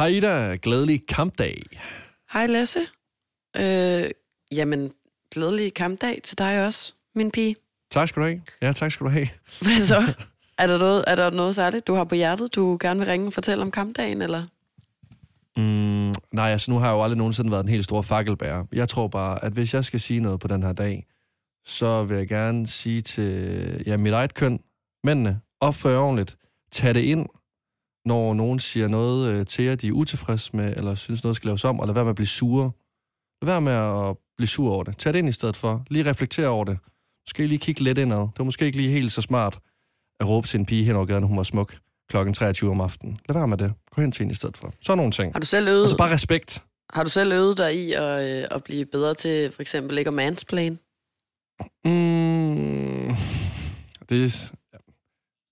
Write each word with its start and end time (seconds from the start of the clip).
Hej 0.00 0.06
Ida, 0.06 0.56
glædelig 0.62 1.06
kampdag. 1.06 1.62
Hej 2.32 2.46
Lasse. 2.46 2.80
Øh, 3.56 4.10
jamen, 4.52 4.92
glædelig 5.34 5.74
kampdag 5.74 6.20
til 6.24 6.38
dig 6.38 6.66
også, 6.66 6.94
min 7.14 7.30
pige. 7.30 7.56
Tak 7.90 8.08
skal 8.08 8.22
du 8.22 8.26
have. 8.26 8.42
Ja, 8.62 8.72
tak 8.72 8.92
skal 8.92 9.04
du 9.04 9.10
have. 9.10 9.26
Hvad 9.62 9.80
så? 9.80 10.14
er, 10.58 10.66
der 10.66 10.78
noget, 10.78 11.04
er 11.06 11.14
der 11.14 11.30
noget 11.30 11.54
særligt, 11.54 11.86
du 11.86 11.94
har 11.94 12.04
på 12.04 12.14
hjertet, 12.14 12.54
du 12.54 12.76
gerne 12.80 13.00
vil 13.00 13.08
ringe 13.08 13.26
og 13.26 13.32
fortælle 13.32 13.62
om 13.62 13.70
kampdagen, 13.70 14.22
eller? 14.22 14.42
Mm, 15.56 16.14
nej, 16.32 16.50
altså 16.50 16.70
nu 16.70 16.78
har 16.78 16.86
jeg 16.86 16.94
jo 16.94 17.02
aldrig 17.02 17.18
nogensinde 17.18 17.50
været 17.50 17.62
en 17.62 17.68
helt 17.68 17.84
stor 17.84 18.02
fakkelbærer. 18.02 18.64
Jeg 18.72 18.88
tror 18.88 19.08
bare, 19.08 19.44
at 19.44 19.52
hvis 19.52 19.74
jeg 19.74 19.84
skal 19.84 20.00
sige 20.00 20.20
noget 20.20 20.40
på 20.40 20.48
den 20.48 20.62
her 20.62 20.72
dag, 20.72 21.06
så 21.64 22.02
vil 22.02 22.16
jeg 22.16 22.28
gerne 22.28 22.66
sige 22.66 23.00
til 23.00 23.82
ja, 23.86 23.96
mit 23.96 24.12
eget 24.12 24.34
køn, 24.34 24.60
mændene, 25.04 25.40
opfør 25.60 25.98
ordentligt, 25.98 26.36
tag 26.72 26.94
det 26.94 27.00
ind, 27.00 27.26
når 28.10 28.34
nogen 28.34 28.58
siger 28.58 28.88
noget 28.88 29.28
øh, 29.32 29.46
til 29.46 29.64
jer, 29.64 29.74
de 29.74 29.88
er 29.88 29.92
utilfredse 29.92 30.56
med, 30.56 30.76
eller 30.76 30.94
synes 30.94 31.24
noget 31.24 31.36
skal 31.36 31.48
laves 31.48 31.64
om, 31.64 31.80
og 31.80 31.86
lad 31.86 31.94
være 31.94 32.04
med 32.04 32.10
at 32.10 32.16
blive 32.16 32.26
sure. 32.26 32.70
Lad 33.42 33.46
være 33.52 33.60
med 33.60 33.72
at 33.72 34.16
blive 34.36 34.48
sur 34.48 34.72
over 34.74 34.84
det. 34.84 34.98
Tag 34.98 35.12
det 35.12 35.18
ind 35.18 35.28
i 35.28 35.32
stedet 35.32 35.56
for. 35.56 35.84
Lige 35.90 36.04
reflektere 36.10 36.48
over 36.48 36.64
det. 36.64 36.78
Måske 37.28 37.46
lige 37.46 37.58
kigge 37.58 37.80
lidt 37.80 37.98
indad. 37.98 38.18
Det 38.18 38.38
var 38.38 38.44
måske 38.44 38.64
ikke 38.66 38.76
lige 38.78 38.90
helt 38.90 39.12
så 39.12 39.20
smart 39.22 39.58
at 40.20 40.28
råbe 40.28 40.46
til 40.46 40.60
en 40.60 40.66
pige 40.66 40.84
hen 40.84 40.96
over 40.96 41.04
gaden, 41.06 41.24
hun 41.24 41.36
var 41.36 41.42
smuk 41.42 41.74
klokken 42.10 42.34
23 42.34 42.70
om 42.70 42.80
aftenen. 42.80 43.18
Lad 43.28 43.34
være 43.36 43.48
med 43.48 43.58
det. 43.58 43.72
Gå 43.90 44.00
hen 44.02 44.12
til 44.12 44.22
hende 44.22 44.32
i 44.32 44.34
stedet 44.34 44.56
for. 44.56 44.72
Så 44.80 44.94
nogle 44.94 45.12
ting. 45.12 45.32
Har 45.34 45.40
du 45.40 45.46
selv 45.46 45.68
øvet, 45.68 45.82
Altså 45.82 45.96
bare 45.96 46.12
respekt. 46.12 46.62
har 46.92 47.04
du 47.04 47.10
selv 47.10 47.32
øvet 47.32 47.58
dig 47.58 47.74
i 47.76 47.92
at, 47.92 48.38
øh, 48.42 48.44
at 48.50 48.64
blive 48.64 48.84
bedre 48.86 49.14
til 49.14 49.50
for 49.52 49.62
eksempel 49.62 49.98
ikke 49.98 50.08
at 50.08 50.14
mansplain? 50.14 50.78
Mm, 51.84 53.14
det, 54.08 54.52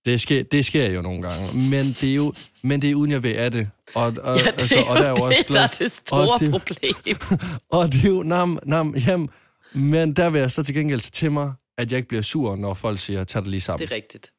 det, 0.05 0.21
sker, 0.21 0.43
det 0.43 0.65
sker 0.65 0.91
jo 0.91 1.01
nogle 1.01 1.21
gange, 1.21 1.69
men 1.69 1.85
det 1.85 2.03
er 2.03 2.15
jo 2.15 2.33
men 2.63 2.81
det 2.81 2.91
er 2.91 2.95
uden 2.95 3.11
jeg 3.11 3.23
ved 3.23 3.35
af 3.35 3.51
det. 3.51 3.69
Og, 3.95 4.03
og, 4.21 4.37
Ja, 4.37 4.43
det 4.43 4.61
altså, 4.61 4.79
og 4.89 4.95
der 4.95 5.03
er 5.03 5.09
jo 5.09 5.15
også 5.15 5.39
det, 5.47 5.55
der 5.55 5.61
er 5.61 5.67
det 5.79 5.91
store 5.91 6.33
og 6.33 6.39
det- 6.39 6.51
problem. 6.51 7.15
og 7.71 7.93
det 7.93 8.03
er 8.05 8.09
jo 8.09 8.23
nam, 8.23 8.59
nam, 8.65 8.93
hjem. 9.05 9.29
Men 9.73 10.13
der 10.13 10.29
vil 10.29 10.39
jeg 10.41 10.51
så 10.51 10.63
til 10.63 10.75
gengæld 10.75 10.99
tage 10.99 11.11
til 11.11 11.31
mig, 11.31 11.53
at 11.77 11.91
jeg 11.91 11.97
ikke 11.97 12.09
bliver 12.09 12.21
sur, 12.21 12.55
når 12.55 12.73
folk 12.73 12.99
siger, 12.99 13.23
tag 13.23 13.41
det 13.41 13.49
lige 13.51 13.61
sammen. 13.61 13.87
Det 13.87 13.91
er 13.93 13.95
rigtigt. 13.95 14.31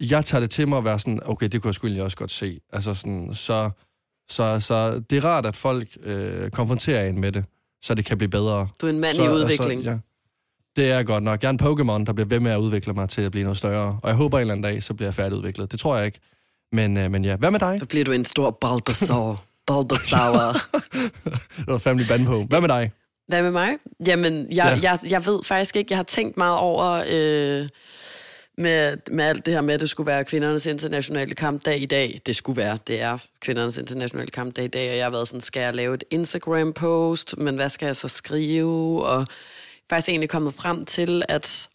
jeg 0.00 0.24
tager 0.24 0.40
det 0.40 0.50
til 0.50 0.68
mig 0.68 0.78
at 0.78 0.84
være 0.84 0.98
sådan, 0.98 1.20
okay, 1.24 1.48
det 1.48 1.62
kunne 1.62 1.68
jeg 1.68 1.74
sgu 1.74 1.86
egentlig 1.86 2.02
også 2.02 2.16
godt 2.16 2.30
se. 2.30 2.60
Altså 2.72 2.94
sådan, 2.94 3.30
så, 3.34 3.70
så, 4.30 4.60
så 4.60 5.02
det 5.10 5.18
er 5.18 5.24
rart, 5.24 5.46
at 5.46 5.56
folk 5.56 5.88
øh, 6.02 6.50
konfronterer 6.50 7.08
en 7.08 7.20
med 7.20 7.32
det, 7.32 7.44
så 7.82 7.94
det 7.94 8.04
kan 8.04 8.18
blive 8.18 8.30
bedre. 8.30 8.68
Du 8.80 8.86
er 8.86 8.90
en 8.90 9.00
mand 9.00 9.14
så, 9.14 9.24
i 9.24 9.28
udvikling. 9.28 9.78
Altså, 9.80 9.90
ja, 9.90 9.98
det 10.76 10.90
er 10.90 11.02
godt 11.02 11.24
nok. 11.24 11.42
Jeg 11.42 11.48
er 11.48 11.52
en 11.52 11.60
Pokémon, 11.62 12.04
der 12.04 12.12
bliver 12.12 12.28
ved 12.28 12.40
med 12.40 12.52
at 12.52 12.58
udvikle 12.58 12.92
mig 12.92 13.08
til 13.08 13.22
at 13.22 13.30
blive 13.30 13.42
noget 13.44 13.56
større. 13.58 13.98
Og 14.02 14.08
jeg 14.08 14.16
håber 14.16 14.38
en 14.38 14.40
eller 14.40 14.54
anden 14.54 14.64
dag, 14.72 14.82
så 14.82 14.94
bliver 14.94 15.06
jeg 15.06 15.14
færdigudviklet. 15.14 15.72
Det 15.72 15.80
tror 15.80 15.96
jeg 15.96 16.06
ikke. 16.06 16.18
Men, 16.72 16.96
øh, 16.96 17.10
men 17.10 17.24
ja, 17.24 17.36
hvad 17.36 17.50
med 17.50 17.60
dig? 17.60 17.76
Så 17.80 17.86
bliver 17.86 18.04
du 18.04 18.12
en 18.12 18.24
stor 18.24 18.50
Bulbasaur. 18.50 19.44
Bulbasaur. 19.66 20.52
Det 21.56 21.66
var 21.66 21.78
family 21.78 22.06
band 22.08 22.26
på. 22.26 22.42
Hvad 22.48 22.60
med 22.60 22.68
dig? 22.68 22.92
Hvad 23.28 23.42
med 23.42 23.50
mig? 23.50 23.70
Jamen, 24.06 24.46
jeg, 24.50 24.56
Ja. 24.56 24.68
ja. 24.68 24.78
jeg, 24.82 24.98
jeg 25.10 25.26
ved 25.26 25.40
faktisk 25.44 25.76
ikke, 25.76 25.92
jeg 25.92 25.98
har 25.98 26.02
tænkt 26.04 26.36
meget 26.36 26.58
over 26.58 27.04
øh, 27.08 27.68
med, 28.58 28.96
med 29.10 29.24
alt 29.24 29.46
det 29.46 29.54
her 29.54 29.60
med, 29.60 29.74
at 29.74 29.80
det 29.80 29.90
skulle 29.90 30.06
være 30.06 30.24
kvindernes 30.24 30.66
internationale 30.66 31.34
kampdag 31.34 31.82
i 31.82 31.86
dag. 31.86 32.20
Det 32.26 32.36
skulle 32.36 32.56
være, 32.56 32.78
det 32.86 33.00
er 33.00 33.18
kvindernes 33.40 33.78
internationale 33.78 34.30
kampdag 34.30 34.64
i 34.64 34.68
dag, 34.68 34.90
og 34.90 34.96
jeg 34.96 35.04
har 35.04 35.10
været 35.10 35.28
sådan, 35.28 35.40
skal 35.40 35.60
jeg 35.60 35.74
lave 35.74 35.94
et 35.94 36.04
Instagram-post, 36.10 37.38
men 37.38 37.54
hvad 37.54 37.68
skal 37.68 37.86
jeg 37.86 37.96
så 37.96 38.08
skrive? 38.08 39.06
Og 39.06 39.26
faktisk 39.90 40.08
egentlig 40.08 40.30
kommet 40.30 40.54
frem 40.54 40.84
til, 40.84 41.22
at 41.28 41.68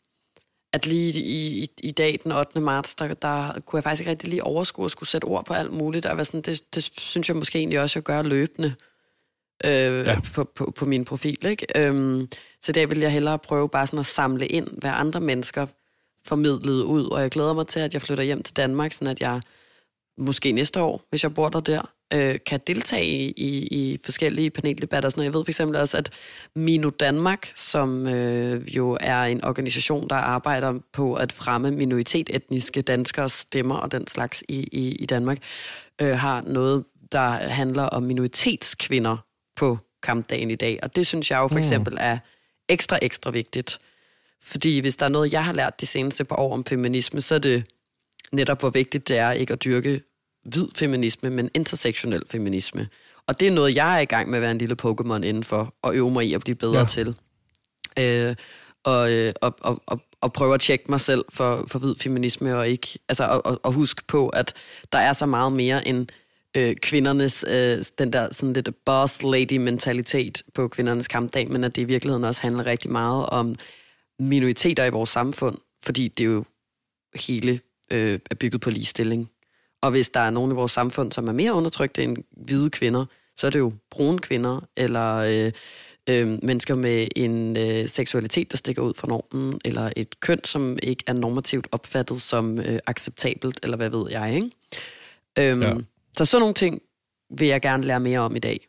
at 0.74 0.86
lige 0.86 1.20
i, 1.20 1.64
i, 1.64 1.68
i 1.84 1.92
dag, 1.92 2.20
den 2.24 2.32
8. 2.32 2.60
marts, 2.60 2.96
der, 2.96 3.14
der 3.14 3.60
kunne 3.66 3.78
jeg 3.78 3.84
faktisk 3.84 4.02
ikke 4.02 4.12
rigtig 4.12 4.30
lige 4.30 4.44
overskue 4.44 4.86
at 4.86 4.92
skulle 4.92 5.10
sætte 5.10 5.26
ord 5.26 5.46
på 5.46 5.54
alt 5.54 5.74
muligt, 5.74 6.06
og 6.06 6.26
sådan, 6.26 6.42
det, 6.42 6.76
det 6.76 6.84
synes 6.84 7.30
jeg 7.30 7.38
måske 7.38 7.60
egentlig 7.60 7.80
også, 7.80 8.00
at 8.00 8.06
gøre 8.06 8.24
løbende 8.24 8.76
øh, 9.64 10.06
ja. 10.06 10.20
på, 10.34 10.44
på, 10.44 10.72
på 10.72 10.86
min 10.86 11.06
profil. 11.06 11.46
Ikke? 11.46 11.66
Øhm, 11.76 12.30
så 12.62 12.72
der 12.72 12.88
vil 12.88 13.00
jeg 13.00 13.12
hellere 13.12 13.40
prøve 13.40 13.70
bare 13.70 13.88
sådan 13.88 14.00
at 14.00 14.06
samle 14.06 14.48
ind, 14.48 14.68
hvad 14.78 14.92
andre 14.94 15.22
mennesker 15.22 15.68
formidlede 16.28 16.86
ud, 16.86 17.06
og 17.06 17.22
jeg 17.22 17.32
glæder 17.32 17.54
mig 17.54 17.68
til, 17.68 17.80
at 17.80 17.94
jeg 17.94 18.02
flytter 18.02 18.24
hjem 18.24 18.44
til 18.44 18.56
Danmark, 18.56 18.94
sådan 18.94 19.08
at 19.08 19.22
jeg 19.22 19.42
måske 20.18 20.52
næste 20.52 20.82
år, 20.82 21.02
hvis 21.10 21.24
jeg 21.24 21.34
bor 21.34 21.50
der 21.50 21.60
der, 21.60 21.94
øh, 22.14 22.40
kan 22.46 22.60
deltage 22.68 23.06
i, 23.06 23.68
i, 23.68 24.00
forskellige 24.06 24.50
paneldebatter. 24.50 25.08
og 25.08 25.12
Sådan 25.12 25.20
noget. 25.20 25.26
Jeg 25.26 25.34
ved 25.34 25.46
for 25.46 25.52
eksempel 25.52 25.80
også, 25.80 25.98
at 25.98 26.10
Mino 26.56 26.90
Danmark, 26.90 27.52
som 27.56 28.08
øh, 28.08 28.76
jo 28.76 28.98
er 29.02 29.24
en 29.24 29.44
organisation, 29.44 30.08
der 30.10 30.16
arbejder 30.16 30.74
på 30.94 31.14
at 31.14 31.32
fremme 31.32 31.72
minoritet 31.72 32.30
etniske 32.34 32.82
danskere 32.82 33.30
stemmer 33.30 33.76
og 33.76 33.92
den 33.92 34.08
slags 34.08 34.44
i, 34.48 34.70
i, 34.72 34.96
i 34.96 35.06
Danmark, 35.06 35.38
øh, 36.02 36.18
har 36.18 36.42
noget, 36.42 36.84
der 37.12 37.30
handler 37.30 37.84
om 37.84 38.04
minoritetskvinder 38.04 39.18
på 39.56 39.78
kampdagen 40.04 40.52
i 40.52 40.56
dag. 40.56 40.80
Og 40.84 40.96
det 40.96 41.08
synes 41.08 41.32
jeg 41.32 41.38
jo 41.38 41.48
for 41.48 41.58
eksempel 41.58 41.98
er 42.00 42.18
ekstra, 42.70 43.00
ekstra 43.02 43.32
vigtigt. 43.32 43.80
Fordi 44.42 44.80
hvis 44.80 44.96
der 44.96 45.06
er 45.06 45.10
noget, 45.10 45.34
jeg 45.34 45.46
har 45.46 45.54
lært 45.54 45.82
de 45.82 45.86
seneste 45.86 46.24
par 46.26 46.36
år 46.36 46.54
om 46.54 46.66
feminisme, 46.66 47.22
så 47.22 47.36
er 47.36 47.40
det 47.40 47.64
netop, 48.32 48.60
hvor 48.60 48.70
vigtigt 48.70 49.08
det 49.08 49.18
er 49.18 49.32
ikke 49.32 49.54
at 49.54 49.64
dyrke 49.64 50.02
hvid 50.44 50.68
feminisme, 50.76 51.30
men 51.30 51.50
intersektionel 51.54 52.24
feminisme. 52.30 52.88
Og 53.28 53.40
det 53.40 53.48
er 53.48 53.52
noget, 53.52 53.76
jeg 53.76 53.96
er 53.96 54.00
i 54.00 54.06
gang 54.06 54.30
med 54.30 54.38
at 54.38 54.42
være 54.42 54.52
en 54.52 54.58
lille 54.58 54.76
Pokémon 54.84 55.24
indenfor, 55.24 55.76
og 55.82 55.96
øve 55.96 56.12
mig 56.12 56.26
i 56.28 56.34
at 56.34 56.42
blive 56.42 56.56
bedre 56.56 56.80
Ja. 56.80 56.86
til. 56.86 57.16
Øh, 58.00 58.36
og, 58.84 59.12
øh, 59.12 59.34
og, 59.42 59.56
og, 59.62 59.82
og, 59.86 60.02
og 60.22 60.34
prøve 60.34 60.54
at 60.54 60.60
tjekke 60.62 60.86
mig 60.90 61.02
selv 61.02 61.26
for, 61.34 61.66
for 61.68 61.80
hvid 61.80 61.96
feminisme, 61.96 62.58
og 62.58 62.70
ikke 62.70 62.88
altså, 63.10 63.24
og, 63.24 63.46
og, 63.46 63.60
og 63.64 63.74
huske 63.74 64.04
på, 64.08 64.30
at 64.30 64.54
der 64.92 64.98
er 65.00 65.14
så 65.14 65.26
meget 65.26 65.52
mere 65.54 65.88
end 65.88 66.08
øh, 66.58 66.76
kvindernes, 66.76 67.46
øh, 67.48 67.84
den 68.00 68.14
der 68.14 68.34
sådan 68.34 68.54
lidt 68.54 68.70
boss 68.86 69.24
lady 69.24 69.58
mentalitet 69.58 70.44
på 70.54 70.68
kvindernes 70.68 71.08
kampdag, 71.08 71.50
men 71.52 71.64
at 71.64 71.76
det 71.76 71.82
i 71.82 71.86
virkeligheden 71.86 72.24
også 72.24 72.42
handler 72.42 72.66
rigtig 72.66 72.92
meget 72.92 73.26
om 73.26 73.56
minoriteter 74.20 74.86
i 74.86 74.90
vores 74.90 75.10
samfund, 75.10 75.58
fordi 75.84 76.08
det 76.08 76.24
er 76.24 76.28
jo 76.30 76.44
hele 77.16 77.60
øh, 77.92 78.20
er 78.32 78.36
bygget 78.36 78.62
på 78.62 78.70
ligestilling. 78.70 79.30
Og 79.82 79.92
hvis 79.92 80.10
der 80.10 80.20
er 80.20 80.30
nogen 80.30 80.52
i 80.52 80.56
vores 80.56 80.72
samfund, 80.72 81.12
som 81.12 81.28
er 81.28 81.32
mere 81.32 81.54
undertrykte 81.54 82.04
end 82.04 82.18
hvide 82.32 82.70
kvinder, 82.70 83.06
så 83.38 83.48
er 83.48 83.52
det 83.52 83.60
jo 83.60 83.74
brune 83.92 84.20
kvinder, 84.20 84.62
eller 84.78 85.16
øh, 85.16 85.52
øh, 86.10 86.40
mennesker 86.44 86.76
med 86.76 87.08
en 87.16 87.58
øh, 87.58 87.88
seksualitet, 87.88 88.52
der 88.52 88.58
stikker 88.58 88.82
ud 88.82 88.94
fra 88.94 89.08
normen, 89.08 89.62
eller 89.66 89.92
et 89.96 90.20
køn, 90.20 90.44
som 90.44 90.78
ikke 90.84 91.04
er 91.08 91.14
normativt 91.14 91.68
opfattet 91.72 92.22
som 92.22 92.60
øh, 92.60 92.80
acceptabelt, 92.88 93.60
eller 93.64 93.78
hvad 93.78 93.90
ved 93.90 94.12
jeg, 94.12 94.36
ikke? 94.36 94.50
Øhm, 95.40 95.62
ja. 95.62 95.76
Så 96.18 96.26
sådan 96.26 96.42
nogle 96.42 96.54
ting 96.54 96.82
vil 97.38 97.48
jeg 97.48 97.62
gerne 97.62 97.84
lære 97.84 98.00
mere 98.00 98.20
om 98.20 98.36
i 98.36 98.40
dag. 98.40 98.68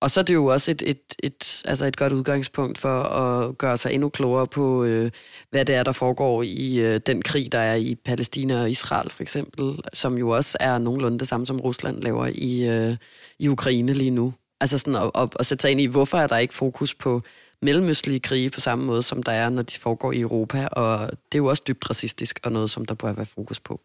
Og 0.00 0.10
så 0.10 0.20
er 0.20 0.24
det 0.24 0.34
jo 0.34 0.46
også 0.46 0.70
et, 0.70 0.82
et, 0.86 1.14
et, 1.22 1.62
altså 1.64 1.86
et 1.86 1.96
godt 1.96 2.12
udgangspunkt 2.12 2.78
for 2.78 3.02
at 3.02 3.58
gøre 3.58 3.78
sig 3.78 3.92
endnu 3.92 4.08
klogere 4.08 4.46
på, 4.46 4.84
øh, 4.84 5.10
hvad 5.50 5.64
det 5.64 5.74
er, 5.74 5.82
der 5.82 5.92
foregår 5.92 6.42
i 6.42 6.76
øh, 6.76 7.00
den 7.06 7.22
krig, 7.22 7.52
der 7.52 7.58
er 7.58 7.74
i 7.74 7.94
Palæstina 7.94 8.60
og 8.60 8.70
Israel 8.70 9.10
for 9.10 9.22
eksempel, 9.22 9.80
som 9.92 10.18
jo 10.18 10.28
også 10.28 10.58
er 10.60 10.78
nogenlunde 10.78 11.18
det 11.18 11.28
samme, 11.28 11.46
som 11.46 11.60
Rusland 11.60 12.02
laver 12.02 12.26
i, 12.34 12.68
øh, 12.68 12.96
i 13.38 13.48
Ukraine 13.48 13.92
lige 13.92 14.10
nu. 14.10 14.34
Altså 14.60 14.78
sådan 14.78 14.94
at, 14.94 15.10
at, 15.14 15.28
at 15.40 15.46
sætte 15.46 15.62
sig 15.62 15.70
ind 15.70 15.80
i, 15.80 15.86
hvorfor 15.86 16.18
er 16.18 16.26
der 16.26 16.38
ikke 16.38 16.54
fokus 16.54 16.94
på 16.94 17.22
mellemøstlige 17.62 18.20
krige 18.20 18.50
på 18.50 18.60
samme 18.60 18.84
måde, 18.84 19.02
som 19.02 19.22
der 19.22 19.32
er, 19.32 19.48
når 19.48 19.62
de 19.62 19.78
foregår 19.78 20.12
i 20.12 20.20
Europa, 20.20 20.66
og 20.66 21.10
det 21.10 21.38
er 21.38 21.42
jo 21.42 21.46
også 21.46 21.62
dybt 21.68 21.90
racistisk, 21.90 22.40
og 22.44 22.52
noget, 22.52 22.70
som 22.70 22.84
der 22.84 22.94
bør 22.94 23.12
være 23.12 23.26
fokus 23.26 23.60
på. 23.60 23.80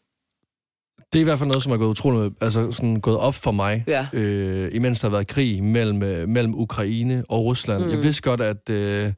Det 1.14 1.20
er 1.20 1.22
i 1.22 1.24
hvert 1.24 1.40
fald 1.40 1.48
noget, 1.48 1.64
som 1.64 1.72
er 1.72 1.78
gået 1.78 1.90
utroligt, 1.90 2.34
altså 2.42 2.72
sådan 2.72 3.00
gået 3.02 3.18
op 3.18 3.36
for 3.36 3.52
mig, 3.52 3.84
Ja. 3.88 4.08
øh, 4.14 4.70
imens 4.76 5.00
der 5.00 5.08
har 5.08 5.12
været 5.12 5.28
krig 5.28 5.64
mellem, 5.64 6.04
øh, 6.04 6.30
mellem 6.30 6.56
Ukraine 6.56 7.24
og 7.30 7.46
Rusland. 7.46 7.84
Mm. 7.86 7.90
Jeg 7.92 8.04
vidste 8.04 8.22
godt, 8.22 8.42
at, 8.42 8.70
øh, 8.70 9.14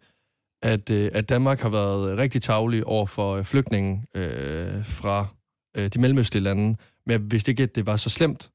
at, 0.63 0.89
øh, 0.89 1.09
at 1.13 1.29
Danmark 1.29 1.59
har 1.61 1.69
været 1.69 2.17
rigtig 2.17 2.41
tavlig 2.41 2.83
over 2.87 3.05
for 3.05 3.35
øh, 3.35 3.43
flygtninge 3.43 4.03
øh, 4.15 4.85
fra 4.85 5.27
øh, 5.77 5.87
de 5.87 5.99
mellemøstlige 5.99 6.43
lande, 6.43 6.63
men 7.05 7.11
jeg 7.11 7.19
vidste 7.31 7.51
ikke, 7.51 7.63
at 7.63 7.75
det 7.75 7.85
var 7.85 7.97
så 7.97 8.09
slemt, 8.09 8.49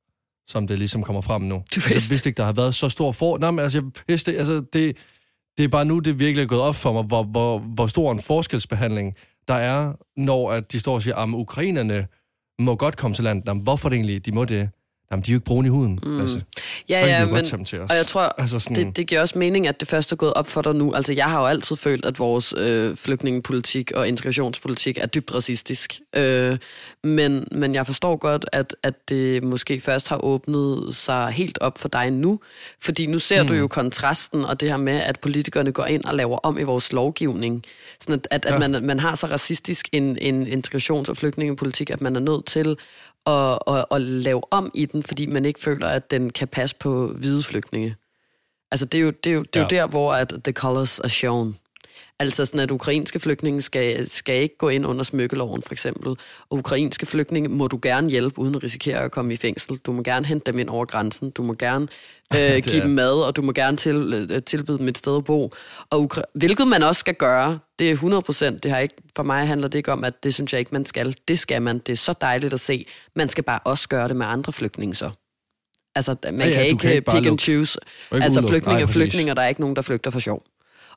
som 0.48 0.66
det 0.66 0.78
ligesom 0.78 1.02
kommer 1.02 1.22
frem 1.22 1.42
nu. 1.42 1.54
Altså, 1.54 1.80
jeg 1.88 1.94
vidste. 1.94 2.10
vidste 2.10 2.28
ikke, 2.28 2.36
der 2.36 2.44
har 2.44 2.52
været 2.52 2.74
så 2.74 2.88
stor 2.88 3.12
for... 3.12 3.38
Nej, 3.38 3.50
men 3.50 3.58
altså, 3.58 3.78
jeg 3.78 4.02
vidste, 4.08 4.36
altså, 4.36 4.54
det, 4.72 4.96
det 5.58 5.64
er 5.64 5.68
bare 5.68 5.84
nu, 5.84 5.98
det 5.98 6.18
virkelig 6.18 6.42
er 6.42 6.46
gået 6.48 6.60
op 6.60 6.74
for 6.74 6.92
mig, 6.92 7.02
hvor, 7.02 7.22
hvor, 7.22 7.58
hvor 7.58 7.86
stor 7.86 8.12
en 8.12 8.20
forskelsbehandling 8.20 9.14
der 9.48 9.54
er, 9.54 9.92
når 10.16 10.52
at 10.52 10.72
de 10.72 10.80
står 10.80 10.94
og 10.94 11.02
siger, 11.02 11.16
at 11.16 11.28
ukrainerne 11.28 12.06
må 12.60 12.76
godt 12.76 12.96
komme 12.96 13.14
til 13.14 13.24
landet. 13.24 13.48
Jamen, 13.48 13.62
hvorfor 13.62 13.88
det 13.88 13.96
egentlig, 13.96 14.26
de 14.26 14.32
må 14.32 14.44
det? 14.44 14.70
Jamen, 15.12 15.22
de 15.22 15.30
er 15.30 15.34
jo 15.34 15.36
ikke 15.36 15.44
brune 15.44 15.66
i 15.66 15.70
huden. 15.70 15.98
Mm. 16.02 16.20
Altså, 16.20 16.40
Ja, 16.88 17.06
ja, 17.06 17.24
men, 17.24 17.34
godt 17.34 17.66
til 17.66 17.80
os. 17.80 17.90
og 17.90 17.96
jeg 17.96 18.06
tror, 18.06 18.20
Altså 18.38 18.58
sådan- 18.58 18.86
det, 18.86 18.96
det 18.96 19.06
giver 19.06 19.20
også 19.20 19.38
mening, 19.38 19.66
at 19.66 19.80
det 19.80 19.88
først 19.88 20.12
er 20.12 20.16
gået 20.16 20.34
op 20.34 20.48
for 20.48 20.62
dig 20.62 20.74
nu. 20.74 20.92
Altså, 20.94 21.12
jeg 21.12 21.24
har 21.30 21.40
jo 21.40 21.46
altid 21.46 21.76
følt, 21.76 22.04
at 22.04 22.18
vores 22.18 22.54
øh, 22.56 22.96
flygtningepolitik 22.96 23.92
og 23.94 24.08
integrationspolitik 24.08 24.98
er 24.98 25.06
dybt 25.06 25.34
racistisk. 25.34 26.00
Øh, 26.16 26.58
men, 27.04 27.48
men 27.52 27.74
jeg 27.74 27.86
forstår 27.86 28.16
godt, 28.16 28.44
at, 28.52 28.76
at 28.82 29.08
det 29.08 29.44
måske 29.44 29.80
først 29.80 30.08
har 30.08 30.24
åbnet 30.24 30.94
sig 30.96 31.28
helt 31.32 31.58
op 31.60 31.78
for 31.78 31.88
dig 31.88 32.10
nu. 32.10 32.40
Fordi 32.80 33.06
nu 33.06 33.18
ser 33.18 33.42
mm. 33.42 33.48
du 33.48 33.54
jo 33.54 33.68
kontrasten 33.68 34.44
og 34.44 34.60
det 34.60 34.68
her 34.68 34.76
med, 34.76 34.92
at 35.00 35.20
politikerne 35.20 35.72
går 35.72 35.84
ind 35.84 36.04
og 36.04 36.14
laver 36.14 36.38
om 36.38 36.58
i 36.58 36.62
vores 36.62 36.92
lovgivning. 36.92 37.62
Sådan 38.00 38.14
at, 38.14 38.28
at, 38.30 38.44
at 38.44 38.62
Ja. 38.62 38.68
man, 38.68 38.86
man 38.86 38.98
har 39.00 39.14
så 39.14 39.26
racistisk 39.26 39.88
en, 39.92 40.18
en 40.20 40.46
integrations- 40.46 41.08
og 41.10 41.16
flygtningepolitik, 41.16 41.90
at 41.90 42.00
man 42.00 42.16
er 42.16 42.20
nødt 42.20 42.44
til 42.44 42.76
at, 43.26 43.58
at, 43.66 43.84
at 43.90 44.00
lave 44.00 44.42
om 44.52 44.70
i 44.74 44.84
den 44.86 45.02
fordi 45.02 45.26
man 45.26 45.44
ikke 45.44 45.60
føler, 45.60 45.86
at 45.88 46.10
den 46.10 46.30
kan 46.30 46.48
passe 46.48 46.76
på 46.76 47.06
hvide 47.06 47.42
flygtninge. 47.42 47.96
Altså, 48.70 48.86
det 48.86 48.98
er 48.98 49.02
jo, 49.02 49.10
det 49.10 49.30
er 49.30 49.34
jo, 49.34 49.42
det 49.42 49.56
er 49.56 49.60
jo 49.60 49.66
Ja. 49.70 49.76
der, 49.82 49.86
hvor 49.86 50.12
at 50.14 50.32
the 50.44 50.52
colors 50.52 51.00
are 51.00 51.08
shown. 51.08 51.56
Altså 52.20 52.46
sådan, 52.46 52.60
at 52.60 52.70
ukrainske 52.70 53.20
flygtninge 53.20 53.62
skal, 53.62 54.10
skal 54.10 54.42
ikke 54.42 54.56
gå 54.58 54.68
ind 54.68 54.86
under 54.86 55.04
smykkeloven, 55.04 55.62
for 55.62 55.72
eksempel. 55.72 56.08
Og 56.50 56.58
ukrainske 56.58 57.06
flygtninge 57.06 57.48
må 57.48 57.66
du 57.66 57.78
gerne 57.82 58.10
hjælpe, 58.10 58.38
uden 58.38 58.54
at 58.54 58.62
risikere 58.64 58.98
at 58.98 59.10
komme 59.10 59.34
i 59.34 59.36
fængsel. 59.36 59.76
Du 59.76 59.92
må 59.92 60.02
gerne 60.02 60.26
hente 60.26 60.52
dem 60.52 60.58
ind 60.60 60.68
over 60.68 60.84
grænsen. 60.84 61.30
Du 61.30 61.42
må 61.42 61.54
gerne 61.54 61.88
øh, 62.36 62.62
give 62.62 62.82
dem 62.82 62.90
mad, 62.90 63.12
og 63.26 63.36
du 63.36 63.42
må 63.42 63.52
gerne 63.52 63.76
til, 63.76 64.28
øh, 64.30 64.42
tilbyde 64.42 64.78
dem 64.78 64.88
et 64.88 64.98
sted 64.98 65.16
at 65.16 65.24
bo. 65.24 65.50
Og 65.90 66.00
Ukra- 66.12 66.22
hvilket 66.34 66.68
man 66.68 66.82
også 66.82 66.98
skal 67.00 67.14
gøre. 67.14 67.58
Det 67.78 67.86
er 67.88 67.92
100 67.92 68.22
procent. 68.22 68.62
Det 68.62 68.70
har 68.70 68.78
ikke, 68.78 68.94
for 69.16 69.22
mig 69.22 69.46
handler 69.46 69.68
det 69.68 69.78
ikke 69.78 69.92
om, 69.92 70.04
at 70.04 70.24
det 70.24 70.34
synes 70.34 70.52
jeg 70.52 70.58
ikke, 70.58 70.70
man 70.72 70.86
skal. 70.86 71.14
Det 71.28 71.38
skal 71.38 71.62
man. 71.62 71.78
Det 71.78 71.92
er 71.92 71.96
så 71.96 72.14
dejligt 72.20 72.52
at 72.52 72.60
se. 72.60 72.86
Man 73.16 73.28
skal 73.28 73.44
bare 73.44 73.60
også 73.64 73.88
gøre 73.88 74.08
det 74.08 74.16
med 74.16 74.26
andre 74.28 74.52
flygtninge 74.52 74.94
så. 74.94 75.10
Altså, 75.94 76.16
man 76.24 76.40
Ja, 76.40 76.46
ja, 76.46 76.52
kan 76.52 76.64
ikke 76.66 76.78
kan 76.78 76.92
ikke 76.92 77.10
pick 77.10 77.26
and 77.26 77.38
choose. 77.38 77.78
Ikke 78.14 78.24
Altså 78.24 78.40
udelukke. 78.40 78.48
flygtninge 78.54 78.82
er 78.82 78.86
flygtninge, 78.86 79.32
og 79.32 79.36
der 79.36 79.42
er 79.42 79.48
ikke 79.48 79.60
nogen, 79.60 79.76
der 79.76 79.82
flygter 79.82 80.10
for 80.10 80.18
sjov. 80.18 80.42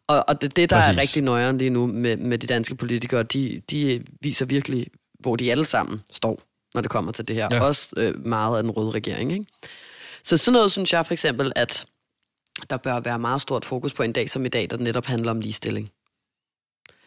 Og, 0.07 0.25
og 0.27 0.41
det, 0.41 0.55
det 0.55 0.69
der 0.69 0.75
Præcis. 0.75 0.97
er 0.97 1.01
rigtig 1.01 1.23
nøjeren 1.23 1.57
lige 1.57 1.69
nu 1.69 1.87
med, 1.87 2.17
med 2.17 2.37
de 2.37 2.47
danske 2.47 2.75
politikere, 2.75 3.23
de, 3.23 3.61
de 3.71 4.03
viser 4.21 4.45
virkelig, 4.45 4.87
hvor 5.19 5.35
de 5.35 5.51
alle 5.51 5.65
sammen 5.65 6.01
står, 6.11 6.39
når 6.73 6.81
det 6.81 6.91
kommer 6.91 7.11
til 7.11 7.27
det 7.27 7.35
her. 7.35 7.49
Ja. 7.51 7.63
Også 7.63 7.89
øh, 7.97 8.25
meget 8.25 8.57
af 8.57 8.63
den 8.63 8.71
røde 8.71 8.91
regering. 8.91 9.31
Ikke? 9.31 9.45
Så 10.23 10.37
sådan 10.37 10.53
noget 10.53 10.71
synes 10.71 10.93
jeg 10.93 11.05
for 11.05 11.13
eksempel, 11.13 11.53
at 11.55 11.85
der 12.69 12.77
bør 12.77 12.99
være 12.99 13.19
meget 13.19 13.41
stort 13.41 13.65
fokus 13.65 13.93
på 13.93 14.03
en 14.03 14.13
dag 14.13 14.29
som 14.29 14.45
i 14.45 14.49
dag, 14.49 14.69
der 14.69 14.77
netop 14.77 15.05
handler 15.05 15.31
om 15.31 15.39
ligestilling. 15.39 15.91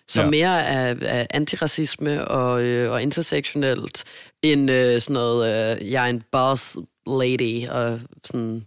Så 0.08 0.22
ja. 0.22 0.30
mere 0.30 0.66
af, 0.66 0.96
af 1.02 1.26
antiracisme 1.30 2.28
og, 2.28 2.62
øh, 2.62 2.92
og 2.92 3.02
intersektionelt, 3.02 4.04
end 4.42 4.70
øh, 4.70 5.00
sådan 5.00 5.14
noget, 5.14 5.76
øh, 5.82 5.90
jeg 5.90 6.04
er 6.04 6.10
en 6.10 6.24
boss 6.32 6.76
lady, 7.06 7.68
og 7.68 8.00
sådan 8.24 8.66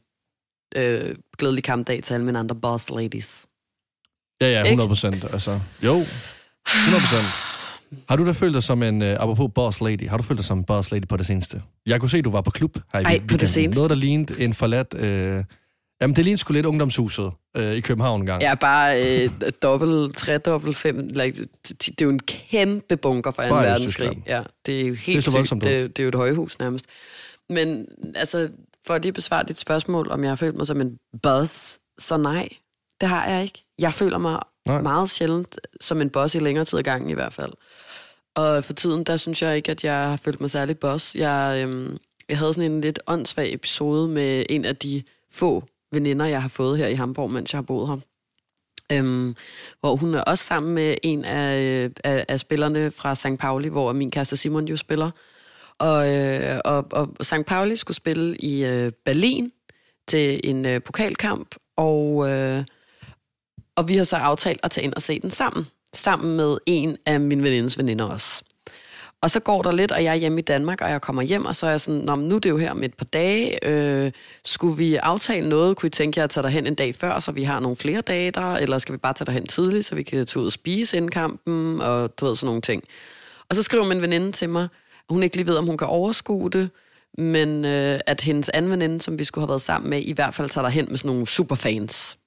øh, 0.75 1.15
glædelig 1.37 1.63
kampdag 1.63 2.03
til 2.03 2.13
alle 2.13 2.25
mine 2.25 2.39
andre 2.39 2.55
boss 2.55 2.89
ladies. 2.89 3.45
Ja, 4.41 4.47
ja, 4.47 4.57
Ikke? 4.59 4.67
100 4.69 4.87
procent. 4.87 5.23
Altså, 5.23 5.59
jo, 5.83 5.91
100 5.91 6.05
procent. 7.01 7.25
Har 8.09 8.15
du 8.15 8.25
da 8.25 8.31
følt 8.31 8.53
dig 8.53 8.63
som 8.63 8.83
en, 8.83 9.01
uh, 9.01 9.07
apropos 9.07 9.51
boss 9.55 9.81
lady, 9.81 10.09
har 10.09 10.17
du 10.17 10.23
følt 10.23 10.37
dig 10.37 10.45
som 10.45 10.57
en 10.57 10.63
boss 10.63 10.91
lady 10.91 11.07
på 11.07 11.17
det 11.17 11.25
seneste? 11.25 11.61
Jeg 11.85 11.99
kunne 11.99 12.09
se, 12.09 12.21
du 12.21 12.31
var 12.31 12.41
på 12.41 12.51
klub 12.51 12.77
her 12.93 12.99
i 12.99 13.03
Ej, 13.03 13.09
på 13.09 13.13
det 13.13 13.21
weekenden. 13.21 13.47
seneste? 13.47 13.77
Noget, 13.79 13.89
der 13.89 13.95
lignede 13.95 14.41
en 14.43 14.53
forladt... 14.53 14.93
Øh, 14.97 15.43
jamen, 16.01 16.15
det 16.15 16.23
lignede 16.23 16.37
sgu 16.37 16.53
lidt 16.53 16.65
ungdomshuset 16.65 17.31
øh, 17.57 17.73
i 17.73 17.79
København 17.79 18.21
engang. 18.21 18.43
Er 18.43 18.55
bare 18.55 19.03
øh, 19.23 19.29
dobbelt, 19.63 20.17
tredobbelt, 20.17 20.77
fem... 20.77 21.07
Like, 21.07 21.41
det 21.67 21.79
det 21.79 22.01
er 22.01 22.05
jo 22.05 22.09
en 22.09 22.19
kæmpe 22.19 22.97
bunker 22.97 23.31
for 23.31 23.43
2. 23.43 23.49
Bare 23.49 23.63
i 23.63 23.67
verdenskrig. 23.67 24.17
Ja, 24.27 24.43
det 24.65 24.81
er 24.81 24.87
jo 24.87 24.93
helt 24.93 25.05
Det 25.05 25.15
er 25.15 25.21
så 25.21 25.31
sygt. 25.31 25.33
voldsomt 25.37 25.63
ud. 25.63 25.69
Det, 25.69 25.97
det 25.97 25.99
er 25.99 26.03
jo 26.03 26.09
et 26.09 26.15
højhus 26.15 26.59
nærmest. 26.59 26.85
Men 27.49 27.85
altså, 28.15 28.49
for 28.87 28.93
at 28.93 29.01
lige 29.01 29.13
besvare 29.13 29.43
dit 29.47 29.59
spørgsmål, 29.59 30.11
om 30.11 30.23
jeg 30.23 30.31
har 30.31 30.35
følt 30.35 30.55
mig 30.55 30.67
som 30.67 30.81
en 30.81 30.97
buzz, 31.23 31.75
så 31.99 32.17
nej, 32.17 32.49
det 33.01 33.09
har 33.09 33.27
jeg 33.27 33.43
ikke. 33.43 33.63
Jeg 33.79 33.93
føler 33.93 34.17
mig 34.17 34.39
Nej. 34.65 34.81
meget 34.81 35.09
sjældent 35.09 35.59
som 35.81 36.01
en 36.01 36.09
boss 36.09 36.35
i 36.35 36.39
længere 36.39 36.65
tid 36.65 36.79
ad 36.79 36.83
gangen 36.83 37.09
i 37.09 37.13
hvert 37.13 37.33
fald. 37.33 37.51
Og 38.35 38.63
for 38.63 38.73
tiden, 38.73 39.03
der 39.03 39.17
synes 39.17 39.41
jeg 39.41 39.55
ikke, 39.55 39.71
at 39.71 39.83
jeg 39.83 40.09
har 40.09 40.15
følt 40.17 40.41
mig 40.41 40.49
særlig 40.49 40.79
boss. 40.79 41.15
Jeg, 41.15 41.61
øhm, 41.63 41.97
jeg 42.29 42.37
havde 42.37 42.53
sådan 42.53 42.71
en 42.71 42.81
lidt 42.81 42.99
åndssvag 43.07 43.53
episode 43.53 44.07
med 44.07 44.45
en 44.49 44.65
af 44.65 44.75
de 44.75 45.03
få 45.31 45.63
veninder, 45.91 46.25
jeg 46.25 46.41
har 46.41 46.49
fået 46.49 46.77
her 46.77 46.87
i 46.87 46.93
Hamburg, 46.93 47.31
mens 47.31 47.53
jeg 47.53 47.57
har 47.57 47.63
boet 47.63 47.87
her. 47.87 47.97
Øhm, 48.91 49.35
hvor 49.79 49.95
hun 49.95 50.13
er 50.13 50.21
også 50.21 50.43
sammen 50.43 50.73
med 50.73 50.95
en 51.03 51.25
af, 51.25 51.57
øh, 51.61 51.91
af, 52.03 52.25
af 52.27 52.39
spillerne 52.39 52.91
fra 52.91 53.15
St. 53.15 53.39
Pauli, 53.39 53.67
hvor 53.67 53.93
min 53.93 54.11
kæreste 54.11 54.37
Simon 54.37 54.67
jo 54.67 54.77
spiller. 54.77 55.11
Og, 55.77 56.15
øh, 56.15 56.59
og, 56.65 56.87
og 56.91 57.15
St. 57.21 57.45
Pauli 57.47 57.75
skulle 57.75 57.97
spille 57.97 58.37
i 58.37 58.65
øh, 58.65 58.91
Berlin 59.05 59.51
til 60.07 60.41
en 60.43 60.65
øh, 60.65 60.81
pokalkamp, 60.83 61.55
og, 61.77 62.29
øh, 62.29 62.63
og 63.79 63.87
vi 63.87 63.97
har 63.97 64.03
så 64.03 64.15
aftalt 64.15 64.59
at 64.63 64.71
tage 64.71 64.85
ind 64.85 64.93
og 64.93 65.01
se 65.01 65.19
den 65.19 65.31
sammen. 65.31 65.67
Sammen 65.93 66.35
med 66.37 66.57
en 66.65 66.97
af 67.05 67.19
min 67.19 67.43
venindes 67.43 67.77
veninder 67.77 68.05
også. 68.05 68.43
Og 69.21 69.31
så 69.31 69.39
går 69.39 69.61
der 69.61 69.71
lidt, 69.71 69.91
og 69.91 70.03
jeg 70.03 70.11
er 70.11 70.15
hjemme 70.15 70.39
i 70.39 70.41
Danmark, 70.41 70.81
og 70.81 70.89
jeg 70.89 71.01
kommer 71.01 71.21
hjem, 71.21 71.45
og 71.45 71.55
så 71.55 71.65
er 71.65 71.69
jeg 71.69 71.81
sådan, 71.81 72.01
Nå, 72.01 72.15
nu 72.15 72.35
er 72.35 72.39
det 72.39 72.49
jo 72.49 72.57
her 72.57 72.71
om 72.71 72.83
et 72.83 72.93
par 72.93 73.05
dage. 73.05 73.67
Øh, 73.67 74.11
skulle 74.45 74.77
vi 74.77 74.95
aftale 74.95 75.49
noget? 75.49 75.77
Kunne 75.77 75.87
I 75.87 75.89
tænke 75.89 76.19
jer 76.19 76.23
at 76.23 76.29
tage 76.29 76.43
derhen 76.43 76.67
en 76.67 76.75
dag 76.75 76.95
før, 76.95 77.19
så 77.19 77.31
vi 77.31 77.43
har 77.43 77.59
nogle 77.59 77.77
flere 77.77 78.01
dage 78.01 78.31
der? 78.31 78.55
Eller 78.55 78.77
skal 78.77 78.93
vi 78.93 78.97
bare 78.97 79.13
tage 79.13 79.25
derhen 79.25 79.47
tidligt, 79.47 79.85
så 79.85 79.95
vi 79.95 80.03
kan 80.03 80.25
tage 80.25 80.41
ud 80.41 80.45
og 80.45 80.51
spise 80.51 80.97
inden 80.97 81.11
kampen? 81.11 81.81
Og 81.81 82.19
du 82.19 82.25
ved, 82.25 82.35
sådan 82.35 82.47
nogle 82.47 82.61
ting. 82.61 82.83
Og 83.49 83.55
så 83.55 83.63
skriver 83.63 83.87
min 83.87 84.01
veninde 84.01 84.31
til 84.31 84.49
mig, 84.49 84.63
at 84.63 84.69
hun 85.09 85.23
ikke 85.23 85.35
lige 85.35 85.47
ved, 85.47 85.55
om 85.55 85.65
hun 85.65 85.77
kan 85.77 85.87
overskue 85.87 86.49
det, 86.49 86.69
men 87.17 87.65
øh, 87.65 87.99
at 88.05 88.21
hendes 88.21 88.49
anden 88.49 88.71
veninde, 88.71 89.01
som 89.01 89.19
vi 89.19 89.23
skulle 89.23 89.43
have 89.43 89.49
været 89.49 89.61
sammen 89.61 89.89
med, 89.89 90.01
i 90.01 90.11
hvert 90.11 90.33
fald 90.33 90.49
tager 90.49 90.65
derhen 90.65 90.85
med 90.89 90.97
sådan 90.97 91.09
nogle 91.09 91.27
superfans. 91.27 92.18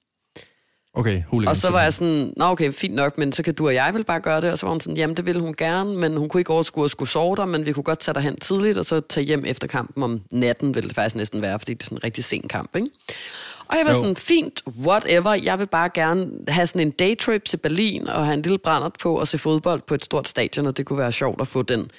Okay, 0.95 1.23
hooligan. 1.27 1.49
Og 1.49 1.55
så 1.55 1.71
var 1.71 1.81
jeg 1.81 1.93
sådan, 1.93 2.33
nå 2.37 2.45
okay, 2.45 2.71
fint 2.73 2.95
nok, 2.95 3.17
men 3.17 3.31
så 3.31 3.43
kan 3.43 3.53
du 3.53 3.67
og 3.67 3.73
jeg 3.73 3.93
vel 3.93 4.03
bare 4.03 4.19
gøre 4.19 4.41
det. 4.41 4.51
Og 4.51 4.57
så 4.57 4.65
var 4.65 4.71
hun 4.71 4.81
sådan, 4.81 4.97
jamen 4.97 5.17
det 5.17 5.25
ville 5.25 5.41
hun 5.41 5.53
gerne, 5.53 5.97
men 5.97 6.17
hun 6.17 6.29
kunne 6.29 6.41
ikke 6.41 6.53
overskue 6.53 6.85
at 6.85 6.91
skulle 6.91 7.09
sove 7.09 7.35
der, 7.35 7.45
men 7.45 7.65
vi 7.65 7.73
kunne 7.73 7.83
godt 7.83 7.99
tage 7.99 8.15
derhen 8.15 8.35
tidligt, 8.35 8.77
og 8.77 8.85
så 8.85 8.99
tage 9.09 9.25
hjem 9.25 9.43
efter 9.45 9.67
kampen 9.67 10.03
om 10.03 10.21
natten, 10.31 10.75
ville 10.75 10.87
det 10.87 10.95
faktisk 10.95 11.15
næsten 11.15 11.41
være, 11.41 11.59
fordi 11.59 11.73
det 11.73 11.81
er 11.81 11.85
sådan 11.85 11.97
en 11.97 12.03
rigtig 12.03 12.23
sen 12.23 12.47
kamp, 12.47 12.75
ikke? 12.75 12.87
Og 13.67 13.77
jeg 13.77 13.85
var 13.85 13.91
Jo. 13.91 13.95
sådan, 13.97 14.15
fint, 14.15 14.61
whatever, 14.85 15.33
jeg 15.33 15.59
vil 15.59 15.67
bare 15.67 15.89
gerne 15.93 16.29
have 16.47 16.67
sådan 16.67 16.81
en 16.87 16.91
daytrip 16.91 17.45
til 17.45 17.57
Berlin, 17.57 18.07
og 18.07 18.25
have 18.25 18.33
en 18.33 18.41
lille 18.41 18.57
brændert 18.57 18.93
på, 19.01 19.19
og 19.19 19.27
se 19.27 19.37
fodbold 19.37 19.81
på 19.87 19.93
et 19.93 20.05
stort 20.05 20.27
stadion, 20.27 20.67
og 20.67 20.77
det 20.77 20.85
kunne 20.85 20.99
være 20.99 21.11
sjovt 21.11 21.41
at 21.41 21.47
få 21.47 21.61
den, 21.61 21.91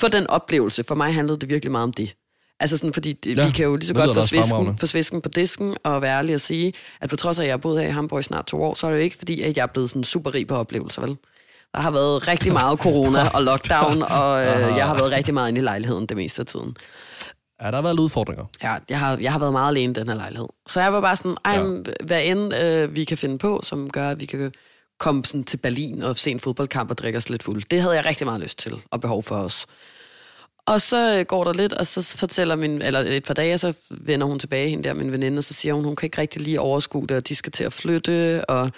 få 0.00 0.08
den 0.08 0.26
oplevelse. 0.26 0.84
For 0.84 0.94
mig 0.94 1.14
handlede 1.14 1.40
det 1.40 1.48
virkelig 1.48 1.72
meget 1.72 1.82
om 1.82 1.92
det. 1.92 2.14
Altså 2.60 2.76
sådan, 2.76 2.92
fordi 2.92 3.12
det, 3.12 3.36
Ja, 3.36 3.46
vi 3.46 3.50
kan 3.52 3.64
jo 3.64 3.76
lige 3.76 3.86
så 3.86 3.94
godt 3.94 4.14
få 4.14 4.26
svisken, 4.26 4.78
få 4.78 4.86
svisken 4.86 5.20
på 5.20 5.28
disken 5.28 5.76
og 5.84 6.02
være 6.02 6.18
ærlig 6.18 6.34
at 6.34 6.40
sige, 6.40 6.72
at 7.00 7.10
på 7.10 7.16
trods 7.16 7.38
af, 7.38 7.42
at 7.42 7.46
jeg 7.46 7.52
har 7.52 7.58
boet 7.58 7.80
her 7.80 7.88
i 7.88 7.90
Hamburg 7.90 8.20
i 8.20 8.22
snart 8.22 8.46
to 8.46 8.62
år, 8.62 8.74
så 8.74 8.86
er 8.86 8.90
det 8.90 8.98
jo 8.98 9.02
ikke 9.02 9.16
fordi, 9.16 9.42
at 9.42 9.56
jeg 9.56 9.62
er 9.62 9.66
blevet 9.66 9.90
sådan 9.90 10.04
super 10.04 10.34
rig 10.34 10.46
på 10.46 10.54
oplevelser, 10.56 11.02
vel? 11.02 11.16
Der 11.74 11.80
har 11.80 11.90
været 11.90 12.28
rigtig 12.28 12.52
meget 12.52 12.78
corona 12.86 13.28
og 13.28 13.42
lockdown, 13.42 14.02
og 14.02 14.40
øh, 14.40 14.76
jeg 14.76 14.86
har 14.86 14.94
været 14.94 15.12
rigtig 15.12 15.34
meget 15.34 15.48
inde 15.48 15.60
i 15.60 15.64
lejligheden 15.64 16.06
det 16.06 16.16
meste 16.16 16.40
af 16.40 16.46
tiden. 16.46 16.76
Ja, 17.62 17.66
der 17.66 17.74
har 17.74 17.82
været 17.82 18.00
udfordringer. 18.00 18.44
Ja, 18.62 18.74
jeg 18.88 18.98
har, 18.98 19.18
jeg 19.20 19.32
har 19.32 19.38
været 19.38 19.52
meget 19.52 19.68
alene 19.68 19.90
i 19.90 19.94
den 19.94 20.08
her 20.08 20.14
lejlighed. 20.14 20.48
Så 20.68 20.80
jeg 20.80 20.92
var 20.92 21.00
bare 21.00 21.16
sådan, 21.16 21.36
ej, 21.44 21.52
ja. 21.52 21.94
hvad 22.04 22.22
end 22.24 22.54
øh, 22.54 22.96
vi 22.96 23.04
kan 23.04 23.16
finde 23.16 23.38
på, 23.38 23.60
som 23.62 23.90
gør, 23.90 24.08
at 24.08 24.20
vi 24.20 24.26
kan 24.26 24.52
komme 24.98 25.24
sådan 25.24 25.44
til 25.44 25.56
Berlin 25.56 26.02
og 26.02 26.18
se 26.18 26.30
en 26.30 26.40
fodboldkamp 26.40 26.90
og 26.90 26.98
drikke 26.98 27.16
os 27.16 27.30
lidt 27.30 27.42
fuld. 27.42 27.62
Det 27.70 27.80
havde 27.80 27.94
jeg 27.94 28.04
rigtig 28.04 28.26
meget 28.26 28.40
lyst 28.40 28.58
til 28.58 28.72
og 28.90 29.00
behov 29.00 29.22
for 29.22 29.36
os. 29.36 29.66
Og 30.70 30.80
så 30.80 31.18
øh, 31.18 31.24
går 31.24 31.44
der 31.44 31.52
lidt, 31.52 31.72
og 31.72 31.86
så 31.86 32.16
fortæller 32.18 32.56
min, 32.56 32.82
eller 32.82 33.00
et 33.00 33.24
par 33.24 33.34
dage, 33.34 33.58
så 33.58 33.72
vender 33.90 34.26
hun 34.26 34.38
tilbage, 34.38 34.68
hende 34.68 34.84
der, 34.84 34.94
min 34.94 35.12
veninde, 35.12 35.38
og 35.38 35.44
så 35.44 35.54
siger 35.54 35.74
hun, 35.74 35.84
hun 35.84 35.96
kan 35.96 36.06
ikke 36.06 36.18
rigtig 36.18 36.42
lige 36.42 36.60
overskue 36.60 37.06
det, 37.06 37.16
og 37.16 37.28
de 37.28 37.36
skal 37.36 37.52
til 37.52 37.64
at 37.64 37.72
flytte, 37.72 38.44
og, 38.44 38.70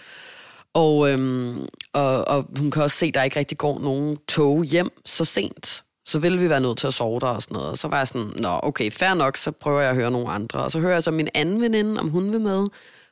og, 0.74 1.10
øhm, 1.10 1.66
og, 1.92 2.28
og 2.28 2.46
hun 2.58 2.70
kan 2.70 2.82
også 2.82 2.96
se, 2.96 3.06
at 3.06 3.14
der 3.14 3.22
ikke 3.22 3.38
rigtig 3.38 3.58
går 3.58 3.78
nogen 3.78 4.18
tog 4.28 4.64
hjem 4.64 4.90
så 5.04 5.24
sent. 5.24 5.84
Så 6.06 6.18
vil 6.18 6.40
vi 6.40 6.48
være 6.48 6.60
nødt 6.60 6.78
til 6.78 6.86
at 6.86 6.94
sove 6.94 7.20
der 7.20 7.26
og 7.26 7.42
sådan 7.42 7.54
noget. 7.54 7.70
Og 7.70 7.78
så 7.78 7.88
var 7.88 7.96
jeg 7.96 8.08
sådan, 8.08 8.32
nå 8.38 8.60
okay, 8.62 8.90
fair 8.90 9.14
nok, 9.14 9.36
så 9.36 9.50
prøver 9.50 9.80
jeg 9.80 9.90
at 9.90 9.96
høre 9.96 10.10
nogle 10.10 10.28
andre. 10.28 10.58
Og 10.58 10.70
så 10.70 10.80
hører 10.80 10.92
jeg 10.92 11.02
så 11.02 11.10
min 11.10 11.28
anden 11.34 11.60
veninde, 11.60 12.00
om 12.00 12.08
hun 12.08 12.32
vil 12.32 12.40
med. 12.40 12.68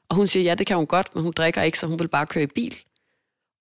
Og 0.09 0.17
hun 0.17 0.27
siger, 0.27 0.45
ja, 0.45 0.55
det 0.55 0.67
kan 0.67 0.77
hun 0.77 0.87
godt, 0.87 1.15
men 1.15 1.23
hun 1.23 1.33
drikker 1.33 1.63
ikke, 1.63 1.79
så 1.79 1.87
hun 1.87 1.99
vil 1.99 2.09
bare 2.09 2.27
køre 2.27 2.45
i 2.45 2.47
bil. 2.47 2.77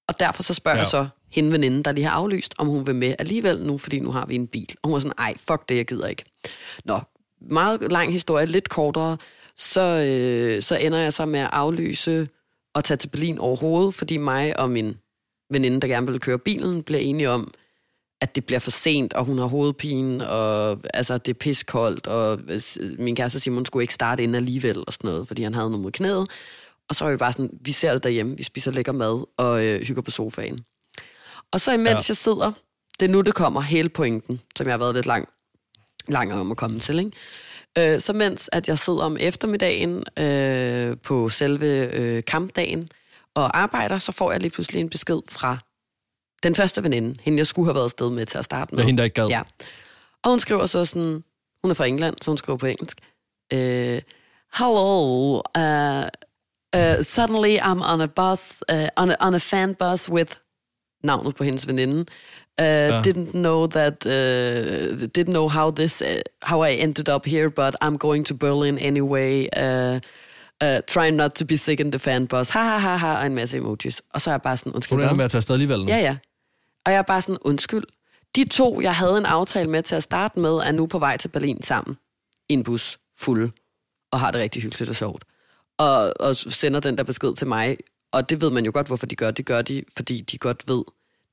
Og 0.07 0.19
derfor 0.19 0.43
så 0.43 0.53
spørger 0.53 0.77
ja. 0.77 0.79
jeg 0.79 0.87
så 0.87 1.07
hende 1.31 1.51
veninden, 1.51 1.83
der 1.83 1.91
lige 1.91 2.05
har 2.05 2.11
aflyst, 2.11 2.53
om 2.57 2.67
hun 2.67 2.87
vil 2.87 2.95
med 2.95 3.15
alligevel 3.19 3.61
nu, 3.61 3.77
fordi 3.77 3.99
nu 3.99 4.11
har 4.11 4.25
vi 4.25 4.35
en 4.35 4.47
bil. 4.47 4.69
Og 4.81 4.87
hun 4.87 4.93
var 4.93 4.99
sådan, 4.99 5.13
ej, 5.17 5.33
fuck 5.37 5.69
det, 5.69 5.77
jeg 5.77 5.85
gider 5.85 6.07
ikke. 6.07 6.23
Nå, 6.85 6.99
meget 7.41 7.91
lang 7.91 8.11
historie, 8.11 8.45
lidt 8.45 8.69
kortere. 8.69 9.17
Så, 9.55 9.81
øh, 9.81 10.61
så 10.61 10.77
ender 10.77 10.99
jeg 10.99 11.13
så 11.13 11.25
med 11.25 11.39
at 11.39 11.49
aflyse 11.51 12.27
og 12.73 12.83
tage 12.83 12.97
til 12.97 13.09
Berlin 13.09 13.39
overhovedet, 13.39 13.93
fordi 13.93 14.17
mig 14.17 14.59
og 14.59 14.69
min 14.69 14.97
veninde, 15.51 15.81
der 15.81 15.87
gerne 15.87 16.07
ville 16.07 16.19
køre 16.19 16.39
bilen, 16.39 16.83
bliver 16.83 16.99
enige 16.99 17.29
om, 17.29 17.53
at 18.21 18.35
det 18.35 18.45
bliver 18.45 18.59
for 18.59 18.71
sent, 18.71 19.13
og 19.13 19.25
hun 19.25 19.37
har 19.37 19.45
hovedpine, 19.45 20.29
og 20.29 20.79
altså, 20.93 21.17
det 21.17 21.33
er 21.33 21.39
piskoldt, 21.39 22.07
og 22.07 22.39
øh, 22.47 22.99
min 22.99 23.15
kæreste 23.15 23.39
Simon 23.39 23.65
skulle 23.65 23.83
ikke 23.83 23.93
starte 23.93 24.23
ind 24.23 24.35
alligevel, 24.35 24.83
og 24.87 24.93
sådan 24.93 25.09
noget, 25.09 25.27
fordi 25.27 25.43
han 25.43 25.53
havde 25.53 25.69
noget 25.69 25.83
mod 25.83 25.91
knæet. 25.91 26.27
Og 26.89 26.95
så 26.95 27.03
var 27.05 27.11
vi 27.11 27.17
bare 27.17 27.33
sådan, 27.33 27.59
vi 27.61 27.71
ser 27.71 27.93
det 27.93 28.03
derhjemme, 28.03 28.37
vi 28.37 28.43
spiser 28.43 28.71
lækker 28.71 28.91
mad, 28.91 29.25
og 29.37 29.65
øh, 29.65 29.81
hygger 29.81 30.01
på 30.01 30.11
sofaen. 30.11 30.59
Og 31.51 31.61
så 31.61 31.71
imens 31.71 31.85
Ja. 31.85 31.91
ja. 31.91 32.01
jeg 32.07 32.17
sidder, 32.17 32.51
det 32.99 33.05
er 33.05 33.09
nu, 33.09 33.21
det 33.21 33.33
kommer, 33.33 33.61
hele 33.61 33.89
pointen, 33.89 34.41
som 34.55 34.67
jeg 34.67 34.73
har 34.73 34.77
været 34.77 34.95
lidt 34.95 35.05
lang, 35.05 35.29
lang 36.07 36.33
om 36.33 36.51
at 36.51 36.57
komme 36.57 36.79
til, 36.79 36.99
ikke? 36.99 37.11
Øh, 37.77 37.99
så 37.99 38.13
mens 38.13 38.49
at 38.51 38.67
jeg 38.67 38.77
sidder 38.77 39.03
om 39.03 39.17
eftermiddagen 39.19 40.03
øh, 40.17 40.97
på 40.97 41.29
selve 41.29 41.95
øh, 41.95 42.23
kampdagen 42.23 42.89
og 43.35 43.59
arbejder, 43.59 43.97
så 43.97 44.11
får 44.11 44.31
jeg 44.31 44.41
lige 44.41 44.51
pludselig 44.51 44.81
en 44.81 44.89
besked 44.89 45.19
fra 45.29 45.57
den 46.43 46.55
første 46.55 46.83
veninde, 46.83 47.15
hende 47.23 47.37
jeg 47.37 47.47
skulle 47.47 47.65
have 47.65 47.75
været 47.75 47.83
afsted 47.83 48.09
med 48.09 48.25
til 48.25 48.37
at 48.37 48.45
starte 48.45 48.75
med. 48.75 48.83
Er 48.83 48.87
hende, 48.87 48.97
der 48.97 49.03
ikke 49.03 49.21
gad. 49.21 49.27
Ja. 49.27 49.41
Og 50.23 50.29
hun 50.29 50.39
skriver 50.39 50.65
så 50.65 50.85
sådan, 50.85 51.23
hun 51.63 51.71
er 51.71 51.75
fra 51.75 51.85
England, 51.85 52.15
så 52.21 52.31
hun 52.31 52.37
skriver 52.37 52.57
på 52.57 52.65
engelsk. 52.65 52.97
Uh, 53.53 53.59
Hello, 54.57 55.33
uh, 55.35 56.07
uh, 56.75 57.03
suddenly 57.03 57.57
I'm 57.57 57.81
on 57.93 58.01
a 58.01 58.07
bus, 58.07 58.63
uh, 58.71 58.87
on, 58.97 59.11
a, 59.11 59.15
on 59.19 59.33
a 59.33 59.37
fan 59.37 59.75
bus 59.75 60.09
with 60.09 60.35
navnet 61.03 61.35
på 61.35 61.43
hendes 61.43 61.67
veninde. 61.67 62.05
Uh, 62.61 62.65
ja. 62.65 63.01
Didn't 63.01 63.31
know 63.31 63.67
that, 63.67 64.05
uh, 64.05 65.07
didn't 65.17 65.31
know 65.31 65.47
how 65.47 65.71
this, 65.71 66.01
uh, 66.01 66.21
how 66.41 66.63
I 66.65 66.71
ended 66.71 67.09
up 67.09 67.25
here, 67.25 67.49
but 67.49 67.75
I'm 67.83 67.97
going 67.97 68.25
to 68.25 68.33
Berlin 68.35 68.77
anyway. 68.77 69.47
Uh, 69.57 69.99
uh, 70.63 70.79
trying 70.87 71.15
not 71.15 71.31
to 71.31 71.45
be 71.45 71.57
sick 71.57 71.79
in 71.79 71.91
the 71.91 71.99
fan 71.99 72.27
bus. 72.27 72.49
Ha, 72.49 72.63
ha, 72.63 72.77
ha, 72.77 72.97
ha, 72.97 73.19
og 73.19 73.25
en 73.25 73.35
masse 73.35 73.57
emojis. 73.57 74.01
Og 74.13 74.21
så 74.21 74.29
er 74.29 74.33
jeg 74.33 74.41
bare 74.41 74.57
sådan, 74.57 74.73
undskyld. 74.73 74.97
Hun 74.97 75.03
ender 75.03 75.15
med 75.15 75.25
at 75.25 75.31
tage 75.31 75.39
afsted 75.39 75.55
alligevel 75.55 75.79
nu. 75.79 75.87
Ja, 75.87 75.97
ja. 75.97 76.17
Og 76.85 76.91
jeg 76.91 76.97
er 76.97 77.03
bare 77.03 77.21
sådan, 77.21 77.37
undskyld. 77.41 77.83
De 78.35 78.47
to, 78.47 78.81
jeg 78.81 78.95
havde 78.95 79.17
en 79.17 79.25
aftale 79.25 79.69
med 79.69 79.83
til 79.83 79.95
at 79.95 80.03
starte 80.03 80.39
med, 80.39 80.51
er 80.51 80.71
nu 80.71 80.85
på 80.85 80.99
vej 80.99 81.17
til 81.17 81.27
Berlin 81.27 81.63
sammen. 81.63 81.97
I 82.49 82.53
en 82.53 82.63
bus, 82.63 82.99
fuld, 83.17 83.51
og 84.11 84.19
har 84.19 84.31
det 84.31 84.41
rigtig 84.41 84.61
hyggeligt 84.61 84.89
og 84.89 84.95
sjovt. 84.95 85.23
Og, 85.77 86.13
og 86.19 86.35
sender 86.35 86.79
den 86.79 86.97
der 86.97 87.03
besked 87.03 87.35
til 87.35 87.47
mig. 87.47 87.77
Og 88.11 88.29
det 88.29 88.41
ved 88.41 88.49
man 88.49 88.65
jo 88.65 88.71
godt, 88.73 88.87
hvorfor 88.87 89.05
de 89.05 89.15
gør. 89.15 89.31
Det 89.31 89.45
gør 89.45 89.61
de, 89.61 89.83
fordi 89.97 90.21
de 90.21 90.37
godt 90.37 90.63
ved. 90.67 90.83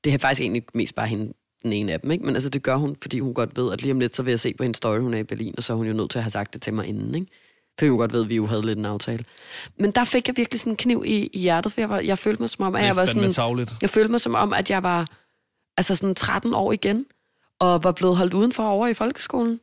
Det 0.03 0.13
er 0.13 0.17
faktisk 0.17 0.41
egentlig 0.41 0.63
mest 0.73 0.95
bare 0.95 1.07
hende, 1.07 1.33
den 1.63 1.73
ene 1.73 1.93
af 1.93 1.99
dem, 1.99 2.11
ikke? 2.11 2.25
Men 2.25 2.35
altså, 2.35 2.49
det 2.49 2.63
gør 2.63 2.75
hun, 2.75 2.95
fordi 3.01 3.19
hun 3.19 3.33
godt 3.33 3.57
ved, 3.57 3.73
at 3.73 3.81
lige 3.81 3.91
om 3.91 3.99
lidt, 3.99 4.15
så 4.15 4.23
vil 4.23 4.31
jeg 4.31 4.39
se 4.39 4.53
på 4.53 4.63
hendes 4.63 4.77
story, 4.77 4.99
hun 4.99 5.13
er 5.13 5.17
i 5.17 5.23
Berlin, 5.23 5.53
og 5.57 5.63
så 5.63 5.73
er 5.73 5.77
hun 5.77 5.87
jo 5.87 5.93
nødt 5.93 6.11
til 6.11 6.19
at 6.19 6.23
have 6.23 6.31
sagt 6.31 6.53
det 6.53 6.61
til 6.61 6.73
mig 6.73 6.87
inden, 6.87 7.15
ikke? 7.15 7.27
For 7.79 7.89
hun 7.89 7.97
godt 7.97 8.13
ved, 8.13 8.23
at 8.23 8.29
vi 8.29 8.35
jo 8.35 8.45
havde 8.45 8.65
lidt 8.65 8.79
en 8.79 8.85
aftale. 8.85 9.25
Men 9.79 9.91
der 9.91 10.03
fik 10.03 10.27
jeg 10.27 10.37
virkelig 10.37 10.59
sådan 10.59 10.73
en 10.73 10.77
kniv 10.77 11.03
i, 11.05 11.29
i 11.33 11.39
hjertet, 11.39 11.71
for 11.71 11.81
jeg, 11.81 11.89
var, 11.89 11.99
jeg 11.99 12.17
følte 12.17 12.41
mig 12.41 12.49
som 12.49 12.65
om, 12.65 12.75
at 12.75 12.85
jeg 12.85 12.95
var 12.95 13.05
sådan... 13.05 13.31
Tavligt. 13.31 13.75
Jeg 13.81 13.89
følte 13.89 14.11
mig 14.11 14.21
som 14.21 14.35
om, 14.35 14.53
at 14.53 14.69
jeg 14.69 14.83
var 14.83 15.07
altså 15.77 15.95
sådan 15.95 16.15
13 16.15 16.53
år 16.53 16.71
igen, 16.71 17.05
og 17.59 17.83
var 17.83 17.91
blevet 17.91 18.17
holdt 18.17 18.33
udenfor 18.33 18.63
over 18.63 18.87
i 18.87 18.93
folkeskolen. 18.93 19.59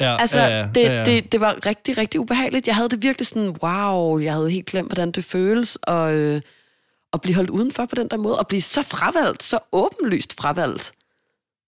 Ja, 0.00 0.16
Altså, 0.20 0.40
ja, 0.40 0.58
ja, 0.58 0.68
det, 0.74 0.82
ja, 0.82 0.92
ja. 0.92 1.04
Det, 1.04 1.32
det 1.32 1.40
var 1.40 1.66
rigtig, 1.66 1.98
rigtig 1.98 2.20
ubehageligt. 2.20 2.66
Jeg 2.66 2.76
havde 2.76 2.88
det 2.88 3.02
virkelig 3.02 3.26
sådan, 3.26 3.56
wow, 3.62 4.18
jeg 4.18 4.32
havde 4.32 4.50
helt 4.50 4.66
glemt, 4.66 4.88
hvordan 4.88 5.10
det 5.10 5.24
føles 5.24 5.78
at, 5.86 6.14
øh, 6.14 6.40
at 7.12 7.20
blive 7.20 7.34
holdt 7.34 7.50
udenfor 7.50 7.84
på 7.86 7.94
den 7.94 8.08
der 8.08 8.16
måde, 8.16 8.38
og 8.38 8.46
blive 8.46 8.62
så 8.62 8.82
fravalgt, 8.82 9.42
så 9.42 9.58
åbenlyst 9.72 10.36
fravalgt. 10.40 10.92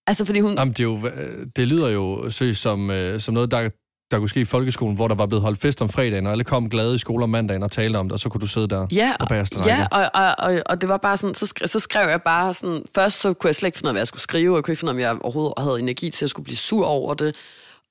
Altså, 0.06 0.24
fordi 0.24 0.40
hun... 0.40 0.54
Jamen, 0.58 0.72
det, 0.72 0.80
er 0.80 0.84
jo, 0.84 1.06
øh, 1.06 1.46
det 1.56 1.68
lyder 1.68 1.88
jo 1.88 2.30
seriøst 2.30 2.60
som, 2.62 2.90
øh, 2.90 3.20
som 3.20 3.34
noget, 3.34 3.50
der, 3.50 3.68
der 4.10 4.18
kunne 4.18 4.28
ske 4.28 4.40
i 4.40 4.44
folkeskolen, 4.44 4.94
hvor 4.96 5.08
der 5.08 5.14
var 5.14 5.26
blevet 5.26 5.42
holdt 5.42 5.60
fest 5.60 5.82
om 5.82 5.88
fredagen, 5.88 6.26
og 6.26 6.32
alle 6.32 6.44
kom 6.44 6.70
glade 6.70 6.94
i 6.94 6.98
skole 6.98 7.24
om 7.24 7.30
mandagen 7.30 7.62
og 7.62 7.70
talte 7.70 7.96
om 7.96 8.08
det, 8.08 8.12
og 8.12 8.20
så 8.20 8.28
kunne 8.28 8.40
du 8.40 8.46
sidde 8.46 8.68
der 8.68 8.86
Ja, 8.92 9.12
på 9.20 9.26
bagerste 9.26 9.58
ja 9.66 9.86
og, 9.90 10.10
og, 10.14 10.34
og, 10.38 10.62
og 10.66 10.80
det 10.80 10.88
var 10.88 10.96
bare 10.96 11.16
sådan, 11.16 11.34
så 11.34 11.46
skrev, 11.46 11.68
så 11.68 11.80
skrev 11.80 12.08
jeg 12.08 12.22
bare 12.22 12.54
sådan, 12.54 12.82
først 12.94 13.20
så 13.20 13.32
kunne 13.34 13.48
jeg 13.48 13.54
slet 13.54 13.68
ikke 13.68 13.78
finde 13.78 13.86
ud 13.86 13.90
af, 13.90 13.94
hvad 13.94 14.00
jeg 14.00 14.06
skulle 14.06 14.22
skrive, 14.22 14.52
og 14.52 14.56
jeg 14.56 14.64
kunne 14.64 14.72
ikke 14.72 14.80
finde 14.80 14.92
ud 14.92 15.00
af, 15.00 15.10
om 15.10 15.16
jeg 15.16 15.22
overhovedet 15.22 15.54
havde 15.58 15.80
energi 15.80 16.10
til 16.10 16.24
at 16.24 16.30
skulle 16.30 16.44
blive 16.44 16.56
sur 16.56 16.86
over 16.86 17.14
det. 17.14 17.34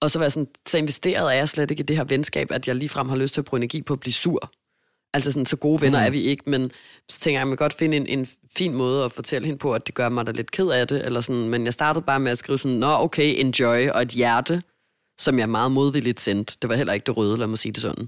Og 0.03 0.11
så 0.11 0.19
var 0.19 0.23
jeg 0.23 0.31
sådan, 0.31 0.47
så 0.67 0.77
investeret 0.77 1.33
er 1.33 1.37
jeg 1.37 1.49
slet 1.49 1.71
ikke 1.71 1.81
i 1.81 1.85
det 1.85 1.97
her 1.97 2.03
venskab, 2.03 2.51
at 2.51 2.67
jeg 2.67 2.75
ligefrem 2.75 3.09
har 3.09 3.15
lyst 3.15 3.33
til 3.33 3.41
at 3.41 3.45
bruge 3.45 3.57
energi 3.57 3.81
på 3.81 3.93
at 3.93 3.99
blive 3.99 4.13
sur. 4.13 4.51
Altså 5.13 5.31
sådan, 5.31 5.45
så 5.45 5.55
gode 5.55 5.81
venner 5.81 5.99
mm. 5.99 6.05
er 6.05 6.09
vi 6.09 6.21
ikke, 6.21 6.43
men 6.45 6.71
så 7.09 7.19
tænker 7.19 7.37
jeg, 7.37 7.41
at 7.41 7.47
man 7.47 7.57
kan 7.57 7.63
godt 7.63 7.73
finde 7.73 7.97
en, 7.97 8.07
en 8.07 8.27
fin 8.55 8.73
måde 8.73 9.05
at 9.05 9.11
fortælle 9.11 9.45
hende 9.45 9.59
på, 9.59 9.73
at 9.73 9.87
det 9.87 9.95
gør 9.95 10.09
mig 10.09 10.25
da 10.25 10.31
lidt 10.31 10.51
ked 10.51 10.67
af 10.67 10.87
det, 10.87 11.05
eller 11.05 11.21
sådan, 11.21 11.49
men 11.49 11.65
jeg 11.65 11.73
startede 11.73 12.05
bare 12.05 12.19
med 12.19 12.31
at 12.31 12.37
skrive 12.37 12.57
sådan, 12.57 12.77
nå 12.77 12.87
okay, 12.87 13.39
enjoy, 13.39 13.87
og 13.87 14.01
et 14.01 14.09
hjerte, 14.09 14.63
som 15.19 15.39
jeg 15.39 15.49
meget 15.49 15.71
modvilligt 15.71 16.21
sendte. 16.21 16.57
Det 16.61 16.69
var 16.69 16.75
heller 16.75 16.93
ikke 16.93 17.05
det 17.05 17.17
røde, 17.17 17.37
lad 17.37 17.47
mig 17.47 17.59
sige 17.59 17.71
det 17.71 17.81
sådan. 17.81 18.07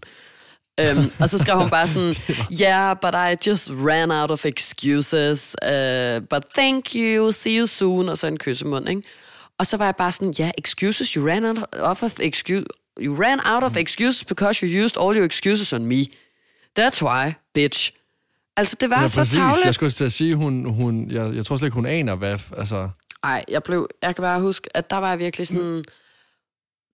Um, 0.82 1.12
og 1.20 1.30
så 1.30 1.38
skrev 1.38 1.58
hun 1.58 1.70
bare 1.70 1.88
sådan, 1.88 2.14
yeah, 2.62 2.98
but 3.02 3.14
I 3.14 3.50
just 3.50 3.72
ran 3.72 4.12
out 4.12 4.32
of 4.32 4.46
excuses, 4.46 5.56
uh, 5.62 6.28
but 6.30 6.44
thank 6.56 6.96
you, 6.96 7.32
see 7.32 7.60
you 7.60 7.68
soon, 7.68 8.10
og 8.10 8.18
så 8.18 8.28
en 8.28 8.38
kyssemund, 8.38 8.90
ikke? 8.90 9.02
Og 9.60 9.66
så 9.66 9.78
var 9.78 9.86
jeg 9.86 9.96
bare 9.96 10.12
sådan, 10.12 10.34
ja, 10.40 10.44
yeah, 10.44 10.52
excuses, 10.58 11.10
you 11.10 11.28
ran 11.28 11.46
out 11.82 12.04
of 12.04 12.20
excuse, 12.20 12.66
you 13.02 13.16
ran 13.24 13.40
out 13.46 13.64
of 13.64 13.76
excuses 13.78 14.26
because 14.26 14.66
you 14.66 14.84
used 14.84 14.98
all 15.02 15.16
your 15.18 15.26
excuses 15.26 15.74
on 15.74 15.86
me. 15.86 16.06
That's 16.80 17.02
why, 17.06 17.32
bitch. 17.54 17.92
Altså, 18.58 18.76
det 18.80 18.90
var 18.90 19.02
Ja, 19.02 19.08
så 19.08 19.20
præcis. 19.22 19.36
tavligt. 19.36 19.66
Jeg 19.66 19.74
skulle 19.74 19.92
til 19.92 20.06
at 20.06 20.12
sige, 20.12 20.36
hun, 20.36 20.66
hun, 20.66 21.12
jeg, 21.12 21.36
jeg 21.36 21.46
tror 21.46 21.56
slet 21.58 21.68
ikke, 21.68 21.76
hun 21.76 21.86
aner, 21.86 22.16
hvad... 22.16 22.40
Altså, 22.58 22.90
Ej, 23.24 23.46
jeg, 23.48 23.64
blev, 23.64 23.88
jeg 24.02 24.16
kan 24.16 24.22
bare 24.22 24.42
huske, 24.42 24.78
at 24.78 24.90
der 24.90 24.98
var 24.98 25.10
jeg 25.10 25.20
virkelig 25.20 25.48
sådan... 25.48 25.84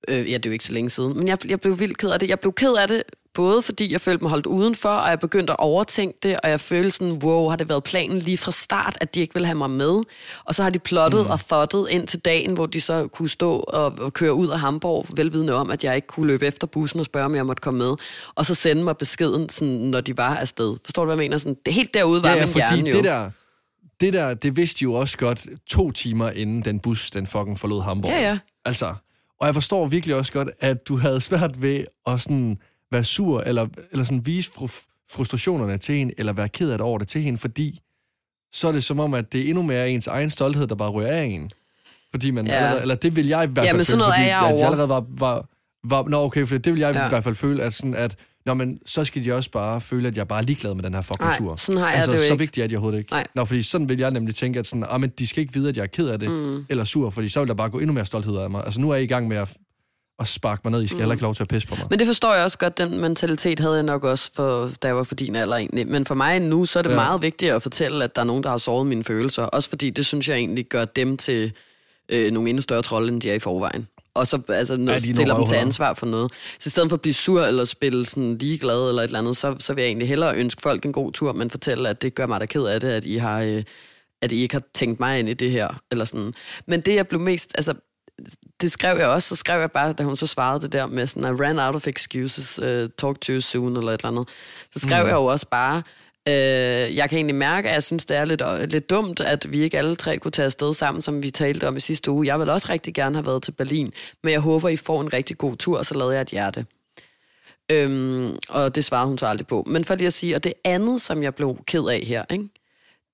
Øh, 0.07 0.31
ja, 0.31 0.37
det 0.37 0.45
er 0.45 0.49
jo 0.49 0.51
ikke 0.53 0.65
så 0.65 0.73
længe 0.73 0.89
siden, 0.89 1.17
men 1.17 1.27
jeg, 1.27 1.49
jeg 1.49 1.61
blev 1.61 1.79
vildt 1.79 1.97
ked 1.97 2.09
af 2.09 2.19
det. 2.19 2.29
Jeg 2.29 2.39
blev 2.39 2.53
ked 2.53 2.73
af 2.75 2.87
det, 2.87 3.03
både 3.33 3.61
fordi 3.61 3.91
jeg 3.91 4.01
følte 4.01 4.23
mig 4.23 4.29
holdt 4.29 4.45
udenfor, 4.45 4.89
og 4.89 5.09
jeg 5.09 5.19
begyndte 5.19 5.53
at 5.53 5.59
overtænke 5.59 6.17
det, 6.23 6.39
og 6.43 6.49
jeg 6.49 6.59
følte 6.59 6.91
sådan, 6.91 7.13
wow, 7.23 7.49
har 7.49 7.55
det 7.55 7.69
været 7.69 7.83
planen 7.83 8.19
lige 8.19 8.37
fra 8.37 8.51
start, 8.51 8.97
at 9.01 9.15
de 9.15 9.19
ikke 9.19 9.33
ville 9.33 9.45
have 9.45 9.57
mig 9.57 9.69
med? 9.69 10.03
Og 10.45 10.55
så 10.55 10.63
har 10.63 10.69
de 10.69 10.79
plottet 10.79 11.25
mm. 11.25 11.31
og 11.31 11.39
thottet 11.39 11.87
ind 11.89 12.07
til 12.07 12.19
dagen, 12.19 12.53
hvor 12.53 12.65
de 12.65 12.81
så 12.81 13.07
kunne 13.07 13.29
stå 13.29 13.55
og, 13.59 13.93
og 13.99 14.13
køre 14.13 14.33
ud 14.33 14.47
af 14.47 14.59
Hamburg, 14.59 15.05
velvidende 15.15 15.53
om, 15.53 15.71
at 15.71 15.83
jeg 15.83 15.95
ikke 15.95 16.07
kunne 16.07 16.27
løbe 16.27 16.45
efter 16.45 16.67
bussen 16.67 16.99
og 16.99 17.05
spørge, 17.05 17.25
om 17.25 17.35
jeg 17.35 17.45
måtte 17.45 17.61
komme 17.61 17.77
med. 17.77 17.95
Og 18.35 18.45
så 18.45 18.55
sende 18.55 18.83
mig 18.83 18.97
beskeden, 18.97 19.49
sådan, 19.49 19.73
når 19.73 20.01
de 20.01 20.17
var 20.17 20.35
afsted. 20.35 20.77
Forstår 20.85 21.03
du, 21.03 21.05
hvad 21.05 21.15
jeg 21.15 21.29
mener? 21.29 21.37
Sådan, 21.37 21.57
det, 21.65 21.73
helt 21.73 21.93
derude 21.93 22.23
var 22.23 22.29
ja, 22.29 22.35
ja, 22.35 22.41
min 22.41 22.47
fordi 22.47 22.63
hjerne 22.75 22.89
jo. 22.89 22.95
det 22.95 23.03
der, 23.03 23.29
det 24.01 24.13
der, 24.13 24.33
det 24.33 24.55
vidste 24.55 24.79
de 24.79 24.83
jo 24.83 24.93
også 24.93 25.17
godt 25.17 25.47
to 25.67 25.91
timer 25.91 26.29
inden 26.29 26.61
den 26.61 26.79
bus, 26.79 27.11
den 27.11 27.27
fucking 27.27 27.59
forlod 27.59 27.81
Hamburg. 27.81 28.11
Ja, 28.11 28.21
ja. 28.21 28.37
Altså, 28.65 28.95
og 29.39 29.47
jeg 29.47 29.53
forstår 29.53 29.85
virkelig 29.85 30.15
også 30.15 30.33
godt, 30.33 30.49
at 30.59 30.87
du 30.87 30.97
havde 30.97 31.21
svært 31.21 31.61
ved 31.61 31.85
at 32.07 32.21
sådan 32.21 32.57
være 32.91 33.03
sur, 33.03 33.41
eller, 33.41 33.67
eller 33.91 34.03
sådan 34.05 34.25
vise 34.25 34.51
fru- 34.55 35.05
frustrationerne 35.11 35.77
til 35.77 35.95
hende, 35.95 36.13
eller 36.17 36.33
være 36.33 36.49
ked 36.49 36.71
af 36.71 36.77
det 36.77 36.85
over 36.87 36.97
det 36.99 37.07
til 37.07 37.21
hende, 37.21 37.37
fordi 37.39 37.79
så 38.53 38.67
er 38.67 38.71
det 38.71 38.83
som 38.83 38.99
om, 38.99 39.13
at 39.13 39.33
det 39.33 39.41
er 39.41 39.45
endnu 39.49 39.61
mere 39.63 39.89
ens 39.89 40.07
egen 40.07 40.29
stolthed, 40.29 40.67
der 40.67 40.75
bare 40.75 40.89
ryger 40.89 41.09
af 41.11 41.23
en. 41.23 41.51
Fordi 42.11 42.31
man 42.31 42.47
Ja. 42.47 42.51
ja. 42.53 42.57
allerede, 42.59 42.81
eller 42.81 42.95
det 42.95 43.15
vil 43.15 43.27
jeg 43.27 43.43
i 43.43 43.47
hvert 43.47 43.65
Ja, 43.65 43.69
fald 43.71 43.77
men 43.77 43.85
sådan 43.85 43.99
føle, 43.99 44.13
fordi 44.13 44.27
jeg 44.27 44.47
at 44.49 44.57
jeg 44.59 44.65
allerede 44.65 44.89
var, 44.89 45.05
var, 45.09 45.45
var, 45.83 46.03
nå 46.09 46.23
okay, 46.23 46.45
for 46.45 46.57
det 46.57 46.73
vil 46.73 46.79
jeg 46.79 46.93
Ja. 46.95 46.99
ja. 46.99 47.05
i 47.05 47.09
hvert 47.09 47.23
fald 47.23 47.35
føle, 47.35 47.63
at 47.63 47.73
sådan, 47.73 47.95
at 47.95 48.15
Nå, 48.45 48.53
men 48.53 48.79
så 48.85 49.05
skal 49.05 49.25
de 49.25 49.33
også 49.33 49.51
bare 49.51 49.81
føle, 49.81 50.07
at 50.07 50.17
jeg 50.17 50.27
bare 50.27 50.39
er 50.41 50.43
ligeglad 50.45 50.73
med 50.75 50.83
den 50.83 50.93
her 50.93 51.01
fucking 51.01 51.27
Nej, 51.29 51.37
tur. 51.37 51.55
sådan 51.55 51.81
har 51.81 51.87
jeg 51.87 51.95
altså, 51.95 52.11
det 52.11 52.17
jo 52.17 52.21
så 52.23 52.33
ikke. 52.33 52.39
vigtigt 52.41 52.63
er 52.63 52.67
de 52.67 52.75
overhovedet 52.75 52.97
ikke. 52.99 53.11
Nej. 53.11 53.23
Nå, 53.35 53.45
fordi 53.45 53.63
sådan 53.63 53.89
vil 53.89 53.99
jeg 53.99 54.11
nemlig 54.11 54.35
tænke, 54.35 54.59
at 54.59 54.67
sådan, 54.67 54.85
ah, 54.89 55.01
men 55.01 55.09
de 55.19 55.27
skal 55.27 55.41
ikke 55.41 55.53
vide, 55.53 55.69
at 55.69 55.77
jeg 55.77 55.83
er 55.83 55.87
ked 55.87 56.07
af 56.07 56.19
det, 56.19 56.31
mm. 56.31 56.65
eller 56.69 56.83
sur, 56.83 57.09
fordi 57.09 57.29
så 57.29 57.39
vil 57.39 57.47
der 57.47 57.53
bare 57.53 57.69
gå 57.69 57.79
endnu 57.79 57.93
mere 57.93 58.05
stolthed 58.05 58.37
af 58.37 58.49
mig. 58.49 58.63
Altså, 58.65 58.81
nu 58.81 58.89
er 58.89 58.93
jeg 58.95 59.03
i 59.03 59.07
gang 59.07 59.27
med 59.27 59.37
at, 59.37 59.53
at 60.21 60.27
sparke 60.27 60.61
mig 60.63 60.71
ned. 60.71 60.83
I 60.83 60.87
skal 60.87 60.95
mm. 60.95 60.99
heller 60.99 61.13
ikke 61.13 61.23
lov 61.23 61.35
til 61.35 61.43
at 61.43 61.47
pisse 61.47 61.67
på 61.67 61.75
mig. 61.75 61.87
Men 61.89 61.99
det 61.99 62.07
forstår 62.07 62.33
jeg 62.33 62.43
også 62.43 62.57
godt, 62.57 62.77
den 62.77 63.01
mentalitet 63.01 63.59
havde 63.59 63.73
jeg 63.73 63.83
nok 63.83 64.03
også, 64.03 64.31
for, 64.35 64.69
da 64.83 64.87
jeg 64.87 64.95
var 64.95 65.03
på 65.03 65.15
din 65.15 65.35
alder 65.35 65.55
egentlig. 65.55 65.87
Men 65.87 66.05
for 66.05 66.15
mig 66.15 66.39
nu, 66.39 66.65
så 66.65 66.79
er 66.79 66.83
det 66.83 66.89
ja. 66.89 66.95
Meget 66.95 67.21
vigtigt 67.21 67.51
at 67.51 67.61
fortælle, 67.61 68.03
at 68.03 68.15
der 68.15 68.21
er 68.21 68.25
nogen, 68.25 68.43
der 68.43 68.49
har 68.49 68.57
såret 68.57 68.87
mine 68.87 69.03
følelser. 69.03 69.43
Også 69.43 69.69
fordi 69.69 69.89
det 69.89 70.05
synes 70.05 70.29
jeg 70.29 70.37
egentlig 70.37 70.65
gør 70.65 70.85
dem 70.85 71.17
til 71.17 71.53
øh, 72.09 72.31
nogle 72.31 72.49
endnu 72.49 72.61
større 72.61 72.81
trolde, 72.81 73.13
end 73.13 73.21
de 73.21 73.29
er 73.29 73.33
i 73.33 73.39
forvejen. 73.39 73.87
Og 74.13 74.27
så 74.27 74.41
altså, 74.47 74.77
når 74.77 74.93
Ja, 74.93 74.99
de 74.99 75.09
er 75.09 75.15
stiller 75.15 75.37
dem 75.37 75.47
til 75.47 75.55
ansvar 75.55 75.93
for 75.93 76.05
noget. 76.05 76.31
Så 76.59 76.67
i 76.67 76.69
stedet 76.69 76.89
for 76.89 76.95
at 76.95 77.01
blive 77.01 77.13
sur 77.13 77.45
eller 77.45 77.65
spille 77.65 78.05
sådan 78.05 78.37
ligeglad 78.37 78.89
eller 78.89 79.01
et 79.01 79.07
eller 79.07 79.19
andet, 79.19 79.37
så, 79.37 79.55
så 79.59 79.73
vil 79.73 79.81
jeg 79.81 79.87
egentlig 79.87 80.07
hellere 80.07 80.35
ønske 80.35 80.61
folk 80.61 80.85
en 80.85 80.93
god 80.93 81.11
tur, 81.11 81.33
men 81.33 81.49
fortælle, 81.49 81.89
at 81.89 82.01
det 82.01 82.15
gør 82.15 82.25
mig 82.25 82.39
da 82.39 82.45
ked 82.45 82.63
af 82.63 82.79
det, 82.81 82.87
at 82.87 83.05
I 83.05 83.17
har... 83.17 83.41
Øh, 83.41 83.63
at 84.21 84.31
I 84.31 84.41
ikke 84.41 84.55
har 84.55 84.63
tænkt 84.73 84.99
mig 84.99 85.19
ind 85.19 85.29
i 85.29 85.33
det 85.33 85.51
her, 85.51 85.81
eller 85.91 86.05
sådan. 86.05 86.33
Men 86.65 86.81
det, 86.81 86.95
jeg 86.95 87.07
blev 87.07 87.21
mest, 87.21 87.51
altså, 87.55 87.73
det 88.61 88.71
skrev 88.71 88.97
jeg 88.97 89.07
også, 89.07 89.29
så 89.29 89.35
skrev 89.35 89.59
jeg 89.59 89.71
bare, 89.71 89.93
da 89.93 90.03
hun 90.03 90.15
så 90.15 90.27
svarede 90.27 90.61
det 90.61 90.71
der 90.71 90.85
med 90.85 91.07
sådan, 91.07 91.35
I 91.35 91.41
ran 91.41 91.59
out 91.59 91.75
of 91.75 91.87
excuses, 91.87 92.59
uh, 92.59 92.89
talk 92.97 93.21
to 93.21 93.33
you 93.33 93.41
soon, 93.41 93.77
eller 93.77 93.91
et 93.91 93.99
eller 93.99 94.09
andet. 94.09 94.29
Så 94.71 94.79
skrev 94.79 95.03
mm. 95.03 95.09
jeg 95.09 95.15
jo 95.15 95.25
også 95.25 95.47
bare, 95.51 95.83
øh, 96.27 96.95
jeg 96.95 97.09
kan 97.09 97.17
egentlig 97.17 97.35
mærke, 97.35 97.69
at 97.69 97.73
jeg 97.73 97.83
synes, 97.83 98.05
det 98.05 98.17
er 98.17 98.25
lidt, 98.25 98.71
lidt 98.71 98.89
dumt, 98.89 99.21
at 99.21 99.51
vi 99.51 99.59
ikke 99.61 99.77
alle 99.77 99.95
tre 99.95 100.17
kunne 100.17 100.31
tage 100.31 100.45
afsted 100.45 100.73
sammen, 100.73 101.01
som 101.01 101.23
vi 101.23 101.31
talte 101.31 101.67
om 101.67 101.77
i 101.77 101.79
sidste 101.79 102.11
uge. 102.11 102.27
Jeg 102.27 102.39
vil 102.39 102.49
også 102.49 102.67
rigtig 102.69 102.93
gerne 102.93 103.15
have 103.15 103.25
været 103.25 103.43
til 103.43 103.51
Berlin, 103.51 103.93
men 104.23 104.33
jeg 104.33 104.39
håber, 104.39 104.69
I 104.69 104.77
får 104.77 105.01
en 105.01 105.13
rigtig 105.13 105.37
god 105.37 105.57
tur, 105.57 105.77
og 105.77 105.85
så 105.85 105.97
lavede 105.97 106.13
jeg 106.13 106.21
et 106.21 106.29
hjerte. 106.29 106.65
Øhm, 107.71 108.37
og 108.49 108.75
det 108.75 108.85
svarede 108.85 109.07
hun 109.07 109.17
så 109.17 109.27
aldrig 109.27 109.47
på. 109.47 109.63
Men 109.67 109.85
for 109.85 109.95
lige 109.95 110.07
at 110.07 110.13
sige, 110.13 110.35
og 110.35 110.43
det 110.43 110.53
andet, 110.63 111.01
som 111.01 111.23
jeg 111.23 111.35
blev 111.35 111.57
ked 111.67 111.83
af 111.87 112.01
her, 112.07 112.23
ikke? 112.29 112.49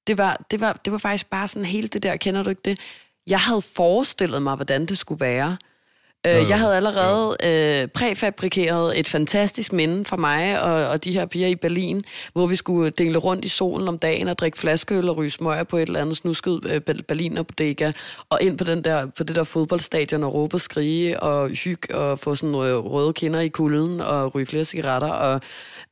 Det, 0.08 0.18
var, 0.18 0.46
det, 0.52 0.62
var, 0.62 0.80
det 0.86 0.92
var 0.92 0.98
faktisk 0.98 1.30
bare 1.30 1.48
sådan 1.48 1.66
hele 1.66 1.88
det 1.88 2.04
der, 2.04 2.16
kender 2.16 2.44
du 2.44 2.50
ikke 2.50 2.62
det? 2.66 2.80
Jeg 3.28 3.40
havde 3.40 3.62
forestillet 3.62 4.42
mig, 4.42 4.56
hvordan 4.56 4.86
det 4.86 4.98
skulle 4.98 5.20
være. 5.20 5.58
Øh, 6.28 6.50
jeg 6.50 6.60
havde 6.60 6.76
allerede 6.76 7.38
øh, 7.44 7.88
præfabrikeret 7.88 9.00
et 9.00 9.08
fantastisk 9.08 9.74
minde 9.74 10.06
fra 10.06 10.16
mig 10.18 10.62
og, 10.62 10.88
og 10.88 11.04
de 11.04 11.12
her 11.12 11.26
piger 11.26 11.48
i 11.48 11.56
Berlin, 11.56 12.04
hvor 12.34 12.48
vi 12.48 12.56
skulle 12.56 12.90
dele 12.90 13.18
rundt 13.18 13.46
i 13.46 13.48
solen 13.48 13.88
om 13.88 13.98
dagen 13.98 14.28
og 14.28 14.38
drikke 14.38 14.58
flaskeøl 14.58 15.10
og 15.10 15.18
ryge 15.18 15.30
smøger 15.30 15.64
på 15.64 15.78
et 15.78 15.88
eller 15.88 16.02
andet 16.02 16.18
snusket 16.18 16.60
øh, 16.66 16.82
Ber- 16.90 17.02
Berliner 17.08 17.44
bodega, 17.44 17.92
og 18.30 18.42
ind 18.42 18.58
på, 18.58 18.64
den 18.64 18.84
der, 18.84 19.06
på 19.18 19.24
det 19.24 19.36
der 19.36 19.44
fodboldstadion 19.44 20.24
og 20.24 20.34
råbe 20.34 20.56
og 20.56 20.62
skrige 20.62 21.20
og 21.20 21.50
hygge 21.50 21.96
og 21.96 22.20
få 22.20 22.36
sådan 22.36 22.56
øh, 22.56 22.78
røde 22.78 23.14
kinder 23.14 23.40
i 23.40 23.48
kulden 23.48 24.02
og 24.02 24.36
ryge 24.36 24.46
flere 24.46 24.66
cigaretter 24.66 25.08
og 25.10 25.42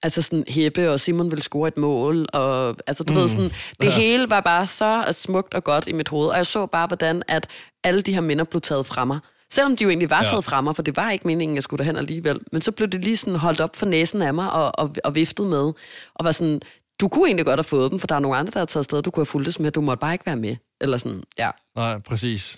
altså 0.04 0.22
sådan 0.22 0.44
Heppe 0.48 0.92
og 0.92 1.00
Simon 1.00 1.32
ville 1.32 1.44
score 1.44 1.68
et 1.68 1.78
mål 1.78 2.28
og 2.34 2.76
altså 2.88 3.04
du 3.04 3.14
mm. 3.14 3.20
ved 3.20 3.28
sådan, 3.28 3.44
det 3.82 3.86
Ja. 3.88 3.90
hele 3.90 4.30
var 4.30 4.40
bare 4.42 4.66
så 4.68 5.04
smukt 5.12 5.54
og 5.54 5.64
godt 5.64 5.88
i 5.88 5.92
mit 5.92 6.10
hoved, 6.10 6.28
og 6.30 6.38
jeg 6.38 6.46
så 6.46 6.66
bare, 6.66 6.88
hvordan 6.88 7.24
at 7.28 7.48
alle 7.84 8.02
de 8.02 8.14
her 8.14 8.22
minder 8.22 8.44
blev 8.46 8.62
taget 8.62 8.86
fra 8.86 9.06
mig. 9.06 9.20
Selvom 9.52 9.76
de 9.78 9.84
jo 9.84 9.90
egentlig 9.90 10.10
var 10.10 10.24
Ja. 10.24 10.30
taget 10.30 10.44
fra 10.46 10.62
mig, 10.62 10.76
for 10.76 10.84
det 10.84 10.98
var 10.98 11.12
ikke 11.12 11.28
meningen, 11.28 11.56
jeg 11.56 11.64
skulle 11.64 11.78
derhen 11.78 11.98
alligevel. 11.98 12.40
Men 12.52 12.62
så 12.62 12.72
blev 12.72 12.88
det 12.88 13.04
lige 13.04 13.18
sådan 13.18 13.36
holdt 13.40 13.62
op 13.62 13.76
for 13.76 13.86
næsen 13.86 14.22
af 14.22 14.34
mig 14.34 14.52
og, 14.52 14.72
og, 14.80 14.96
og 15.04 15.16
viftet 15.16 15.48
med. 15.48 15.74
Og 16.16 16.26
var 16.26 16.32
sådan, 16.32 16.62
du 17.00 17.08
kunne 17.08 17.28
egentlig 17.28 17.46
godt 17.46 17.58
have 17.58 17.64
fået 17.64 17.92
dem, 17.92 18.00
for 18.00 18.08
der 18.08 18.16
er 18.16 18.20
nogle 18.20 18.38
andre, 18.38 18.52
der 18.52 18.60
har 18.60 18.66
taget 18.66 18.82
afsted, 18.82 19.02
du 19.02 19.12
kunne 19.12 19.22
have 19.22 19.26
fulgt 19.26 19.60
med, 19.60 19.72
du 19.72 19.82
måtte 19.82 20.02
bare 20.02 20.14
ikke 20.14 20.26
være 20.26 20.36
med. 20.36 20.56
Eller 20.82 20.98
sådan, 20.98 21.24
ja. 21.40 21.50
Nej, 21.76 22.00
præcis. 22.00 22.58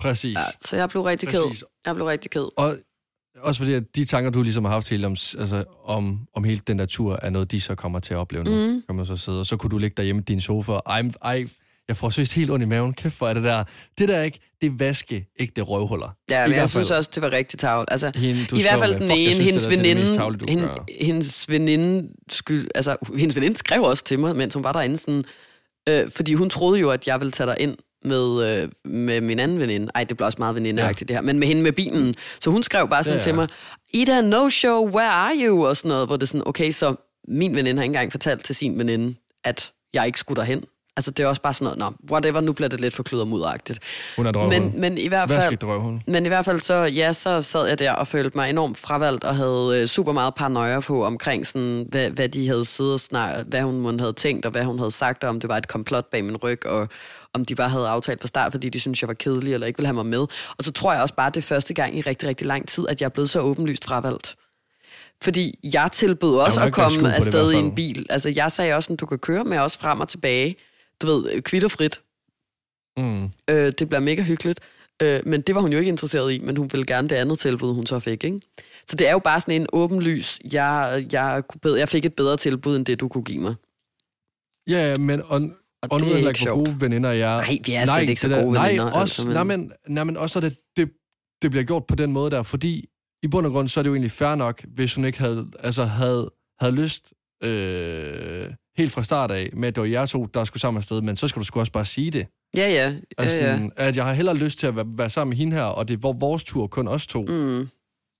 Præcis. 0.00 0.34
ja 0.36 0.40
så 0.64 0.76
jeg 0.76 0.88
blev 0.88 1.02
rigtig 1.02 1.28
Præcis. 1.28 1.58
ked. 1.60 1.68
Jeg 1.86 1.94
blev 1.94 2.06
rigtig 2.06 2.30
ked. 2.30 2.46
Og 2.56 2.74
også 3.40 3.60
fordi, 3.60 3.72
at 3.74 3.96
de 3.96 4.04
tanker, 4.04 4.30
du 4.30 4.42
ligesom 4.42 4.64
har 4.64 4.72
haft 4.72 4.88
hele 4.90 5.06
om, 5.06 5.12
altså, 5.12 5.64
om, 5.84 6.18
om 6.34 6.44
hele 6.44 6.60
den 6.66 6.78
der 6.78 6.86
tur, 6.86 7.18
er 7.22 7.30
noget, 7.30 7.50
de 7.50 7.60
så 7.60 7.74
kommer 7.74 7.98
til 8.00 8.14
at 8.14 8.18
opleve 8.18 8.44
nu. 8.44 8.50
Mm. 8.50 8.82
Kan 8.86 8.96
man 8.96 9.06
så 9.06 9.16
sidde, 9.16 9.40
og 9.40 9.46
så 9.46 9.56
kunne 9.56 9.70
du 9.70 9.78
ligge 9.78 9.94
derhjemme 9.96 10.20
i 10.22 10.24
din 10.24 10.40
sofa, 10.40 10.72
og 10.72 10.98
I'm, 10.98 11.34
I, 11.34 11.48
Jeg 11.88 11.96
får 11.96 12.10
seriøst 12.10 12.34
helt 12.34 12.50
ondt 12.50 12.62
i 12.62 12.66
maven. 12.66 12.92
Kæft 12.94 13.14
for 13.14 13.28
er 13.28 13.34
det 13.34 13.44
der. 13.44 13.64
Det 13.98 14.08
der 14.08 14.22
ikke, 14.22 14.38
det 14.62 14.80
vaske 14.80 15.26
ikke 15.36 15.52
det 15.56 15.68
røvhuller. 15.68 16.16
Ja, 16.30 16.46
men 16.48 16.56
jeg 16.56 16.70
synes 16.70 16.90
også, 16.90 17.10
det 17.14 17.22
var 17.22 17.30
rigtig 17.32 17.58
tavligt. 17.58 17.92
Altså, 17.92 18.12
Hende, 18.14 18.40
I 18.40 18.62
hvert 18.62 18.78
fald 18.78 18.94
den 18.94 19.10
ene, 19.10 19.32
hendes 19.32 19.66
er 19.66 19.70
mest 19.70 19.70
veninde, 19.70 20.16
du 20.16 20.46
hende, 20.48 20.68
hendes 21.00 21.50
veninde 21.50 22.08
skyld, 22.28 22.68
altså 22.74 22.96
hendes 23.18 23.36
veninde 23.36 23.56
skrev 23.56 23.82
også 23.82 24.04
til 24.04 24.18
mig, 24.18 24.36
mens 24.36 24.54
hun 24.54 24.64
var 24.64 24.72
derinde 24.72 24.98
sådan, 24.98 25.24
øh, 25.88 26.10
fordi 26.10 26.34
hun 26.34 26.50
troede 26.50 26.80
jo, 26.80 26.90
at 26.90 27.06
jeg 27.06 27.20
ville 27.20 27.32
tage 27.32 27.46
dig 27.46 27.56
ind 27.60 27.76
med, 28.04 28.62
øh, 28.62 28.68
med 28.84 29.20
min 29.20 29.38
anden 29.38 29.58
veninde. 29.58 29.88
Ej, 29.94 30.04
det 30.04 30.16
blev 30.16 30.26
også 30.26 30.38
meget 30.38 30.54
venindeagtigt 30.54 31.08
det 31.08 31.16
her, 31.16 31.22
men 31.22 31.38
med 31.38 31.48
hende 31.48 31.62
med 31.62 31.72
bilen. 31.72 32.14
Så 32.40 32.50
hun 32.50 32.62
skrev 32.62 32.88
bare 32.88 33.04
sådan 33.04 33.18
Ja, 33.18 33.22
til 33.22 33.30
ja. 33.30 33.34
mig, 33.36 33.48
Ida, 33.92 34.20
no 34.20 34.50
show, 34.50 34.88
where 34.88 35.10
are 35.10 35.32
you? 35.36 35.66
Og 35.66 35.76
sådan 35.76 35.88
noget, 35.88 36.06
hvor 36.06 36.16
det 36.16 36.22
er 36.22 36.26
sådan, 36.26 36.42
okay, 36.46 36.70
så 36.70 36.94
min 37.28 37.54
veninde 37.56 37.78
har 37.78 37.82
ikke 37.82 37.90
engang 37.90 38.12
fortalt 38.12 38.44
til 38.44 38.54
sin 38.54 38.78
veninde, 38.78 39.14
at 39.44 39.72
jeg 39.94 40.06
ikke 40.06 40.18
skulle 40.18 40.36
derhen. 40.36 40.64
Altså, 40.96 41.10
det 41.10 41.24
er 41.24 41.26
også 41.26 41.42
bare 41.42 41.54
sådan 41.54 41.76
noget, 41.78 41.78
nå, 41.78 42.12
whatever, 42.12 42.40
nu 42.40 42.52
bliver 42.52 42.68
det 42.68 42.80
lidt 42.80 42.94
for 42.94 43.02
kludermudagtigt. 43.02 43.78
Hun 44.16 44.26
er. 44.26 44.48
Men, 44.48 44.80
men 44.80 44.98
i 44.98 45.08
hvert 45.08 45.30
fald... 45.30 45.52
et 45.52 45.64
røvhul. 45.64 46.00
Men 46.06 46.26
i 46.26 46.28
hvert 46.28 46.44
fald 46.44 46.60
så, 46.60 46.74
ja, 46.74 47.12
så 47.12 47.42
sad 47.42 47.66
jeg 47.66 47.78
der 47.78 47.92
og 47.92 48.06
følte 48.06 48.38
mig 48.38 48.50
enormt 48.50 48.78
fravalgt 48.78 49.24
og 49.24 49.36
havde 49.36 49.80
øh, 49.80 49.86
super 49.86 50.12
meget 50.12 50.34
paranoia 50.34 50.80
på 50.80 51.04
omkring, 51.04 51.46
sådan, 51.46 51.86
hvad, 51.90 52.10
hvad 52.10 52.28
de 52.28 52.48
havde 52.48 52.64
siddet 52.64 52.92
og 52.92 53.00
snakket, 53.00 53.44
hvad 53.48 53.62
hun 53.62 53.80
mon 53.80 54.00
havde 54.00 54.12
tænkt, 54.12 54.46
og 54.46 54.52
hvad 54.52 54.64
hun 54.64 54.78
havde 54.78 54.90
sagt, 54.90 55.24
og 55.24 55.30
om 55.30 55.40
det 55.40 55.48
var 55.48 55.56
et 55.56 55.68
komplot 55.68 56.10
bag 56.10 56.24
min 56.24 56.36
ryg, 56.36 56.66
og 56.66 56.88
om 57.32 57.44
de 57.44 57.54
bare 57.54 57.68
havde 57.68 57.88
aftalt 57.88 58.20
fra 58.20 58.28
start, 58.28 58.52
fordi 58.52 58.68
de 58.68 58.80
synes 58.80 59.02
jeg 59.02 59.08
var 59.08 59.14
kedelig, 59.14 59.54
eller 59.54 59.66
ikke 59.66 59.78
ville 59.78 59.86
have 59.86 59.94
mig 59.94 60.06
med. 60.06 60.26
Og 60.58 60.64
så 60.64 60.72
tror 60.72 60.92
jeg 60.92 61.02
også 61.02 61.14
bare, 61.14 61.30
det 61.30 61.36
er 61.36 61.42
første 61.42 61.74
gang 61.74 61.98
i 61.98 62.00
rigtig, 62.00 62.28
rigtig 62.28 62.46
lang 62.46 62.68
tid, 62.68 62.88
at 62.88 63.00
jeg 63.00 63.06
er 63.06 63.10
blevet 63.10 63.30
så 63.30 63.40
åbenlyst 63.40 63.84
fravalgt. 63.84 64.36
Fordi 65.22 65.58
jeg 65.72 65.88
tilbød 65.92 66.36
også 66.36 66.60
må 66.60 66.66
at 66.66 66.72
komme 66.72 67.14
afsted 67.14 67.52
i 67.52 67.56
en 67.56 67.74
bil. 67.74 68.06
Altså, 68.10 68.28
jeg 68.28 68.52
sagde 68.52 68.74
også, 68.74 68.92
at 68.92 69.00
du 69.00 69.06
kan 69.06 69.18
køre 69.18 69.44
med 69.44 69.58
os 69.58 69.76
frem 69.76 70.00
og 70.00 70.08
tilbage. 70.08 70.56
Du 71.02 71.06
ved, 71.06 71.42
kvitterfrit. 71.42 72.00
Mm. 72.96 73.24
Øh, 73.50 73.72
det 73.78 73.88
bliver 73.88 74.00
mega 74.00 74.22
hyggeligt. 74.22 74.60
Øh, 75.02 75.20
men 75.26 75.40
det 75.40 75.54
var 75.54 75.60
hun 75.60 75.72
jo 75.72 75.78
ikke 75.78 75.88
interesseret 75.88 76.32
i, 76.32 76.38
men 76.38 76.56
hun 76.56 76.72
ville 76.72 76.86
gerne 76.86 77.08
det 77.08 77.14
andet 77.16 77.38
tilbud, 77.38 77.74
hun 77.74 77.86
så 77.86 77.98
fik. 77.98 78.24
Ikke? 78.24 78.40
Så 78.88 78.96
det 78.96 79.08
er 79.08 79.12
jo 79.12 79.18
bare 79.18 79.40
sådan 79.40 79.60
en 79.60 79.66
åben 79.72 80.02
lys. 80.02 80.40
Jeg, 80.52 81.06
jeg, 81.12 81.42
jeg 81.64 81.88
fik 81.88 82.04
et 82.04 82.14
bedre 82.16 82.36
tilbud, 82.36 82.76
end 82.76 82.86
det 82.86 83.00
du 83.00 83.08
kunne 83.08 83.24
give 83.24 83.38
mig. 83.42 83.54
Ja, 84.70 84.88
ja, 84.88 84.94
men... 85.00 85.22
Og, 85.22 85.28
Og 85.82 85.88
og 85.90 86.00
nu 86.00 86.06
det 86.06 86.14
er 86.14 86.18
jeg 86.18 86.28
ikke 86.28 86.44
hvor 86.44 86.54
gode 86.54 86.80
veninder 86.80 87.10
jeg 87.10 87.32
er. 87.36 87.40
Nej, 87.40 87.58
vi 87.66 87.72
er 87.72 87.84
slet 87.86 88.08
ikke 88.08 88.20
så 88.20 88.28
det 88.28 88.36
der- 88.36 88.42
gode 88.42 88.52
nej, 88.54 88.66
veninder, 88.66 88.84
Også, 88.92 89.00
altså, 89.00 89.24
men- 89.26 89.34
nej, 89.34 89.42
men, 89.44 89.72
nej, 89.88 90.04
men 90.04 90.16
også 90.16 90.38
er 90.38 90.40
det, 90.40 90.56
det, 90.76 90.90
det 91.42 91.50
bliver 91.50 91.64
gjort 91.64 91.86
på 91.86 91.94
den 91.96 92.12
måde 92.12 92.30
der, 92.30 92.42
fordi 92.42 92.88
i 93.22 93.28
bund 93.28 93.46
og 93.46 93.52
grund, 93.52 93.68
så 93.68 93.80
er 93.80 93.82
det 93.82 93.88
jo 93.88 93.94
egentlig 93.94 94.10
fair 94.10 94.34
nok, 94.34 94.64
hvis 94.64 94.94
hun 94.94 95.04
ikke 95.04 95.18
havde, 95.18 95.50
altså 95.60 95.84
havde, 95.84 96.30
havde 96.60 96.74
lyst 96.74 97.12
øh, 97.42 98.50
helt 98.76 98.92
fra 98.92 99.02
start 99.02 99.30
af, 99.30 99.50
med 99.52 99.68
at 99.68 99.74
det 99.74 99.80
var 99.80 99.86
jer 99.88 100.06
to, 100.06 100.24
der 100.34 100.44
skulle 100.44 100.60
sammen 100.60 100.78
afsted, 100.78 101.00
men 101.00 101.16
så 101.16 101.28
skal 101.28 101.40
du 101.40 101.44
sgu 101.46 101.60
også 101.60 101.72
bare 101.72 101.84
sige 101.84 102.10
det. 102.10 102.26
Ja, 102.56 102.68
ja. 102.68 102.94
Altså, 103.18 103.40
ja, 103.40 103.46
ja. 103.46 103.52
sådan, 103.54 103.72
at 103.76 103.96
jeg 103.96 104.04
har 104.04 104.12
hellere 104.12 104.36
lyst 104.36 104.58
til 104.58 104.66
at 104.66 104.76
være, 104.76 104.86
være 104.88 105.10
sammen 105.10 105.30
med 105.30 105.36
hende 105.36 105.56
her, 105.56 105.62
og 105.62 105.88
det 105.88 106.02
vor- 106.02 106.12
vores 106.20 106.44
tur, 106.44 106.66
kun 106.66 106.88
os 106.88 107.06
to. 107.06 107.22
Mm. 107.22 107.68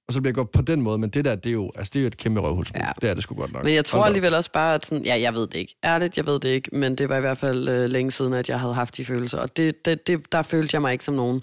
Og 0.08 0.12
så 0.14 0.20
bliver 0.20 0.30
jeg 0.30 0.34
godt 0.34 0.50
på 0.50 0.62
den 0.62 0.80
måde, 0.80 0.98
men 0.98 1.10
det 1.10 1.24
der, 1.24 1.34
det 1.34 1.46
er 1.50 1.52
jo, 1.52 1.72
altså, 1.76 1.90
det 1.94 1.98
er 2.00 2.02
jo 2.02 2.06
et 2.06 2.16
kæmpe 2.16 2.40
røvhulsmove. 2.40 2.84
Ja. 2.84 2.88
Ja. 2.88 2.92
Det 3.02 3.10
er 3.10 3.14
det 3.14 3.22
sgu 3.22 3.34
godt 3.34 3.52
nok. 3.52 3.64
Men 3.64 3.74
jeg 3.74 3.84
tror 3.84 3.98
Hold 3.98 4.08
alligevel 4.08 4.34
også 4.34 4.52
bare, 4.52 4.74
at 4.74 4.86
sådan, 4.86 5.04
ja, 5.04 5.20
jeg 5.20 5.34
ved 5.34 5.40
det 5.46 5.54
ikke. 5.54 5.74
Ærligt, 5.84 6.16
jeg 6.16 6.26
ved 6.26 6.40
det 6.40 6.48
ikke, 6.48 6.70
men 6.72 6.94
det 6.94 7.08
var 7.08 7.16
i 7.16 7.20
hvert 7.20 7.38
fald 7.38 7.68
øh, 7.68 7.90
længe 7.90 8.10
siden, 8.12 8.32
at 8.32 8.48
jeg 8.48 8.60
havde 8.60 8.74
haft 8.74 8.96
de 8.96 9.04
følelser. 9.04 9.38
Og 9.38 9.56
det, 9.56 9.84
det, 9.86 10.06
det, 10.06 10.32
der 10.32 10.42
følte 10.42 10.74
jeg 10.74 10.80
mig 10.82 10.92
ikke 10.92 11.04
som 11.04 11.14
nogen 11.14 11.42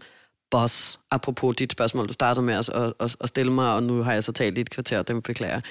boss, 0.52 1.00
apropos 1.12 1.56
dit 1.56 1.72
spørgsmål, 1.72 2.08
du 2.08 2.14
startede 2.14 2.46
med 2.46 2.54
at, 2.54 2.70
at, 2.70 2.94
at, 3.00 3.16
at 3.22 3.30
stille 3.30 3.52
mig, 3.52 3.74
og 3.74 3.84
nu 3.84 4.04
har 4.04 4.14
jeg 4.14 4.24
så 4.24 4.32
talt 4.32 4.58
i 4.58 4.62
et 4.62 4.70
kvarter, 4.70 5.02
det 5.02 5.24
beklager 5.24 5.54
jeg. 5.54 5.62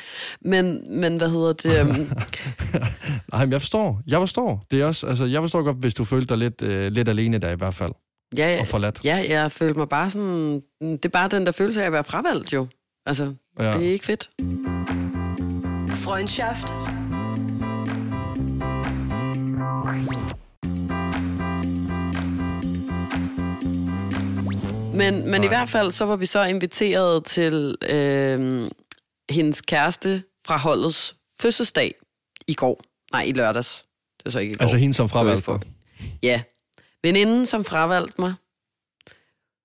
Men, 0.40 0.80
men 1.00 1.16
hvad 1.16 1.28
hedder 1.30 1.52
det? 1.52 1.80
øhm, 1.80 1.88
Nej, 3.32 3.44
men 3.44 3.52
jeg 3.52 3.60
forstår. 3.60 4.00
Jeg 4.06 4.20
forstår. 4.20 4.64
Det 4.70 4.80
er 4.80 4.84
også, 4.86 5.06
altså, 5.06 5.24
jeg 5.24 5.40
forstår 5.42 5.62
godt, 5.62 5.76
hvis 5.76 5.94
du 5.94 6.04
følte 6.04 6.26
dig 6.28 6.38
lidt, 6.38 6.62
øh, 6.62 6.92
lidt 6.92 7.08
alene 7.08 7.38
der 7.38 7.50
i 7.50 7.56
hvert 7.56 7.74
fald. 7.74 7.92
ja, 8.38 8.56
Og 8.60 8.66
forladt. 8.66 9.00
ja, 9.04 9.26
jeg 9.28 9.52
følte 9.52 9.78
mig 9.78 9.88
bare 9.88 10.10
sådan... 10.10 10.62
Det 10.82 11.04
er 11.04 11.08
bare 11.08 11.28
den 11.28 11.46
der 11.46 11.52
følelse 11.52 11.82
af 11.82 11.86
at 11.86 11.92
være 11.92 12.04
fravalgt, 12.04 12.52
jo. 12.52 12.66
Altså, 13.06 13.34
Ja. 13.58 13.72
det 13.72 13.86
er 13.88 13.92
ikke 13.92 14.04
fedt. 14.04 14.30
Freundschaft. 15.94 16.68
Men, 25.00 25.30
men 25.30 25.44
i 25.44 25.46
hvert 25.46 25.68
fald, 25.68 25.90
så 25.90 26.04
var 26.04 26.16
vi 26.16 26.26
så 26.26 26.44
inviteret 26.44 27.24
til 27.24 27.76
øh, 27.88 28.70
hendes 29.30 29.62
kæreste 29.62 30.22
fra 30.46 30.56
holdets 30.56 31.16
fødselsdag 31.40 31.94
i 32.46 32.54
går. 32.54 32.82
Nej, 33.12 33.22
i 33.22 33.32
lørdags. 33.32 33.84
Det 34.18 34.24
var 34.24 34.30
så 34.30 34.38
ikke 34.38 34.52
i 34.52 34.54
går. 34.54 34.62
Altså 34.62 34.76
hende 34.76 34.94
som 34.94 35.08
fravalgte 35.08 35.52
dig. 35.52 35.60
Ja. 36.22 36.42
Veninden, 37.02 37.46
som 37.46 37.64
fravalgte 37.64 38.14
mig, 38.20 38.34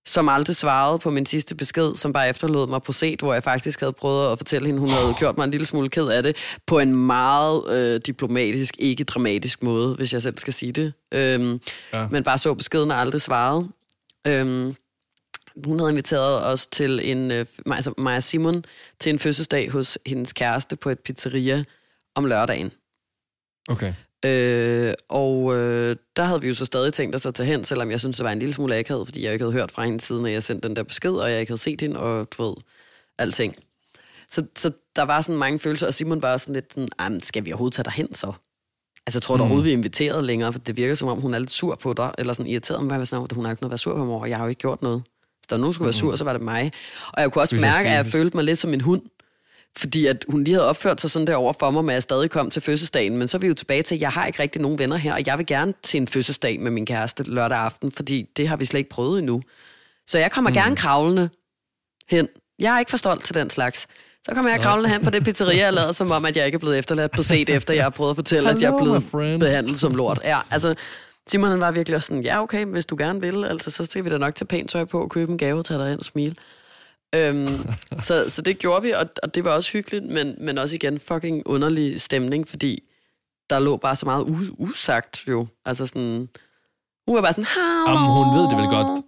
som 0.05 0.29
aldrig 0.29 0.55
svarede 0.55 0.99
på 0.99 1.09
min 1.09 1.25
sidste 1.25 1.55
besked, 1.55 1.95
som 1.95 2.13
bare 2.13 2.29
efterlod 2.29 2.67
mig 2.67 2.81
på 2.81 2.91
set, 2.91 3.19
hvor 3.19 3.33
jeg 3.33 3.43
faktisk 3.43 3.79
havde 3.79 3.93
prøvet 3.93 4.31
at 4.31 4.37
fortælle 4.37 4.65
hende, 4.65 4.79
hun 4.79 4.89
havde 4.89 5.13
gjort 5.19 5.37
mig 5.37 5.43
en 5.43 5.51
lille 5.51 5.65
smule 5.65 5.89
ked 5.89 6.07
af 6.07 6.23
det, 6.23 6.35
på 6.67 6.79
en 6.79 6.95
meget 6.95 7.63
øh, 7.71 8.01
diplomatisk, 8.05 8.75
ikke 8.79 9.03
dramatisk 9.03 9.63
måde, 9.63 9.95
hvis 9.95 10.13
jeg 10.13 10.21
selv 10.21 10.37
skal 10.37 10.53
sige 10.53 10.71
det. 10.71 10.93
Øhm, 11.13 11.61
ja. 11.93 12.07
Men 12.07 12.23
bare 12.23 12.37
så 12.37 12.53
beskeden 12.53 12.91
og 12.91 12.99
aldrig 12.99 13.21
svarede. 13.21 13.69
Øhm, 14.27 14.75
hun 15.65 15.79
havde 15.79 15.91
inviteret 15.91 16.45
os 16.45 16.67
til 16.67 17.11
en, 17.11 17.31
øh, 17.31 17.45
altså 17.71 17.93
og 17.97 18.23
Simon, 18.23 18.63
til 18.99 19.09
en 19.09 19.19
fødselsdag 19.19 19.69
hos 19.71 19.97
hendes 20.05 20.33
kæreste 20.33 20.75
på 20.75 20.89
et 20.89 20.99
pizzeria 20.99 21.63
om 22.15 22.25
lørdagen. 22.25 22.71
Okay. 23.69 23.93
Øh, 24.25 24.93
og 25.09 25.55
øh, 25.55 25.95
der 26.15 26.23
havde 26.23 26.41
vi 26.41 26.47
jo 26.47 26.53
så 26.55 26.65
stadig 26.65 26.93
tænkt 26.93 27.15
os 27.15 27.25
at 27.25 27.33
tage 27.33 27.47
hen, 27.47 27.63
selvom 27.65 27.91
jeg 27.91 27.99
synes, 27.99 28.17
det 28.17 28.23
var 28.23 28.31
en 28.31 28.39
lille 28.39 28.53
smule 28.53 28.75
akavet, 28.75 29.07
fordi 29.07 29.23
jeg 29.25 29.33
ikke 29.33 29.43
havde 29.43 29.53
hørt 29.53 29.71
fra 29.71 29.85
hende 29.85 30.01
siden, 30.01 30.25
at 30.25 30.31
jeg 30.31 30.43
sendte 30.43 30.67
den 30.67 30.75
der 30.75 30.83
besked, 30.83 31.11
og 31.11 31.31
jeg 31.31 31.39
ikke 31.39 31.49
havde 31.49 31.61
set 31.61 31.81
hende, 31.81 31.99
og 31.99 32.27
du 32.37 32.43
ved, 32.43 32.55
alting. 33.17 33.55
Så, 34.31 34.45
så 34.57 34.71
der 34.95 35.03
var 35.03 35.21
sådan 35.21 35.37
mange 35.39 35.59
følelser, 35.59 35.87
og 35.87 35.93
Simon 35.93 36.21
var 36.21 36.37
sådan 36.37 36.53
lidt 36.53 36.73
sådan, 36.73 36.89
"Ej, 36.99 37.09
men 37.09 37.21
skal 37.23 37.45
vi 37.45 37.51
overhovedet 37.51 37.75
tage 37.75 37.83
dig 37.83 37.93
hen 37.93 38.13
så? 38.13 38.33
Altså, 39.07 39.17
jeg 39.17 39.21
tror 39.21 39.35
du 39.35 39.37
Mm. 39.37 39.41
overhovedet, 39.41 39.65
vi 39.65 39.69
er 39.73 39.77
inviteret 39.77 40.23
længere, 40.23 40.53
for 40.53 40.59
det 40.59 40.77
virker 40.77 40.95
som 40.95 41.07
om, 41.07 41.21
hun 41.21 41.33
er 41.33 41.39
lidt 41.39 41.51
sur 41.51 41.75
på 41.75 41.93
dig, 41.93 42.11
eller 42.17 42.33
sådan 42.33 42.51
irriteret, 42.51 42.83
men 42.83 42.95
hvad 42.95 43.05
sådan, 43.05 43.27
hun 43.35 43.45
har 43.45 43.51
ikke 43.51 43.61
noget 43.63 43.69
at 43.69 43.71
være 43.71 43.77
sur 43.77 43.95
på 43.95 44.03
mig 44.03 44.13
over, 44.13 44.21
og 44.21 44.29
jeg 44.29 44.37
har 44.37 44.43
jo 44.45 44.49
ikke 44.49 44.59
gjort 44.59 44.81
noget. 44.81 45.03
Hvis 45.45 45.49
der 45.49 45.57
nogen, 45.57 45.73
skulle 45.73 45.85
være 45.85 45.93
sur, 45.93 46.15
så 46.15 46.23
var 46.23 46.33
det 46.33 46.41
mig. 46.41 46.71
Og 47.13 47.21
jeg 47.21 47.31
kunne 47.31 47.41
også 47.41 47.55
mærke, 47.55 47.87
at 47.87 47.93
jeg 47.93 48.03
hvis- 48.03 48.13
følte 48.15 48.37
mig 48.37 48.43
lidt 48.43 48.59
som 48.59 48.73
en 48.73 48.81
hund, 48.81 49.01
fordi 49.77 50.05
at 50.05 50.25
hun 50.29 50.43
lige 50.43 50.53
havde 50.53 50.67
opført 50.69 51.01
sig 51.01 51.11
sådan 51.11 51.27
der 51.27 51.35
over 51.35 51.53
for 51.59 51.71
mig, 51.71 51.87
at 51.87 51.93
jeg 51.93 52.03
stadig 52.03 52.29
kom 52.31 52.49
til 52.49 52.61
fødselsdagen. 52.61 53.17
Men 53.17 53.27
så 53.27 53.37
er 53.37 53.39
vi 53.39 53.47
jo 53.47 53.53
tilbage 53.53 53.83
til, 53.83 53.95
at 53.95 54.01
jeg 54.01 54.09
har 54.09 54.25
ikke 54.25 54.39
rigtig 54.43 54.61
nogen 54.61 54.79
venner 54.79 54.97
her, 54.97 55.13
og 55.13 55.21
jeg 55.25 55.37
vil 55.37 55.45
gerne 55.45 55.73
til 55.83 55.97
en 55.97 56.07
fødselsdag 56.07 56.59
med 56.59 56.71
min 56.71 56.85
kæreste 56.85 57.23
lørdag 57.23 57.57
aften, 57.57 57.91
fordi 57.91 58.25
det 58.37 58.47
har 58.47 58.55
vi 58.55 58.65
slet 58.65 58.77
ikke 58.77 58.89
prøvet 58.89 59.19
endnu. 59.19 59.41
Så 60.07 60.19
jeg 60.19 60.31
kommer 60.31 60.49
mm. 60.49 60.53
gerne 60.53 60.75
kravlende 60.75 61.29
hen. 62.09 62.27
Jeg 62.59 62.75
er 62.75 62.79
ikke 62.79 62.89
for 62.89 62.97
stolt 62.97 63.23
til 63.23 63.35
den 63.35 63.49
slags. 63.49 63.87
Så 64.23 64.31
kommer 64.33 64.51
jeg 64.51 64.59
kravlende 64.59 64.89
hen 64.89 65.03
på 65.03 65.09
det 65.09 65.23
pizzeria 65.23 65.67
og 65.67 65.73
lader 65.73 65.91
som 65.91 66.11
om, 66.11 66.25
at 66.25 66.37
jeg 66.37 66.45
ikke 66.45 66.55
er 66.55 66.59
blevet 66.59 66.77
efterladt 66.77 67.11
på 67.11 67.23
set, 67.23 67.49
efter 67.49 67.73
jeg 67.73 67.83
har 67.83 67.89
prøvet 67.89 68.09
at 68.09 68.15
fortælle, 68.15 68.49
at 68.49 68.61
jeg 68.61 68.67
er 68.73 68.77
Hello, 68.79 68.99
blevet 69.09 69.39
behandlet 69.39 69.79
som 69.79 69.95
lort. 69.95 70.19
Ja, 70.23 70.39
altså, 70.51 70.75
Simon 71.29 71.49
han 71.51 71.61
var 71.61 71.71
virkelig 71.71 71.95
også 71.95 72.07
sådan, 72.07 72.23
ja 72.23 72.41
okay, 72.43 72.65
hvis 72.65 72.85
du 72.85 72.95
gerne 72.97 73.21
vil, 73.21 73.45
altså, 73.45 73.71
så 73.71 73.85
skal 73.85 74.05
vi 74.05 74.09
da 74.09 74.17
nok 74.17 74.35
tage 74.35 74.47
pænt 74.47 74.69
tøj 74.69 74.85
på 74.85 75.01
og 75.01 75.09
købe 75.09 75.31
en 75.31 75.37
gave 75.37 75.63
til 75.63 75.75
dig 75.75 75.89
hen 75.89 75.99
og 75.99 76.05
smile. 76.05 76.35
Øhm, 77.15 77.47
så, 78.07 78.29
så 78.29 78.41
det 78.41 78.59
gjorde 78.59 78.81
vi, 78.81 78.91
og, 78.91 79.05
og 79.23 79.35
det 79.35 79.45
var 79.45 79.51
også 79.51 79.71
hyggeligt, 79.71 80.05
men, 80.05 80.35
men 80.39 80.57
også 80.57 80.75
igen 80.75 80.99
fucking 80.99 81.43
underlig 81.45 82.01
stemning, 82.01 82.47
fordi 82.47 82.83
der 83.49 83.59
lå 83.59 83.77
bare 83.77 83.95
så 83.95 84.05
meget 84.05 84.23
u- 84.25 84.55
usagt 84.57 85.27
jo. 85.27 85.47
Altså 85.65 85.85
sådan, 85.85 86.29
hun 87.07 87.15
var 87.15 87.21
bare 87.21 87.33
sådan, 87.33 87.43
Hallo. 87.43 87.99
Jamen, 87.99 88.11
hun 88.13 88.37
ved 88.39 88.49
det 88.49 88.57
vel 88.57 88.67
godt. 88.69 89.01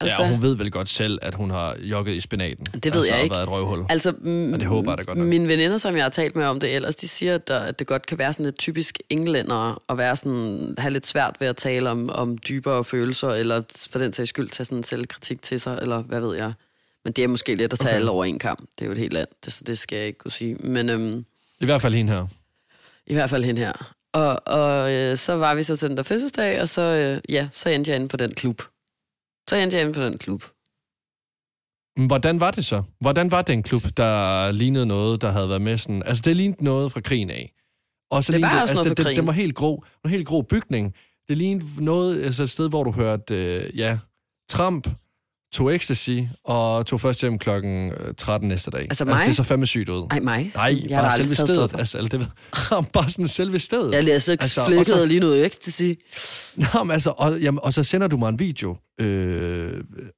Altså, 0.00 0.22
Ja, 0.22 0.30
hun 0.30 0.42
ved 0.42 0.56
vel 0.56 0.70
godt 0.70 0.88
selv, 0.88 1.18
at 1.22 1.34
hun 1.34 1.50
har 1.50 1.76
jogget 1.80 2.14
i 2.14 2.20
spinaten. 2.20 2.66
Det 2.66 2.84
ved 2.84 2.92
altså, 2.92 3.12
jeg 3.12 3.18
og 3.18 3.24
ikke. 3.24 3.34
været 3.34 3.42
et 3.42 3.48
røvhul. 3.48 3.84
Altså, 3.88 4.14
mm, 4.20 4.52
det 4.52 4.66
håber 4.66 4.90
jeg 4.90 4.98
da 4.98 5.02
godt 5.02 5.18
nok. 5.18 5.26
Mine 5.26 5.48
veninder, 5.48 5.78
som 5.78 5.96
jeg 5.96 6.04
har 6.04 6.10
talt 6.10 6.36
med 6.36 6.44
om 6.44 6.60
det 6.60 6.74
ellers, 6.74 6.96
de 6.96 7.08
siger, 7.08 7.34
at, 7.34 7.48
der, 7.48 7.58
at 7.60 7.78
det 7.78 7.86
godt 7.86 8.06
kan 8.06 8.18
være 8.18 8.32
sådan 8.32 8.44
lidt 8.44 8.58
typisk 8.58 8.98
englænder 9.10 9.82
at 9.88 9.98
være 9.98 10.16
sådan, 10.16 10.74
have 10.78 10.92
lidt 10.92 11.06
svært 11.06 11.36
ved 11.40 11.48
at 11.48 11.56
tale 11.56 11.90
om, 11.90 12.10
om 12.10 12.38
dybere 12.38 12.84
følelser, 12.84 13.28
eller 13.28 13.62
for 13.90 13.98
den 13.98 14.12
sags 14.12 14.28
skyld 14.28 14.50
tage 14.50 14.64
sådan 14.64 14.84
selvkritik 14.84 15.42
til 15.42 15.60
sig, 15.60 15.78
eller 15.82 16.02
hvad 16.02 16.20
ved 16.20 16.36
jeg. 16.36 16.52
Men 17.04 17.12
det 17.12 17.24
er 17.24 17.28
måske 17.28 17.54
lidt 17.54 17.72
at 17.72 17.78
tage 17.78 17.90
okay. 17.90 17.96
alle 17.98 18.10
over 18.10 18.24
en 18.24 18.38
kamp. 18.38 18.60
Det 18.60 18.84
er 18.84 18.86
jo 18.86 18.92
et 18.92 18.98
helt 18.98 19.12
land, 19.12 19.28
det, 19.44 19.52
så 19.52 19.64
det 19.66 19.78
skal 19.78 19.96
jeg 19.96 20.06
ikke 20.06 20.18
kunne 20.18 20.32
sige. 20.32 20.54
Men 20.54 20.88
øhm, 20.88 21.24
I 21.60 21.64
hvert 21.64 21.82
fald 21.82 21.94
hende 21.94 22.12
her. 22.12 22.26
i 23.06 23.14
hvert 23.14 23.30
fald 23.30 23.44
hende 23.44 23.60
her. 23.60 23.94
Og, 24.12 24.40
og 24.46 24.92
øh, 24.92 25.16
så 25.16 25.32
var 25.32 25.54
vi 25.54 25.62
så 25.62 25.76
til 25.76 25.88
den 25.88 25.96
der 25.96 26.02
fødselsdag, 26.02 26.60
og 26.60 26.68
så, 26.68 26.82
øh, 26.82 27.20
ja, 27.28 27.48
så 27.52 27.68
endte 27.68 27.90
jeg 27.90 27.96
inde 27.96 28.08
på 28.08 28.16
den 28.16 28.34
klub. 28.34 28.62
Så 29.48 29.56
endte 29.56 29.76
jeg 29.76 29.84
inde 29.84 29.94
på 29.94 30.02
den 30.02 30.18
klub. 30.18 30.42
Hvordan 32.06 32.40
var 32.40 32.50
det 32.50 32.64
så? 32.64 32.82
Hvordan 33.00 33.30
var 33.30 33.42
den 33.42 33.62
klub, 33.62 33.82
der 33.96 34.50
lignede 34.52 34.86
noget, 34.86 35.22
der 35.22 35.30
havde 35.30 35.48
været 35.48 35.62
med 35.62 35.78
sådan... 35.78 36.02
Altså, 36.06 36.22
det 36.26 36.36
lignede 36.36 36.64
noget 36.64 36.92
fra 36.92 37.00
krigen 37.00 37.30
af. 37.30 37.52
Og 38.10 38.24
så 38.24 38.32
Det 38.32 38.42
var 38.42 38.48
lignede, 38.48 38.62
også 38.62 38.72
altså, 38.72 38.82
noget 38.84 38.98
fra 38.98 39.02
det, 39.02 39.10
det, 39.10 39.16
den 39.16 39.26
var 39.26 39.32
helt 39.32 39.54
grå, 39.54 39.84
en 40.04 40.10
helt 40.10 40.26
grå 40.26 40.42
bygning. 40.42 40.94
Det 41.28 41.38
lignede 41.38 41.84
noget, 41.84 42.22
altså 42.22 42.42
et 42.42 42.50
sted, 42.50 42.68
hvor 42.68 42.84
du 42.84 42.92
hørte, 42.92 43.34
øh, 43.34 43.78
ja, 43.78 43.98
tramp, 44.48 44.88
tog 45.54 45.74
ecstasy 45.74 46.10
og 46.44 46.86
tog 46.86 47.00
først 47.00 47.20
hjem 47.20 47.38
klokken 47.38 47.90
øh, 47.90 48.14
13 48.16 48.48
næste 48.48 48.70
dag. 48.70 48.80
Altså 48.80 48.90
Altså, 48.90 49.04
mig? 49.04 49.26
det 49.26 49.36
så 49.36 49.42
fandme 49.42 49.66
sygt 49.66 49.88
ud. 49.88 50.06
Ej, 50.10 50.20
mig? 50.20 50.52
Nej, 50.54 50.82
Jeg 50.88 51.00
bare 51.02 51.16
selve 51.16 51.34
stedet. 51.34 51.74
Altså, 51.78 51.98
eller 51.98 52.08
det, 52.08 52.28
bare 52.92 53.08
sådan 53.08 53.28
selve 53.28 53.58
stedet. 53.58 53.94
Jeg 53.94 54.04
læser 54.04 54.32
Altså, 54.32 54.60
altså, 54.62 54.86
flækket 54.86 55.08
lige 55.08 55.20
noget 55.20 55.46
ecstasy. 55.46 55.82
Nå, 56.74 56.84
men 56.84 56.90
altså, 56.90 57.10
og, 57.18 57.40
jamen, 57.40 57.60
og 57.62 57.72
så 57.72 57.82
sender 57.82 58.06
du 58.08 58.16
mig 58.16 58.28
en 58.28 58.38
video 58.38 58.76
øh, 59.00 59.72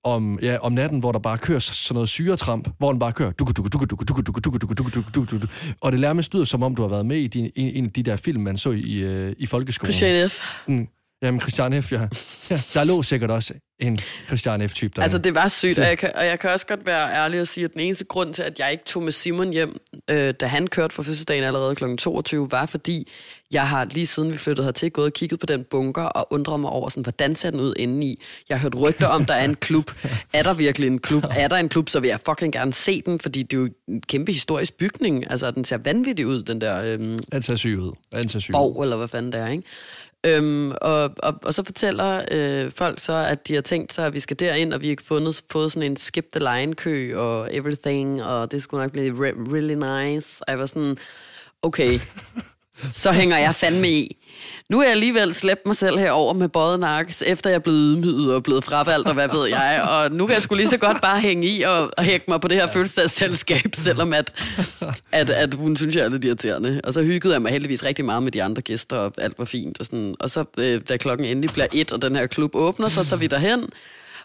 om, 0.04 0.38
ja, 0.42 0.56
om 0.58 0.72
natten, 0.72 0.98
hvor 0.98 1.12
der 1.12 1.18
bare 1.18 1.38
kører 1.38 1.58
sådan 1.58 1.94
noget 1.94 2.08
syretramp, 2.08 2.68
hvor 2.78 2.92
den 2.92 2.98
bare 2.98 3.12
kører 3.12 3.30
duku, 3.30 3.52
duku, 3.52 3.68
duku, 3.68 3.86
duku, 3.86 4.04
duku, 4.04 4.20
duku, 4.22 4.40
duku, 4.40 4.58
duku, 4.58 4.90
duku, 4.90 5.10
duku, 5.14 5.36
duku. 5.36 5.46
og 5.80 5.92
det 5.92 6.00
nærmest 6.00 6.34
lyder, 6.34 6.44
som 6.44 6.62
om 6.62 6.74
du 6.74 6.82
har 6.82 6.88
været 6.88 7.06
med 7.06 7.16
i 7.16 7.26
din, 7.26 7.50
en, 7.56 7.76
en 7.76 7.84
af 7.84 7.90
de 7.90 8.02
der 8.02 8.16
film, 8.16 8.42
man 8.42 8.56
så 8.56 8.70
i, 8.70 8.92
øh, 9.02 9.32
i 9.38 9.46
folkeskolen. 9.46 9.92
Christian 9.92 10.30
F. 10.30 10.40
Mm. 10.68 10.86
Jamen, 11.22 11.40
Christian 11.40 11.82
F., 11.82 11.92
ja. 11.92 12.08
ja. 12.50 12.60
Der 12.74 12.84
lå 12.84 13.02
sikkert 13.02 13.30
også 13.30 13.54
en 13.80 13.98
Christian 14.26 14.62
F.-type 14.62 14.90
der. 14.96 15.02
Altså, 15.02 15.18
det 15.18 15.34
var 15.34 15.48
sygt, 15.48 15.78
og 15.78 15.84
jeg, 15.84 15.98
kan, 15.98 16.12
og 16.14 16.26
jeg 16.26 16.38
kan 16.38 16.50
også 16.50 16.66
godt 16.66 16.86
være 16.86 17.14
ærlig 17.14 17.40
og 17.40 17.48
sige, 17.48 17.64
at 17.64 17.72
den 17.72 17.80
eneste 17.80 18.04
grund 18.04 18.34
til, 18.34 18.42
at 18.42 18.58
jeg 18.58 18.72
ikke 18.72 18.84
tog 18.84 19.02
med 19.02 19.12
Simon 19.12 19.50
hjem, 19.50 19.76
øh, 20.10 20.34
da 20.40 20.46
han 20.46 20.66
kørte 20.66 20.94
for 20.94 21.02
fødselsdagen 21.02 21.44
allerede 21.44 21.74
kl. 21.74 21.96
22, 21.96 22.50
var 22.50 22.66
fordi, 22.66 23.08
jeg 23.52 23.68
har 23.68 23.84
lige 23.84 24.06
siden 24.06 24.32
vi 24.32 24.36
flyttede 24.36 24.64
hertil, 24.64 24.90
gået 24.90 25.06
og 25.06 25.12
kigget 25.12 25.40
på 25.40 25.46
den 25.46 25.64
bunker 25.64 26.02
og 26.02 26.32
undret 26.32 26.60
mig 26.60 26.70
over, 26.70 26.88
sådan, 26.88 27.02
hvordan 27.02 27.36
ser 27.36 27.50
den 27.50 27.60
ud 27.60 27.74
indeni. 27.76 28.22
Jeg 28.48 28.58
har 28.58 28.62
hørt 28.62 28.88
rygter 28.88 29.06
om, 29.06 29.24
der 29.24 29.34
er 29.34 29.44
en 29.44 29.54
klub. 29.54 29.90
Er 30.32 30.42
der 30.42 30.54
virkelig 30.54 30.86
en 30.86 30.98
klub? 30.98 31.24
Er 31.36 31.48
der 31.48 31.56
en 31.56 31.68
klub, 31.68 31.88
så 31.88 32.00
vil 32.00 32.08
jeg 32.08 32.20
fucking 32.26 32.52
gerne 32.52 32.72
se 32.72 33.02
den, 33.06 33.18
fordi 33.18 33.42
det 33.42 33.56
er 33.56 33.60
jo 33.60 33.68
en 33.88 34.00
kæmpe 34.00 34.32
historisk 34.32 34.74
bygning. 34.74 35.30
Altså, 35.30 35.50
den 35.50 35.64
ser 35.64 35.78
vanvittig 35.78 36.26
ud, 36.26 36.42
den 36.42 36.60
der... 36.60 36.82
Øh, 37.32 37.42
ser 37.42 37.56
syg 37.56 37.78
ud. 37.78 37.92
Han 38.14 38.28
ser 38.28 38.38
syg 38.38 38.52
borg, 38.52 38.82
eller 38.82 38.96
hvad 38.96 39.08
fanden 39.08 39.32
det 39.32 39.40
er, 39.40 39.48
ikke? 39.48 39.62
Øhm, 40.26 40.70
og, 40.80 41.10
og, 41.18 41.34
og 41.42 41.54
så 41.54 41.64
fortæller 41.64 42.24
øh, 42.30 42.70
folk 42.70 42.98
så, 42.98 43.12
at 43.12 43.48
de 43.48 43.54
har 43.54 43.60
tænkt 43.60 43.92
sig, 43.92 44.06
at 44.06 44.14
vi 44.14 44.20
skal 44.20 44.38
derind, 44.38 44.74
og 44.74 44.82
vi 44.82 44.88
har 44.88 44.96
fundet, 45.04 45.42
fået 45.50 45.72
sådan 45.72 45.90
en 45.90 45.96
skip 45.96 46.26
the 46.32 46.54
line 46.54 46.74
kø 46.74 47.16
og 47.16 47.54
everything, 47.54 48.24
og 48.24 48.50
det 48.50 48.62
skulle 48.62 48.82
nok 48.82 48.92
blive 48.92 49.12
re- 49.12 49.52
really 49.54 49.74
nice. 49.74 50.42
Og 50.46 50.50
jeg 50.50 50.58
var 50.58 50.66
sådan, 50.66 50.98
okay, 51.62 51.98
så 53.02 53.12
hænger 53.12 53.38
jeg 53.38 53.54
fandme 53.54 53.90
i. 53.90 54.19
Nu 54.68 54.78
er 54.78 54.82
jeg 54.82 54.90
alligevel 54.90 55.34
slæbt 55.34 55.66
mig 55.66 55.76
selv 55.76 55.98
herover 55.98 56.32
med 56.32 56.48
bøjet 56.48 56.80
nakke, 56.80 57.14
efter 57.26 57.50
jeg 57.50 57.54
er 57.54 57.60
blevet 57.60 57.78
ydmyget 57.78 58.34
og 58.34 58.42
blevet 58.42 58.64
fravalgt, 58.64 59.08
og 59.08 59.14
hvad 59.14 59.28
ved 59.28 59.48
jeg. 59.48 59.88
Og 59.90 60.12
nu 60.12 60.26
kan 60.26 60.34
jeg 60.34 60.42
sgu 60.42 60.54
lige 60.54 60.68
så 60.68 60.78
godt 60.78 61.00
bare 61.02 61.20
hænge 61.20 61.46
i 61.46 61.62
og, 61.62 61.90
og 61.98 62.04
hække 62.04 62.24
mig 62.28 62.40
på 62.40 62.48
det 62.48 62.56
her 62.56 62.66
fødselsdagsselskab, 62.72 63.70
selvom 63.74 64.12
at, 64.12 64.32
at, 65.12 65.30
at 65.30 65.54
hun 65.54 65.76
synes, 65.76 65.96
jeg 65.96 66.04
er 66.04 66.08
lidt 66.08 66.24
irriterende. 66.24 66.80
Og 66.84 66.94
så 66.94 67.02
hyggede 67.02 67.34
jeg 67.34 67.42
mig 67.42 67.52
heldigvis 67.52 67.84
rigtig 67.84 68.04
meget 68.04 68.22
med 68.22 68.32
de 68.32 68.42
andre 68.42 68.62
gæster, 68.62 68.96
og 68.96 69.12
alt 69.18 69.38
var 69.38 69.44
fint. 69.44 69.78
Og, 69.80 69.84
sådan. 69.84 70.14
og 70.20 70.30
så, 70.30 70.44
øh, 70.58 70.80
da 70.88 70.96
klokken 70.96 71.26
endelig 71.26 71.50
bliver 71.52 71.66
et, 71.72 71.92
og 71.92 72.02
den 72.02 72.16
her 72.16 72.26
klub 72.26 72.54
åbner, 72.54 72.88
så 72.88 73.04
tager 73.04 73.20
vi 73.20 73.26
derhen. 73.26 73.70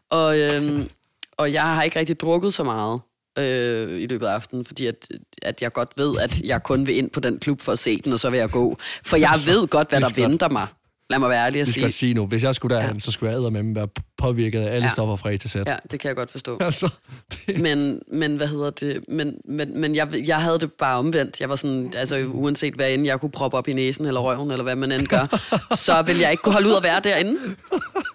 Og, 0.09 0.39
øhm, 0.39 0.89
og 1.37 1.53
jeg 1.53 1.61
har 1.61 1.83
ikke 1.83 1.99
rigtig 1.99 2.19
drukket 2.19 2.53
så 2.53 2.63
meget 2.63 2.99
øh, 3.37 4.01
i 4.01 4.07
løbet 4.07 4.27
af 4.27 4.33
aftenen, 4.33 4.65
fordi 4.65 4.85
at, 4.85 5.07
at 5.41 5.61
jeg 5.61 5.73
godt 5.73 5.89
ved, 5.97 6.15
at 6.19 6.41
jeg 6.41 6.63
kun 6.63 6.87
vil 6.87 6.97
ind 6.97 7.09
på 7.09 7.19
den 7.19 7.39
klub 7.39 7.61
for 7.61 7.71
at 7.71 7.79
se 7.79 8.01
den, 8.01 8.13
og 8.13 8.19
så 8.19 8.29
vil 8.29 8.37
jeg 8.37 8.49
gå. 8.49 8.77
For 9.03 9.17
jeg 9.17 9.33
ved 9.47 9.67
godt, 9.67 9.89
hvad 9.89 10.01
der 10.01 10.09
venter 10.15 10.49
mig. 10.49 10.67
Lad 11.09 11.19
mig 11.19 11.29
være 11.29 11.45
ærlig 11.45 11.67
skal 11.67 11.73
sige. 11.73 11.91
sige 11.91 12.13
nu, 12.13 12.25
hvis 12.25 12.43
jeg 12.43 12.55
skulle 12.55 12.75
derhen, 12.75 12.93
ja. 12.93 12.99
så 12.99 13.11
skulle 13.11 13.33
jeg 13.33 13.51
med 13.53 13.73
være 13.73 13.87
påvirket 14.17 14.59
af 14.59 14.75
alle 14.75 14.85
Ja. 14.85 14.89
stoffer 14.89 15.15
fra 15.15 15.31
A 15.31 15.37
til 15.37 15.49
Z. 15.49 15.55
Ja, 15.55 15.75
det 15.91 15.99
kan 15.99 16.07
jeg 16.07 16.15
godt 16.15 16.31
forstå. 16.31 16.57
Altså, 16.61 16.93
det, 17.31 17.59
Men, 17.59 18.01
men 18.07 18.35
hvad 18.35 18.47
hedder 18.47 18.69
det? 18.69 19.05
Men, 19.09 19.37
men, 19.45 19.79
men 19.79 19.95
jeg, 19.95 20.27
jeg 20.27 20.41
havde 20.41 20.59
det 20.59 20.73
bare 20.73 20.97
omvendt. 20.97 21.41
Jeg 21.41 21.49
var 21.49 21.55
sådan, 21.55 21.93
altså 21.95 22.25
uanset 22.33 22.73
hvad 22.73 22.91
end 22.93 23.05
jeg 23.05 23.19
kunne 23.19 23.31
proppe 23.31 23.57
op 23.57 23.67
i 23.67 23.73
næsen 23.73 24.05
eller 24.05 24.21
røven, 24.21 24.51
eller 24.51 24.63
hvad 24.63 24.75
man 24.75 24.91
end 24.91 25.07
gør, 25.07 25.39
så 25.85 26.01
ville 26.01 26.21
jeg 26.21 26.31
ikke 26.31 26.41
kunne 26.43 26.53
holde 26.53 26.69
ud 26.69 26.73
at 26.75 26.83
være 26.83 26.99
derinde. 26.99 27.37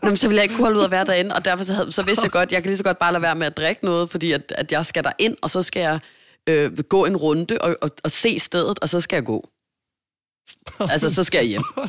Jamen, 0.03 0.16
så 0.16 0.26
ville 0.29 0.37
jeg 0.37 0.42
ikke 0.42 0.55
kunne 0.55 0.64
holde 0.64 0.79
ud 0.79 0.85
at 0.85 0.90
være 0.90 1.05
derinde, 1.05 1.35
og 1.35 1.44
derfor 1.44 1.64
så, 1.64 1.72
havde, 1.74 1.92
så 1.92 2.03
vidste 2.03 2.24
jeg 2.24 2.31
godt, 2.31 2.53
jeg 2.53 2.62
kan 2.62 2.68
lige 2.68 2.76
så 2.79 2.85
godt 2.85 2.98
bare 2.98 3.12
lade 3.12 3.22
være 3.22 3.35
med 3.35 3.46
at 3.46 3.57
drikke 3.57 3.85
noget, 3.85 4.11
fordi 4.11 4.33
at, 4.33 4.53
at 4.59 4.72
jeg 4.72 4.87
skal 4.87 5.05
derind, 5.05 5.37
og 5.42 5.50
så 5.50 5.62
skal 5.62 5.81
jeg 5.81 5.98
øh, 6.48 6.79
gå 6.79 7.05
en 7.05 7.16
runde 7.16 7.59
og, 7.61 7.76
og, 7.83 7.90
og 8.05 8.11
se 8.11 8.38
stedet, 8.38 8.79
og 8.79 8.88
så 8.88 9.00
skal 9.00 9.16
jeg 9.16 9.24
gå. 9.24 9.48
Altså, 10.81 11.14
så 11.14 11.24
skal 11.24 11.38
jeg 11.38 11.46
hjem. 11.46 11.62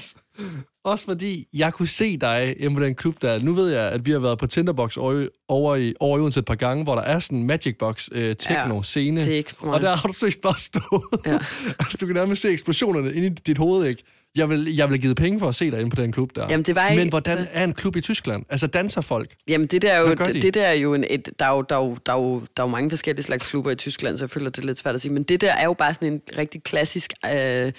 også, 0.84 1.06
fordi 1.06 1.47
jeg 1.54 1.73
kunne 1.73 1.88
se 1.88 2.17
dig 2.17 2.56
hjemme 2.60 2.77
på 2.77 2.84
den 2.84 2.95
klub 2.95 3.15
der. 3.21 3.39
Nu 3.39 3.54
ved 3.54 3.69
jeg, 3.73 3.91
at 3.91 4.06
vi 4.06 4.12
har 4.12 4.19
været 4.19 4.39
på 4.39 4.47
Tinderbox 4.47 4.97
over, 4.97 5.21
i- 5.21 5.27
over 5.47 5.75
i, 5.75 5.93
over 5.99 6.17
i 6.17 6.21
Odense 6.21 6.39
et 6.39 6.45
par 6.45 6.56
gange, 6.56 6.84
hvor 6.84 6.95
der 6.95 7.01
er 7.01 7.19
sådan 7.19 7.38
en 7.38 7.47
Magic 7.47 7.75
Box 7.80 8.10
øh, 8.12 8.36
techno-scene. 8.39 9.21
det 9.21 9.34
er 9.34 9.38
ikke 9.38 9.54
for 9.56 9.65
mig. 9.65 9.75
og 9.75 9.82
der 9.82 9.95
har 9.95 10.08
du 10.08 10.13
seriøst 10.13 10.41
bare 10.41 10.58
stået. 10.58 11.25
Ja. 11.25 11.32
altså, 11.80 11.97
du 12.01 12.06
kan 12.06 12.15
nærmest 12.15 12.41
se 12.41 12.49
eksplosionerne 12.49 13.13
inde 13.13 13.27
i 13.27 13.30
dit 13.30 13.58
hoved, 13.58 13.86
ikke? 13.88 14.04
Jeg 14.36 14.49
vil, 14.49 14.75
jeg 14.75 14.89
vil 14.89 15.01
givet 15.01 15.15
penge 15.17 15.39
for 15.39 15.47
at 15.47 15.56
se 15.56 15.71
dig 15.71 15.80
inde 15.80 15.95
på 15.95 16.01
den 16.01 16.12
klub 16.12 16.30
der. 16.36 16.47
Jamen, 16.49 16.63
det 16.65 16.75
var 16.75 16.88
ikke- 16.89 17.01
Men 17.04 17.10
hvordan 17.10 17.47
er 17.51 17.63
en 17.63 17.73
klub 17.73 17.95
i 17.95 18.01
Tyskland? 18.01 18.45
Altså, 18.49 18.67
danser 18.67 19.01
folk? 19.01 19.36
Jamen, 19.47 19.67
det 19.67 19.82
der 19.82 19.91
er 19.93 19.99
jo, 19.99 20.06
gør 20.17 20.25
det, 20.25 20.36
de? 20.36 20.41
det 20.41 20.54
der 20.54 20.63
er 20.67 20.73
jo 20.73 20.93
en, 20.93 21.06
et, 21.10 21.30
der, 21.39 21.45
er 21.45 21.49
jo, 21.56 21.62
der, 21.69 21.75
er 21.77 21.84
jo, 21.84 21.97
der, 22.06 22.13
er 22.13 22.17
jo, 22.21 22.39
der 22.58 22.63
er 22.63 22.67
jo 22.67 22.71
mange 22.71 22.89
forskellige 22.89 23.25
slags 23.25 23.49
klubber 23.49 23.71
i 23.71 23.75
Tyskland, 23.75 24.17
så 24.17 24.23
jeg 24.23 24.30
føler, 24.30 24.49
det 24.49 24.62
er 24.63 24.65
lidt 24.67 24.80
svært 24.80 24.95
at 24.95 25.01
sige. 25.01 25.13
Men 25.13 25.23
det 25.23 25.41
der 25.41 25.51
er 25.54 25.65
jo 25.65 25.73
bare 25.73 25.93
sådan 25.93 26.13
en 26.13 26.21
rigtig 26.38 26.63
klassisk 26.63 27.13
øh, 27.34 27.71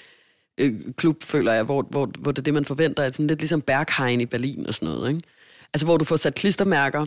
øh, 0.58 0.80
klub, 0.96 1.22
føler 1.22 1.52
jeg, 1.52 1.64
hvor, 1.64 1.86
hvor, 1.90 2.10
hvor 2.18 2.32
det 2.32 2.38
er 2.38 2.42
det, 2.42 2.54
man 2.54 2.64
forventer. 2.64 3.02
Altså, 3.02 3.16
sådan 3.16 3.26
lidt 3.26 3.38
ligesom 3.38 3.60
Berghain 3.60 4.20
i 4.20 4.26
Berlin 4.26 4.66
og 4.66 4.74
sådan 4.74 4.88
noget. 4.88 5.08
Ikke? 5.08 5.22
Altså, 5.74 5.86
hvor 5.86 5.96
du 5.96 6.04
får 6.04 6.16
sat 6.16 6.34
klistermærker 6.34 7.06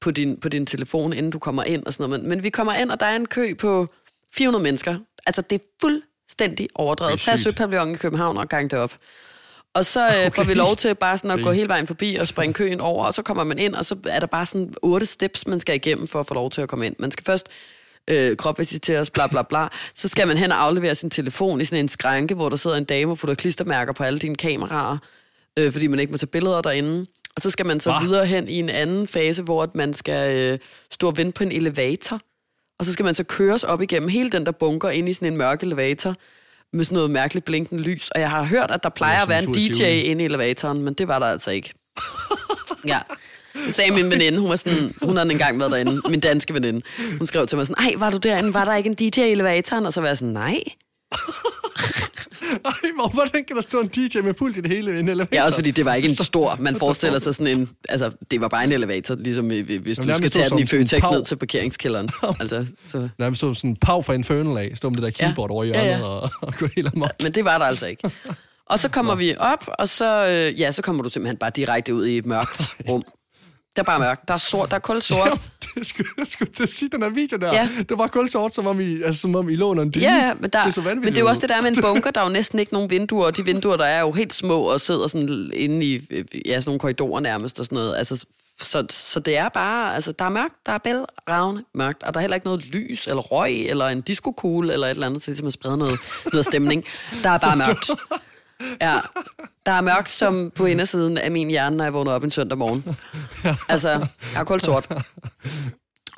på 0.00 0.10
din, 0.10 0.36
på 0.40 0.48
din 0.48 0.66
telefon, 0.66 1.12
inden 1.12 1.32
du 1.32 1.38
kommer 1.38 1.64
ind 1.64 1.86
og 1.86 1.92
sådan 1.92 2.10
noget. 2.10 2.20
Men, 2.22 2.28
men 2.28 2.42
vi 2.42 2.50
kommer 2.50 2.74
ind, 2.74 2.90
og 2.90 3.00
der 3.00 3.06
er 3.06 3.16
en 3.16 3.26
kø 3.26 3.54
på 3.54 3.88
400 4.34 4.62
mennesker. 4.62 4.98
Altså, 5.26 5.42
det 5.42 5.60
er 5.60 5.64
fuldstændig 5.80 6.68
overdrevet. 6.74 7.12
Er 7.12 7.16
Tag 7.16 7.38
sygt. 7.38 7.54
Søpavillon 7.54 7.94
i 7.94 7.96
København 7.96 8.36
og 8.36 8.48
gang 8.48 8.70
det 8.70 8.78
op. 8.78 8.98
Og 9.74 9.84
så 9.84 10.00
øh, 10.00 10.08
okay. 10.08 10.30
får 10.30 10.44
vi 10.44 10.54
lov 10.54 10.76
til 10.76 10.94
bare 10.94 11.18
sådan 11.18 11.30
at 11.30 11.44
gå 11.44 11.52
hele 11.52 11.68
vejen 11.68 11.86
forbi 11.86 12.16
og 12.20 12.28
springe 12.28 12.54
køen 12.54 12.80
over, 12.80 13.04
og 13.04 13.14
så 13.14 13.22
kommer 13.22 13.44
man 13.44 13.58
ind, 13.58 13.74
og 13.74 13.84
så 13.84 13.96
er 14.08 14.20
der 14.20 14.26
bare 14.26 14.46
sådan 14.46 14.74
otte 14.82 15.06
steps, 15.06 15.46
man 15.46 15.60
skal 15.60 15.74
igennem 15.74 16.06
for 16.06 16.20
at 16.20 16.26
få 16.26 16.34
lov 16.34 16.50
til 16.50 16.62
at 16.62 16.68
komme 16.68 16.86
ind. 16.86 16.96
Man 16.98 17.10
skal 17.10 17.24
først 17.24 17.48
øh, 18.10 18.36
kropvisiteres, 18.36 19.10
bla 19.10 19.26
bla 19.26 19.42
bla. 19.42 19.68
Så 19.94 20.08
skal 20.08 20.26
man 20.26 20.36
hen 20.36 20.52
og 20.52 20.62
aflevere 20.62 20.94
sin 20.94 21.10
telefon 21.10 21.60
i 21.60 21.64
sådan 21.64 21.84
en 21.84 21.88
skranke, 21.88 22.34
hvor 22.34 22.48
der 22.48 22.56
sidder 22.56 22.76
en 22.76 22.84
dame 22.84 23.12
og 23.12 23.18
putter 23.18 23.34
klistermærker 23.34 23.92
på 23.92 24.04
alle 24.04 24.18
dine 24.18 24.34
kameraer, 24.34 24.98
øh, 25.58 25.72
fordi 25.72 25.86
man 25.86 25.98
ikke 25.98 26.10
må 26.10 26.18
tage 26.18 26.26
billeder 26.26 26.62
derinde. 26.62 27.06
Og 27.36 27.42
så 27.42 27.50
skal 27.50 27.66
man 27.66 27.80
så 27.80 27.90
Hva? 27.90 28.06
videre 28.06 28.26
hen 28.26 28.48
i 28.48 28.58
en 28.58 28.68
anden 28.68 29.08
fase, 29.08 29.42
hvor 29.42 29.62
at 29.62 29.74
man 29.74 29.94
skal 29.94 30.38
øh, 30.38 30.58
stå 30.90 31.06
og 31.06 31.16
vente 31.16 31.36
på 31.36 31.44
en 31.44 31.52
elevator. 31.52 32.20
Og 32.78 32.84
så 32.84 32.92
skal 32.92 33.04
man 33.04 33.14
så 33.14 33.24
køres 33.24 33.64
op 33.64 33.82
igennem 33.82 34.08
hele 34.08 34.30
den 34.30 34.46
der 34.46 34.52
bunker 34.52 34.90
ind 34.90 35.08
i 35.08 35.12
sådan 35.12 35.28
en 35.28 35.36
mørk 35.36 35.62
elevator 35.62 36.14
med 36.72 36.84
sådan 36.84 36.96
noget 36.96 37.10
mærkeligt 37.10 37.44
blinkende 37.44 37.82
lys. 37.82 38.10
Og 38.10 38.20
jeg 38.20 38.30
har 38.30 38.44
hørt, 38.44 38.70
at 38.70 38.82
der 38.82 38.88
plejer 38.88 39.22
at 39.22 39.28
være 39.28 39.42
en 39.42 39.54
DJ 39.54 39.84
inde 39.84 40.22
i 40.22 40.24
elevatoren, 40.24 40.82
men 40.82 40.94
det 40.94 41.08
var 41.08 41.18
der 41.18 41.26
altså 41.26 41.50
ikke. 41.50 41.74
Ja. 42.86 43.00
Det 43.66 43.74
sagde 43.74 43.90
min 43.90 44.10
veninde, 44.10 44.38
hun 44.38 44.50
var 44.50 44.56
sådan, 44.56 44.94
hun 45.02 45.16
havde 45.16 45.32
engang 45.32 45.58
været 45.58 45.72
derinde, 45.72 46.00
min 46.10 46.20
danske 46.20 46.54
veninde. 46.54 46.82
Hun 47.18 47.26
skrev 47.26 47.46
til 47.46 47.58
mig 47.58 47.66
sådan, 47.66 47.84
ej, 47.84 47.94
var 47.96 48.10
du 48.10 48.16
derinde, 48.16 48.54
var 48.54 48.64
der 48.64 48.74
ikke 48.76 48.90
en 48.90 48.94
DJ 48.94 49.20
i 49.20 49.32
elevatoren? 49.32 49.86
Og 49.86 49.92
så 49.92 50.00
var 50.00 50.08
jeg 50.08 50.18
sådan, 50.18 50.32
nej. 50.32 50.60
Ej, 52.64 52.90
hvor, 52.94 53.08
hvordan 53.08 53.44
kan 53.48 53.56
der 53.56 53.62
stå 53.62 53.80
en 53.80 53.88
DJ 53.88 54.18
med 54.20 54.34
pult 54.34 54.56
i 54.56 54.60
det 54.60 54.70
hele 54.70 54.98
en 54.98 55.08
elevator? 55.08 55.36
Ja, 55.36 55.44
også 55.44 55.54
fordi 55.56 55.70
det 55.70 55.84
var 55.84 55.94
ikke 55.94 56.08
en 56.08 56.14
stor, 56.30 56.56
man 56.60 56.76
forestiller 56.76 57.18
sig 57.18 57.34
sådan 57.34 57.58
en, 57.58 57.68
altså, 57.88 58.10
det 58.30 58.40
var 58.40 58.48
bare 58.48 58.64
en 58.64 58.72
elevator, 58.72 59.14
ligesom 59.14 59.46
hvis 59.46 59.98
du 59.98 60.04
skal 60.16 60.30
tage 60.30 60.50
den 60.50 60.58
i 60.58 60.66
som 60.66 60.68
sådan 60.68 60.80
en 60.80 60.88
Føtex 60.88 61.02
ned 61.12 61.24
til 61.24 61.36
parkeringskælderen. 61.36 62.08
Altså, 62.40 62.66
så. 62.88 63.08
Nærmest 63.18 63.38
stå 63.38 63.54
sådan 63.54 63.70
en 63.70 63.76
pav 63.76 64.02
fra 64.02 64.12
Infernal 64.12 64.58
af, 64.58 64.72
stå 64.76 64.88
med 64.88 64.94
det 64.94 65.02
der 65.02 65.26
keyboard 65.26 65.50
over 65.50 65.64
i 65.64 65.68
Ja, 65.68 65.84
hjørnet 65.84 66.00
ja. 66.00 66.04
Og, 66.04 66.30
og 66.40 66.54
gå 66.58 66.68
helt 66.76 66.88
amok. 66.94 67.10
Men 67.22 67.32
det 67.32 67.44
var 67.44 67.58
der 67.58 67.64
altså 67.64 67.86
ikke. 67.86 68.10
Og 68.66 68.78
så 68.78 68.88
kommer 68.88 69.14
vi 69.14 69.36
op, 69.38 69.68
og 69.78 69.88
så, 69.88 70.26
øh, 70.26 70.60
ja, 70.60 70.72
så 70.72 70.82
kommer 70.82 71.02
du 71.02 71.08
simpelthen 71.08 71.36
bare 71.36 71.50
direkte 71.56 71.94
ud 71.94 72.06
i 72.06 72.18
et 72.18 72.26
mørkt 72.26 72.76
rum. 72.88 73.02
Der 73.76 73.82
er 73.82 73.86
bare 73.86 73.98
mørkt. 73.98 74.28
Der 74.28 74.34
er 74.34 74.38
sort, 74.38 74.70
der 74.70 74.76
er 74.76 74.80
kul 74.80 75.02
sort. 75.02 75.28
Ja, 75.76 75.80
det 75.80 75.86
skulle, 75.86 76.08
jeg 76.18 76.26
skulle 76.26 76.52
til 76.52 76.62
at 76.62 76.68
sige, 76.68 76.88
den 76.88 77.02
her 77.02 77.10
video 77.10 77.36
der. 77.36 77.52
Ja. 77.52 77.68
Det 77.88 77.98
var 77.98 78.06
kun 78.06 78.28
sort, 78.28 78.54
som 78.54 78.66
om 78.66 78.80
I, 78.80 79.02
altså, 79.02 79.20
som 79.20 79.36
om 79.36 79.48
I 79.48 79.56
lå 79.56 79.68
under 79.68 79.82
en 79.82 79.90
dyne. 79.94 80.04
Ja, 80.04 80.14
ja, 80.14 80.34
men, 80.34 80.50
der, 80.50 80.60
det 80.60 80.68
er 80.68 80.70
så 80.70 80.80
men 80.80 81.02
det 81.04 81.16
er 81.16 81.20
jo 81.20 81.28
også 81.28 81.40
det 81.40 81.48
der 81.48 81.60
med 81.60 81.76
en 81.76 81.82
bunker, 81.82 82.10
der 82.10 82.20
er 82.20 82.24
jo 82.24 82.32
næsten 82.32 82.58
ikke 82.58 82.72
nogen 82.72 82.90
vinduer, 82.90 83.26
og 83.26 83.36
de 83.36 83.44
vinduer, 83.44 83.76
der 83.76 83.84
er 83.84 84.00
jo 84.00 84.12
helt 84.12 84.34
små 84.34 84.62
og 84.62 84.80
sidder 84.80 85.06
sådan 85.06 85.50
inde 85.54 85.86
i 85.86 86.00
ja, 86.46 86.60
sådan 86.60 86.68
nogle 86.68 86.78
korridorer 86.78 87.20
nærmest 87.20 87.58
og 87.58 87.64
sådan 87.64 87.76
noget. 87.76 87.96
Altså, 87.96 88.26
så, 88.60 88.84
så 88.90 89.20
det 89.20 89.36
er 89.36 89.48
bare, 89.48 89.94
altså 89.94 90.12
der 90.12 90.24
er 90.24 90.28
mørkt, 90.28 90.54
der 90.66 90.72
er 90.72 90.78
bælragende 90.78 91.64
mørkt, 91.74 92.02
og 92.02 92.14
der 92.14 92.20
er 92.20 92.22
heller 92.22 92.34
ikke 92.34 92.46
noget 92.46 92.66
lys 92.66 93.06
eller 93.06 93.22
røg 93.22 93.66
eller 93.66 93.88
en 93.88 94.00
diskokugle 94.00 94.72
eller 94.72 94.86
et 94.86 94.90
eller 94.90 95.06
andet 95.06 95.22
til 95.22 95.46
at 95.46 95.52
sprede 95.52 95.76
noget, 95.78 95.98
noget 96.32 96.44
stemning. 96.44 96.84
Der 97.22 97.30
er 97.30 97.38
bare 97.38 97.56
mørkt. 97.66 97.90
Ja, 98.80 99.00
der 99.66 99.72
er 99.72 99.80
mørkt 99.80 100.10
som 100.10 100.50
på 100.50 100.66
indersiden 100.66 101.18
af 101.18 101.30
min 101.30 101.48
hjerne, 101.48 101.76
når 101.76 101.84
jeg 101.84 101.92
vågner 101.92 102.12
op 102.12 102.24
en 102.24 102.30
søndag 102.30 102.58
morgen. 102.58 102.96
Altså, 103.68 103.88
jeg 104.34 104.40
er 104.40 104.44
koldt 104.44 104.64
sort. 104.64 104.88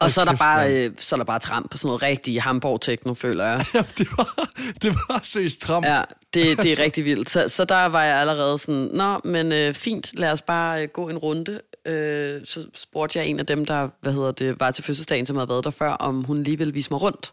Og 0.01 0.11
så 0.11 0.21
er 0.21 0.25
der 0.25 0.37
bare, 0.37 0.87
øh, 0.87 0.93
så 0.99 1.15
er 1.15 1.17
der 1.17 1.25
bare 1.25 1.39
tramp 1.39 1.71
på 1.71 1.77
sådan 1.77 1.87
noget 1.87 2.03
rigtig 2.03 2.43
Hamburg-techno, 2.43 3.15
føler 3.15 3.45
jeg. 3.45 3.65
Ja, 3.75 3.85
det 3.99 4.09
var, 4.17 4.49
det 4.83 4.95
var 4.95 5.21
seriøst 5.25 5.61
tram. 5.61 5.85
Ja, 5.85 6.03
det, 6.35 6.59
det 6.63 6.73
er 6.73 6.85
rigtig 6.85 7.05
vildt. 7.05 7.31
Så, 7.31 7.49
så 7.49 7.65
der 7.65 7.85
var 7.85 8.03
jeg 8.05 8.21
allerede 8.21 8.59
sådan, 8.59 8.91
nå, 8.93 9.21
men 9.25 9.53
øh, 9.53 9.75
fint, 9.75 10.19
lad 10.19 10.33
os 10.33 10.43
bare 10.43 10.83
øh, 10.83 10.89
gå 10.89 11.09
en 11.09 11.19
runde. 11.19 11.61
Øh, 11.87 12.41
så 12.45 12.67
spurgte 12.75 13.19
jeg 13.19 13.27
en 13.27 13.41
af 13.41 13.47
dem, 13.47 13.65
der 13.65 13.89
hvad 14.01 14.13
hedder 14.13 14.31
det, 14.31 14.61
var 14.61 14.71
til 14.71 14.85
fødselsdagen, 14.85 15.27
som 15.27 15.37
havde 15.37 15.49
været 15.49 15.65
der 15.65 15.71
før, 15.71 15.91
om 15.91 16.25
hun 16.25 16.43
lige 16.43 16.59
ville 16.59 16.75
vise 16.75 16.91
mig 16.91 17.03
rundt. 17.03 17.33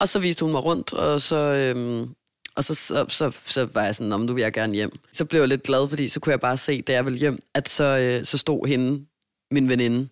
Og 0.00 0.08
så 0.08 0.18
viste 0.18 0.44
hun 0.44 0.52
mig 0.52 0.64
rundt, 0.64 0.92
og 0.92 1.20
så, 1.20 1.36
øhm, 1.36 2.14
og 2.56 2.64
så, 2.64 2.74
så, 2.74 3.06
så, 3.08 3.32
så 3.46 3.68
var 3.72 3.84
jeg 3.84 3.94
sådan, 3.94 4.12
om 4.12 4.20
nu 4.20 4.32
vil 4.34 4.42
jeg 4.42 4.52
gerne 4.52 4.74
hjem. 4.74 4.98
Så 5.12 5.24
blev 5.24 5.40
jeg 5.40 5.48
lidt 5.48 5.62
glad, 5.62 5.88
fordi 5.88 6.08
så 6.08 6.20
kunne 6.20 6.30
jeg 6.30 6.40
bare 6.40 6.56
se, 6.56 6.82
da 6.82 6.92
jeg 6.92 7.04
ville 7.04 7.18
hjem, 7.18 7.38
at 7.54 7.68
så, 7.68 7.84
øh, 7.84 8.24
så 8.24 8.38
stod 8.38 8.66
hende, 8.66 9.06
min 9.50 9.68
veninde, 9.68 10.08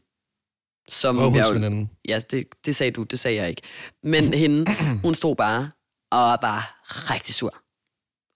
som 0.88 1.18
Og 1.18 1.35
jeg. 1.37 1.87
Ja, 2.09 2.20
det, 2.30 2.46
det 2.66 2.76
sagde 2.76 2.90
du, 2.92 3.02
det 3.02 3.18
sagde 3.18 3.37
jeg 3.37 3.50
ikke. 3.50 3.62
Men 4.02 4.35
hende, 4.35 4.76
hun 5.04 5.14
stod 5.14 5.37
bare 5.37 5.70
og 6.11 6.18
var 6.18 6.37
bare 6.37 6.62
rigtig 6.87 7.35
sur. 7.35 7.54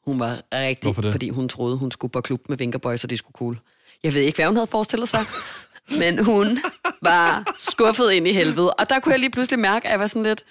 Hun 0.05 0.21
var 0.21 0.41
rigtig, 0.53 0.95
fordi 0.95 1.29
hun 1.29 1.49
troede, 1.49 1.77
hun 1.77 1.91
skulle 1.91 2.11
på 2.13 2.21
klub 2.21 2.49
med 2.49 2.57
Vinkerboys, 2.57 3.05
og 3.05 3.11
det 3.11 3.19
skulle 3.19 3.35
cool. 3.35 3.61
Jeg 4.03 4.15
ved 4.15 4.21
ikke, 4.21 4.37
hvad 4.37 4.47
hun 4.47 4.57
havde 4.57 4.67
forestillet 4.67 5.09
sig, 5.09 5.21
men 6.01 6.25
hun 6.25 6.59
var 7.03 7.55
skuffet 7.59 8.13
ind 8.13 8.29
i 8.29 8.33
helvede. 8.33 8.75
Og 8.75 8.89
der 8.89 9.01
kunne 9.01 9.13
jeg 9.13 9.21
lige 9.21 9.31
pludselig 9.31 9.59
mærke, 9.59 9.87
at 9.87 9.91
jeg 9.93 10.01
var 10.01 10.07
sådan 10.07 10.23
lidt, 10.23 10.45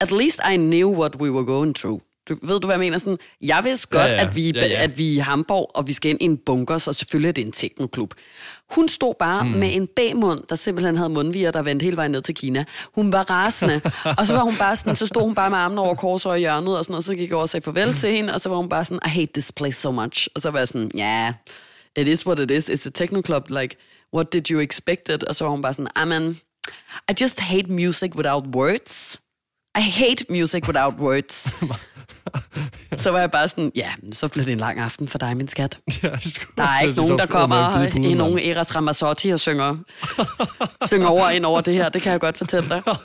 at 0.00 0.12
least 0.12 0.40
I 0.52 0.56
knew 0.56 1.00
what 1.00 1.16
we 1.16 1.32
were 1.32 1.44
going 1.44 1.74
through. 1.74 2.00
Du, 2.28 2.36
ved 2.42 2.60
du, 2.60 2.66
hvad 2.66 2.74
jeg 2.74 2.80
mener? 2.80 2.98
Sådan, 2.98 3.18
jeg 3.40 3.64
vidste 3.64 3.88
godt, 3.88 4.02
Ja, 4.02 4.12
ja. 4.12 4.26
At, 4.26 4.36
vi, 4.36 4.50
Ja, 4.50 4.66
ja. 4.66 4.82
at 4.82 4.98
vi 4.98 5.08
er 5.08 5.12
i 5.12 5.16
Hamburg, 5.16 5.70
og 5.74 5.86
vi 5.86 5.92
skal 5.92 6.10
ind 6.10 6.22
i 6.22 6.24
en 6.24 6.36
bunkers, 6.46 6.88
og 6.88 6.94
selvfølgelig 6.94 7.28
er 7.28 7.32
det 7.32 7.46
en 7.46 7.52
teknoklub. 7.52 8.14
Hun 8.70 8.88
stod 8.88 9.14
bare 9.18 9.44
mm. 9.44 9.50
med 9.50 9.74
en 9.74 9.86
bagmund, 9.96 10.40
der 10.48 10.54
simpelthen 10.54 10.96
havde 10.96 11.08
mundviger, 11.08 11.50
der 11.50 11.62
vendte 11.62 11.84
hele 11.84 11.96
vejen 11.96 12.10
ned 12.10 12.22
til 12.22 12.34
Kina. 12.34 12.64
Hun 12.94 13.12
var 13.12 13.30
rasende, 13.30 13.80
og 14.18 14.26
så 14.26 14.34
var 14.34 14.42
hun 14.42 14.54
bare 14.58 14.76
sådan, 14.76 14.96
så 14.96 15.06
stod 15.06 15.22
hun 15.22 15.34
bare 15.34 15.50
med 15.50 15.58
armene 15.58 15.80
over 15.80 15.94
kors 15.94 16.26
og 16.26 16.36
i 16.36 16.40
hjørnet, 16.40 16.78
og, 16.78 16.84
sådan, 16.84 16.96
og 16.96 17.02
så 17.02 17.14
gik 17.14 17.28
jeg 17.28 17.34
over 17.34 17.42
og 17.42 17.48
sagde 17.48 17.64
farvel 17.64 17.94
til 17.94 18.10
hende, 18.10 18.34
og 18.34 18.40
så 18.40 18.48
var 18.48 18.56
hun 18.56 18.68
bare 18.68 18.84
sådan, 18.84 19.00
I 19.06 19.08
hate 19.08 19.32
this 19.32 19.52
place 19.52 19.80
so 19.80 19.90
much. 19.90 20.28
Og 20.34 20.40
så 20.42 20.50
var 20.50 20.58
jeg 20.58 20.68
sådan, 20.68 20.90
ja, 20.94 21.02
yeah, 21.02 21.32
it 21.96 22.08
is 22.08 22.26
what 22.26 22.38
it 22.38 22.50
is. 22.50 22.70
It's 22.70 22.86
a 22.88 22.90
techno 22.94 23.20
club, 23.26 23.50
like, 23.50 23.76
what 24.14 24.32
did 24.32 24.50
you 24.50 24.60
expect 24.60 25.08
it? 25.08 25.24
Og 25.24 25.34
så 25.34 25.44
var 25.44 25.50
hun 25.50 25.62
bare 25.62 25.74
sådan, 25.74 25.88
I 26.02 26.08
mean, 26.08 26.36
I 27.10 27.12
just 27.20 27.40
hate 27.40 27.68
music 27.72 28.14
without 28.14 28.44
words. 28.54 29.20
I 29.78 29.82
hate 29.82 30.24
music 30.30 30.66
without 30.66 30.94
words. 30.94 31.54
så 33.02 33.10
var 33.10 33.20
jeg 33.20 33.30
bare 33.30 33.48
sådan, 33.48 33.72
ja, 33.74 33.90
så 34.12 34.28
blev 34.28 34.44
det 34.44 34.52
en 34.52 34.58
lang 34.58 34.78
aften 34.78 35.08
for 35.08 35.18
dig, 35.18 35.36
min 35.36 35.48
skat. 35.48 35.78
Ja, 36.02 36.08
Der 36.56 36.62
er 36.62 36.80
ikke 36.80 36.96
nogen, 36.96 37.18
der 37.18 37.26
kommer 37.26 37.96
i 37.96 38.14
nogen. 38.14 38.38
Eras 38.38 38.74
Ramazzotti 38.74 39.30
og 39.30 39.40
synger, 39.40 39.76
synger 40.86 41.08
over 41.08 41.30
ind 41.30 41.44
over 41.44 41.60
det 41.60 41.74
her. 41.74 41.88
Det 41.88 42.02
kan 42.02 42.12
jeg 42.12 42.20
godt 42.20 42.38
fortælle 42.38 42.68
dig. 42.68 42.82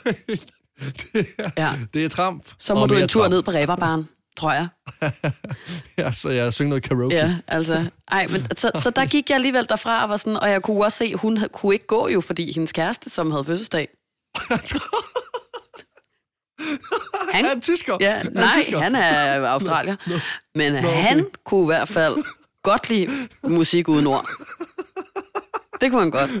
Ja. 1.56 1.70
Det 1.94 2.04
er 2.04 2.08
tramp. 2.08 2.44
Så 2.58 2.74
må 2.74 2.86
du 2.86 2.94
en 2.94 3.08
tur 3.08 3.20
tramp. 3.20 3.32
ned 3.32 3.42
på 3.42 3.50
Reberbaren, 3.50 4.08
tror 4.36 4.52
jeg. 4.52 4.68
Ja, 5.98 6.12
så 6.12 6.30
jeg 6.30 6.52
synger 6.52 6.68
noget 6.68 6.82
karaoke. 6.82 7.14
Ja, 7.16 7.36
altså. 7.48 7.84
Ej, 8.10 8.26
men, 8.26 8.46
så, 8.56 8.70
så 8.74 8.90
der 8.90 9.06
gik 9.06 9.30
jeg 9.30 9.34
alligevel 9.36 9.66
derfra 9.68 10.02
og 10.02 10.08
var 10.08 10.16
sådan, 10.16 10.36
og 10.36 10.50
jeg 10.50 10.62
kunne 10.62 10.84
også 10.84 10.98
se, 10.98 11.14
hun 11.14 11.38
kunne 11.52 11.74
ikke 11.74 11.86
gå 11.86 12.08
jo, 12.08 12.20
fordi 12.20 12.52
hendes 12.52 12.72
kæreste, 12.72 13.10
som 13.10 13.30
havde 13.30 13.44
fødselsdag. 13.44 13.88
Han, 17.32 17.44
Han 17.44 17.56
er 17.56 17.60
tysker. 17.60 17.96
ja, 18.00 18.12
Han 18.12 18.32
nej, 18.32 18.44
tysker. 18.54 18.78
han 18.78 18.94
er 18.96 19.46
australier. 19.48 19.96
Men 20.54 20.74
han 20.74 21.26
kunne 21.44 21.62
i 21.62 21.66
hvert 21.66 21.88
fald 21.88 22.14
godt 22.62 22.88
lide 22.88 23.08
musik 23.44 23.88
uden 23.88 24.06
ord. 24.06 24.26
Det 25.80 25.90
kunne 25.90 26.00
han 26.02 26.10
godt. 26.10 26.30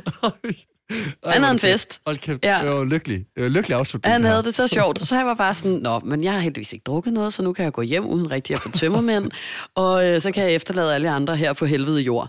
Ej, 1.24 1.32
Han 1.32 1.42
havde 1.42 1.52
en 1.52 1.58
fest. 1.58 2.00
Hold 2.06 2.16
kæft, 2.18 2.38
Ja. 2.44 2.56
jeg 2.58 2.70
var 2.72 2.84
lykkelig. 2.84 3.24
Jeg 3.36 3.44
var 3.44 3.50
lykkelig 3.50 3.76
afslutning. 3.78 4.12
Han 4.12 4.22
her. 4.22 4.28
havde 4.30 4.42
det 4.42 4.54
så 4.54 4.66
sjovt, 4.78 4.98
så 4.98 5.16
jeg 5.16 5.26
var 5.26 5.34
bare 5.34 5.54
sådan, 5.54 5.70
nå, 5.72 5.98
men 6.04 6.24
jeg 6.24 6.32
har 6.32 6.38
heldigvis 6.40 6.72
ikke 6.72 6.82
drukket 6.82 7.12
noget, 7.12 7.32
så 7.32 7.42
nu 7.42 7.52
kan 7.52 7.64
jeg 7.64 7.72
gå 7.72 7.82
hjem 7.82 8.06
uden 8.06 8.30
rigtig 8.30 8.56
at 8.56 8.62
få 8.62 8.70
tømmermænd, 8.70 9.30
og 9.74 10.06
øh, 10.06 10.22
så 10.22 10.32
kan 10.32 10.42
jeg 10.44 10.52
efterlade 10.54 10.94
alle 10.94 11.10
andre 11.10 11.36
her 11.36 11.52
på 11.52 11.66
helvede 11.66 12.00
jord. 12.00 12.28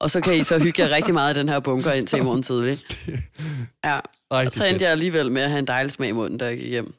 Og 0.00 0.10
så 0.10 0.20
kan 0.20 0.36
I 0.36 0.44
så 0.44 0.58
hygge 0.58 0.82
jer 0.82 0.90
rigtig 0.94 1.14
meget 1.14 1.36
i 1.36 1.38
den 1.38 1.48
her 1.48 1.60
bunker 1.60 1.92
indtil 1.92 2.18
i 2.18 2.22
morgen 2.22 2.42
tidlig. 2.42 2.78
Ja, 3.84 4.00
Ej, 4.30 4.50
så 4.50 4.64
endte 4.64 4.84
jeg 4.84 4.90
alligevel 4.92 5.32
med 5.32 5.42
at 5.42 5.50
have 5.50 5.58
en 5.58 5.66
dejlig 5.66 5.92
smag 5.92 6.08
i 6.08 6.12
munden, 6.12 6.38
da 6.38 6.44
jeg 6.44 6.56
gik 6.58 6.68
hjem. 6.68 6.94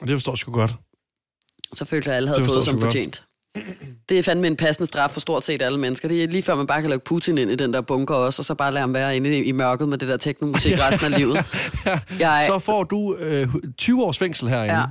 Det 0.00 0.10
forstår 0.10 0.32
jeg 0.32 0.38
sgu 0.38 0.52
godt. 0.52 0.74
Så 1.74 1.84
følte 1.84 2.08
jeg, 2.08 2.14
at 2.14 2.16
alle 2.16 2.28
havde 2.28 2.44
fået 2.44 2.64
som 2.64 2.80
fortjent. 2.80 3.24
Det 4.08 4.18
er 4.18 4.22
fandme 4.22 4.46
en 4.46 4.56
passende 4.56 4.86
straf 4.86 5.10
for 5.10 5.20
stort 5.20 5.44
set 5.44 5.62
alle 5.62 5.78
mennesker. 5.78 6.08
Det 6.08 6.24
er 6.24 6.28
lige 6.28 6.42
før 6.42 6.54
man 6.54 6.66
bare 6.66 6.80
kan 6.80 6.90
lukke 6.90 7.04
Putin 7.04 7.38
ind 7.38 7.50
i 7.50 7.54
den 7.54 7.72
der 7.72 7.80
bunker 7.80 8.14
også, 8.14 8.42
og 8.42 8.46
så 8.46 8.54
bare 8.54 8.72
lade 8.72 8.80
ham 8.80 8.94
være 8.94 9.16
inde 9.16 9.38
i, 9.38 9.42
i 9.42 9.52
mørket 9.52 9.88
med 9.88 9.98
det 9.98 10.08
der 10.08 10.16
teknomusik 10.16 10.72
resten 10.88 11.12
af 11.12 11.18
livet. 11.18 11.36
Jeg, 12.20 12.44
Så 12.46 12.58
får 12.58 12.84
du 12.84 13.16
øh, 13.20 13.48
20 13.78 14.04
års 14.04 14.18
fængsel 14.18 14.48
herinde. 14.48 14.74
Ja, 14.74 14.84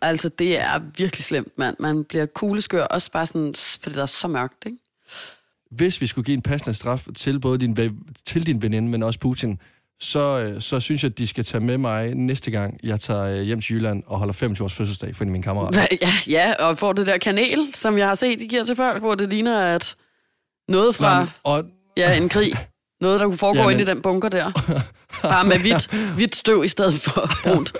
altså 0.00 0.28
det 0.28 0.60
er 0.60 0.80
virkelig 0.98 1.24
slemt, 1.24 1.58
mand. 1.58 1.76
Man 1.78 2.04
bliver 2.04 2.26
kugleskør, 2.34 2.84
også 2.84 3.10
bare 3.12 3.26
sådan, 3.26 3.54
fordi 3.82 3.96
der 3.96 4.02
er 4.02 4.06
så 4.06 4.28
mørkt, 4.28 4.66
ikke? 4.66 4.78
Hvis 5.76 6.00
vi 6.00 6.06
skulle 6.06 6.24
give 6.24 6.34
en 6.34 6.42
passende 6.42 6.74
straf 6.74 7.06
til 7.16 7.40
både 7.40 7.58
din, 7.58 7.76
til 8.24 8.46
din 8.46 8.62
veninde, 8.62 8.88
men 8.88 9.02
også 9.02 9.20
Putin, 9.20 9.58
så, 10.00 10.38
øh, 10.38 10.60
så 10.60 10.80
synes 10.80 11.02
jeg, 11.02 11.10
at 11.10 11.18
de 11.18 11.26
skal 11.26 11.44
tage 11.44 11.60
med 11.60 11.78
mig 11.78 12.14
næste 12.14 12.50
gang, 12.50 12.78
jeg 12.82 13.00
tager 13.00 13.24
øh, 13.24 13.42
hjem 13.42 13.60
til 13.60 13.76
Jylland 13.76 14.02
og 14.06 14.18
holder 14.18 14.32
25 14.32 14.64
års 14.64 14.76
fødselsdag 14.76 15.16
for 15.16 15.24
en 15.24 15.28
af 15.28 15.32
mine 15.32 15.44
kammerater. 15.44 15.86
Ja, 16.02 16.12
ja, 16.26 16.52
og 16.52 16.78
får 16.78 16.92
det 16.92 17.06
der 17.06 17.18
kanel, 17.18 17.68
som 17.74 17.98
jeg 17.98 18.06
har 18.06 18.14
set, 18.14 18.40
de 18.40 18.48
giver 18.48 18.64
til 18.64 18.76
folk, 18.76 19.00
hvor 19.00 19.14
det 19.14 19.30
ligner, 19.30 19.58
at 19.58 19.94
noget 20.68 20.94
fra 20.94 21.20
Nå, 21.20 21.26
og 21.44 21.64
ja, 21.96 22.16
en 22.16 22.28
krig, 22.28 22.52
noget, 23.00 23.20
der 23.20 23.26
kunne 23.26 23.38
foregå 23.38 23.58
Jamen. 23.58 23.72
inde 23.72 23.82
i 23.82 23.94
den 23.94 24.02
bunker 24.02 24.28
der. 24.28 24.52
Bare 25.22 25.44
med 25.44 25.58
hvidt, 25.60 25.94
hvidt 26.16 26.36
støv 26.36 26.64
i 26.64 26.68
stedet 26.68 26.94
for 26.94 27.30
brunt. 27.44 27.72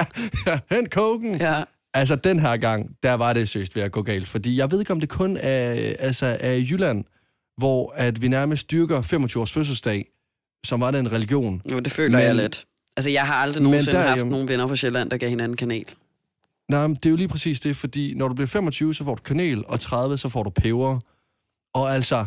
hent 0.74 0.90
koken. 0.90 1.40
Ja. 1.40 1.62
Altså, 1.94 2.16
den 2.16 2.40
her 2.40 2.56
gang, 2.56 2.90
der 3.02 3.14
var 3.14 3.32
det 3.32 3.48
søst 3.48 3.76
ved 3.76 3.82
at 3.82 3.92
gå 3.92 4.02
galt. 4.02 4.28
Fordi 4.28 4.58
jeg 4.58 4.70
ved 4.70 4.80
ikke, 4.80 4.92
om 4.92 5.00
det 5.00 5.08
kun 5.08 5.36
er, 5.36 5.92
altså, 5.98 6.36
er 6.40 6.54
Jylland, 6.54 7.04
hvor 7.56 7.92
at 7.96 8.22
vi 8.22 8.28
nærmest 8.28 8.70
dyrker 8.70 9.02
25 9.02 9.40
års 9.40 9.52
fødselsdag, 9.52 10.04
som 10.66 10.80
var 10.80 10.90
det 10.90 10.98
en 11.00 11.12
religion. 11.12 11.62
Jo, 11.72 11.78
det 11.80 11.92
føler 11.92 12.18
Men- 12.18 12.26
jeg 12.26 12.34
lidt. 12.34 12.66
Altså, 12.96 13.10
jeg 13.10 13.26
har 13.26 13.34
aldrig 13.34 13.62
nogensinde 13.62 13.96
der 13.98 14.02
er 14.04 14.08
haft 14.08 14.20
jo- 14.20 14.26
nogen 14.26 14.48
venner 14.48 14.66
fra 14.66 14.76
Sjælland, 14.76 15.10
der 15.10 15.16
gav 15.16 15.28
hinanden 15.28 15.56
kanel. 15.56 15.84
Nej, 16.70 16.86
men 16.86 16.94
det 16.96 17.06
er 17.06 17.10
jo 17.10 17.16
lige 17.16 17.28
præcis 17.28 17.60
det, 17.60 17.76
fordi 17.76 18.14
når 18.14 18.28
du 18.28 18.34
bliver 18.34 18.46
25, 18.48 18.94
så 18.94 19.04
får 19.04 19.14
du 19.14 19.22
kanel, 19.22 19.64
og 19.66 19.80
30, 19.80 20.18
så 20.18 20.28
får 20.28 20.42
du 20.42 20.50
peber. 20.50 20.98
Og 21.74 21.94
altså, 21.94 22.24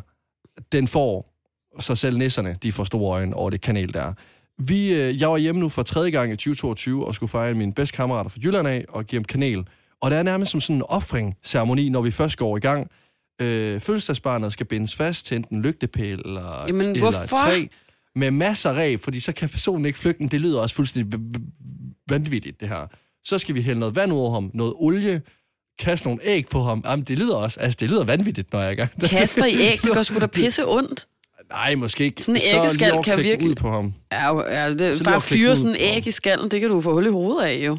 den 0.72 0.88
får, 0.88 1.34
så 1.80 1.96
selv 1.96 2.18
nisserne, 2.18 2.58
de 2.64 2.72
får 2.72 2.84
store 2.84 3.18
øjne 3.18 3.36
over 3.36 3.50
det 3.50 3.62
kanel 3.62 3.94
der. 3.94 4.14
Vi, 4.58 4.94
øh, 4.94 5.22
jeg 5.22 5.30
var 5.32 5.38
hjemme 5.38 5.62
nu 5.62 5.70
for 5.70 5.84
tredje 5.84 6.12
gang 6.12 6.32
i 6.32 6.36
2022, 6.36 7.08
og 7.08 7.16
skulle 7.16 7.30
fejre 7.30 7.54
mine 7.54 7.74
bedste 7.74 7.96
kammerater 7.96 8.30
fra 8.30 8.40
Jylland 8.44 8.68
af, 8.68 8.86
og 8.90 9.06
give 9.06 9.20
dem 9.20 9.24
kanel. 9.26 9.68
Og 10.02 10.12
det 10.12 10.20
er 10.20 10.24
nærmest 10.24 10.52
som 10.52 10.62
sådan 10.62 10.76
en 10.76 10.84
offring-ceremoni, 10.90 11.90
når 11.90 12.02
vi 12.02 12.12
først 12.12 12.38
går 12.38 12.58
i 12.58 12.60
gang. 12.60 12.88
Øh, 13.42 13.82
fødselsdagsbarnet 13.82 14.54
skal 14.54 14.66
bindes 14.66 14.96
fast 14.96 15.26
til 15.26 15.38
enten 15.38 15.58
en 15.58 15.64
lygtepæl 15.64 16.22
eller, 16.26 16.64
Jamen, 16.68 16.82
eller 16.88 17.00
hvorfor? 17.00 17.28
træ 17.36 17.66
med 18.16 18.32
masser 18.32 18.70
af 18.70 18.74
ræb, 18.78 19.00
fordi 19.02 19.20
så 19.20 19.32
kan 19.32 19.50
personen 19.50 19.86
ikke 19.86 20.00
flygte. 20.00 20.28
Det 20.28 20.42
lyder 20.42 20.60
også 20.62 20.76
fuldstændig 20.76 21.20
vanvittigt, 22.10 22.60
det 22.60 22.68
her. 22.70 22.88
Så 23.26 23.40
skal 23.40 23.56
vi 23.56 23.62
hælde 23.62 23.80
noget 23.80 23.96
vand 23.96 24.12
over 24.12 24.34
ham, 24.34 24.52
noget 24.54 24.74
olie, 24.78 25.22
kaste 25.80 26.08
nogle 26.08 26.20
æg 26.24 26.46
på 26.52 26.64
ham. 26.64 26.84
Jamen, 26.86 27.06
det 27.06 27.20
lyder 27.20 27.36
også, 27.36 27.60
altså 27.60 27.78
det 27.80 27.90
lyder 27.90 28.04
vanvittigt, 28.04 28.54
når 28.54 28.62
jeg 28.62 28.72
er 28.72 28.76
gang. 28.76 28.90
Kaster 29.10 29.46
i 29.46 29.56
æg, 29.62 29.80
det 29.84 29.94
gør 29.94 30.04
sgu 30.04 30.20
da 30.20 30.28
pisse 30.28 30.68
ondt. 30.68 31.08
Nej, 31.50 31.76
måske 31.76 32.04
ikke. 32.04 32.24
Sådan 32.24 32.36
en 32.36 32.42
Så 32.42 32.58
æggeskal 32.60 32.88
kan 32.90 32.94
overklikke 32.94 33.24
virkelig- 33.24 33.50
ud 33.50 33.56
på 33.56 33.70
ham. 33.72 33.94
Ja, 34.12 34.40
ja 34.52 34.74
det, 34.74 34.98
Så 34.98 35.04
bare 35.04 35.22
fyre 35.22 35.56
sådan 35.56 35.70
en 35.70 35.76
æg 35.80 36.08
i 36.08 36.12
skallen, 36.12 36.52
det 36.52 36.60
kan 36.62 36.70
du 36.70 36.82
få 36.82 36.94
hul 36.94 37.06
i 37.06 37.10
hovedet 37.10 37.44
af, 37.48 37.66
jo. 37.66 37.78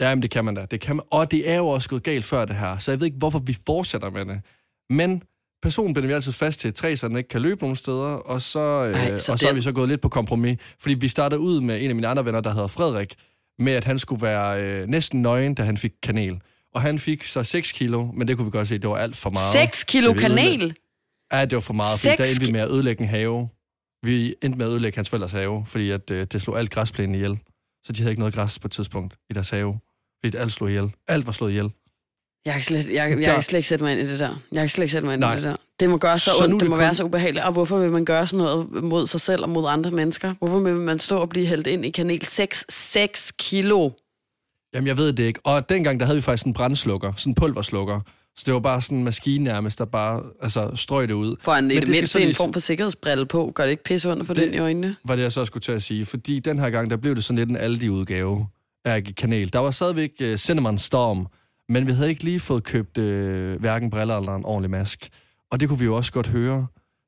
Jamen, 0.00 0.22
det 0.22 0.30
kan 0.30 0.44
man 0.44 0.54
da. 0.54 0.66
Det 0.70 0.80
kan 0.80 0.96
man. 0.96 1.04
Og 1.10 1.30
det 1.30 1.50
er 1.50 1.54
jo 1.56 1.66
også 1.68 1.88
gået 1.88 2.02
galt 2.02 2.24
før 2.24 2.44
det 2.44 2.56
her, 2.56 2.78
så 2.78 2.90
jeg 2.90 3.00
ved 3.00 3.06
ikke, 3.06 3.18
hvorfor 3.18 3.38
vi 3.38 3.56
fortsætter 3.66 4.10
med 4.10 4.24
det. 4.24 4.40
Men 4.92 5.22
personen 5.62 5.94
binder 5.94 6.06
vi 6.06 6.12
altid 6.12 6.32
fast 6.32 6.60
til 6.60 6.74
træ, 6.74 6.94
så 6.96 7.08
den 7.08 7.16
ikke 7.16 7.28
kan 7.28 7.42
løbe 7.42 7.60
nogen 7.60 7.76
steder, 7.76 7.96
og 8.14 8.42
så, 8.42 8.58
øh, 8.60 8.94
Ej, 9.00 9.18
så 9.18 9.32
og 9.32 9.38
så 9.38 9.46
er 9.46 9.50
den- 9.50 9.56
vi 9.56 9.62
så 9.62 9.72
gået 9.72 9.88
lidt 9.88 10.00
på 10.00 10.08
kompromis. 10.08 10.58
Fordi 10.80 10.94
vi 10.94 11.08
startede 11.08 11.40
ud 11.40 11.60
med 11.60 11.82
en 11.82 11.88
af 11.88 11.94
mine 11.94 12.08
andre 12.08 12.24
venner, 12.24 12.40
der 12.40 12.52
hedder 12.52 12.66
Frederik, 12.66 13.14
med 13.58 13.72
at 13.72 13.84
han 13.84 13.98
skulle 13.98 14.22
være 14.22 14.62
øh, 14.62 14.86
næsten 14.86 15.22
nøgen, 15.22 15.54
da 15.54 15.62
han 15.62 15.76
fik 15.76 15.92
kanel. 16.02 16.40
Og 16.74 16.82
han 16.82 16.98
fik 16.98 17.22
så 17.24 17.42
6 17.42 17.72
kilo, 17.72 18.04
men 18.14 18.28
det 18.28 18.36
kunne 18.36 18.44
vi 18.44 18.50
godt 18.50 18.68
se, 18.68 18.78
det 18.78 18.90
var 18.90 18.96
alt 18.96 19.16
for 19.16 19.30
meget. 19.30 19.52
6 19.52 19.84
kilo 19.84 20.12
kanel? 20.12 20.76
Ja, 21.32 21.44
det 21.44 21.54
var 21.54 21.60
for 21.60 21.72
meget, 21.74 22.00
fordi 22.00 22.16
der 22.16 22.24
Seks 22.24 22.30
endte 22.38 22.46
vi 22.46 22.52
med 22.52 22.60
at 22.60 22.70
ødelægge 22.70 23.02
en 23.02 23.08
have. 23.08 23.48
Vi 24.02 24.34
endte 24.42 24.58
med 24.58 24.66
at 24.66 24.70
ødelægge 24.72 24.96
hans 24.96 25.08
forældres 25.10 25.32
have, 25.32 25.64
fordi 25.66 25.90
at, 25.90 26.10
øh, 26.10 26.26
det 26.32 26.42
slog 26.42 26.58
alt 26.58 26.70
græsplænen 26.70 27.14
ihjel. 27.14 27.38
Så 27.84 27.92
de 27.92 27.98
havde 28.02 28.10
ikke 28.12 28.20
noget 28.20 28.34
græs 28.34 28.58
på 28.58 28.68
et 28.68 28.72
tidspunkt 28.72 29.14
i 29.30 29.32
deres 29.32 29.50
have. 29.50 29.78
Fordi 30.24 30.36
alt 30.36 30.52
slog 30.52 30.70
ihjel. 30.70 30.90
Alt 31.08 31.26
var 31.26 31.32
slået 31.32 31.50
ihjel. 31.50 31.70
Jeg 32.46 32.54
kan, 32.54 32.62
slet, 32.62 32.88
jeg, 32.90 32.94
jeg 33.10 33.18
Der- 33.18 33.32
kan 33.34 33.42
slet 33.42 33.58
ikke 33.58 33.68
sætte 33.68 33.84
mig 33.84 33.92
ind 33.92 34.00
i 34.08 34.12
det 34.12 34.20
der. 34.20 34.42
Jeg 34.52 34.60
kan 34.62 34.68
slet 34.68 34.82
ikke 34.84 34.92
sætte 34.92 35.06
mig 35.06 35.12
ind 35.14 35.20
Nej. 35.20 35.32
i 35.32 35.36
det 35.36 35.44
der. 35.44 35.56
Det 35.80 35.90
må 35.90 35.96
gøre 35.98 36.18
så, 36.18 36.24
Så 36.24 36.44
ondt, 36.44 36.52
det 36.52 36.60
det 36.60 36.68
må 36.68 36.74
kun- 36.76 36.80
være 36.82 36.94
så 36.94 37.04
ubehageligt. 37.04 37.44
Og 37.44 37.52
hvorfor 37.52 37.78
vil 37.78 37.90
man 37.90 38.04
gøre 38.04 38.26
sådan 38.26 38.44
noget 38.44 38.82
mod 38.84 39.06
sig 39.06 39.20
selv 39.20 39.42
og 39.42 39.48
mod 39.48 39.68
andre 39.68 39.90
mennesker? 39.90 40.34
Hvorfor 40.38 40.58
vil 40.58 40.74
man 40.76 40.98
stå 40.98 41.16
og 41.18 41.28
blive 41.28 41.46
hældt 41.46 41.66
ind 41.66 41.84
i 41.84 41.90
kanel? 41.90 42.24
6, 42.26 42.64
6 42.68 43.32
kilo. 43.38 43.90
Jamen, 44.74 44.86
jeg 44.88 44.96
ved 44.96 45.12
det 45.12 45.22
ikke. 45.22 45.40
Og 45.44 45.68
dengang, 45.68 46.00
der 46.00 46.06
havde 46.06 46.16
vi 46.16 46.22
faktisk 46.22 46.46
en 46.46 46.54
brændslukker, 46.54 47.12
sådan 47.16 47.30
en 47.30 47.34
pulverslukker. 47.34 48.00
Så 48.36 48.42
det 48.46 48.54
var 48.54 48.60
bare 48.60 48.80
sådan 48.82 48.98
en 48.98 49.04
maskine 49.04 49.44
nærmest, 49.44 49.78
der 49.78 49.84
bare 49.84 50.22
altså, 50.42 50.70
strøg 50.74 51.08
det 51.08 51.14
ud. 51.14 51.36
For 51.40 51.52
en, 51.52 51.64
Men 51.68 51.76
det 51.76 51.86
det 51.86 51.88
mindste 51.96 52.20
en 52.20 52.26
lige- 52.26 52.34
form 52.36 52.52
for 52.52 52.60
sikkerhedsbrille 52.60 53.26
på. 53.26 53.52
Gør 53.54 53.64
det 53.64 53.70
ikke 53.70 53.84
pisse 53.84 54.10
ondt 54.12 54.26
for 54.26 54.34
Det- 54.34 54.44
den 54.44 54.54
i 54.54 54.58
øjnene? 54.58 54.94
Var 55.04 55.16
det, 55.16 55.22
jeg 55.22 55.32
så 55.32 55.44
skulle 55.44 55.60
til 55.62 55.72
at 55.72 55.82
sige. 55.82 56.06
Fordi 56.06 56.38
den 56.40 56.58
her 56.58 56.70
gang, 56.70 56.90
der 56.90 56.96
blev 56.96 57.14
det 57.16 57.24
sådan 57.24 57.38
lidt 57.38 57.48
en 57.50 57.56
Aldi-udgave 57.56 58.46
af 58.84 59.02
kanel. 59.16 59.52
Der 59.52 59.58
var 59.58 59.70
stadigvæk 59.70 60.10
uh, 60.22 60.34
Cinnamon 60.36 60.78
Storm, 60.78 61.26
men 61.72 61.86
vi 61.86 61.92
havde 61.92 62.08
ikke 62.08 62.24
lige 62.24 62.40
fået 62.40 62.64
købt 62.64 62.98
uh, 62.98 63.04
hverken 63.60 63.90
briller 63.90 64.16
eller 64.18 64.34
en 64.34 64.44
ordentlig 64.44 64.70
mask. 64.70 65.08
Og 65.50 65.60
det 65.60 65.68
kunne 65.68 65.78
vi 65.78 65.84
jo 65.84 65.96
også 65.96 66.12
godt 66.12 66.28
høre, 66.28 66.66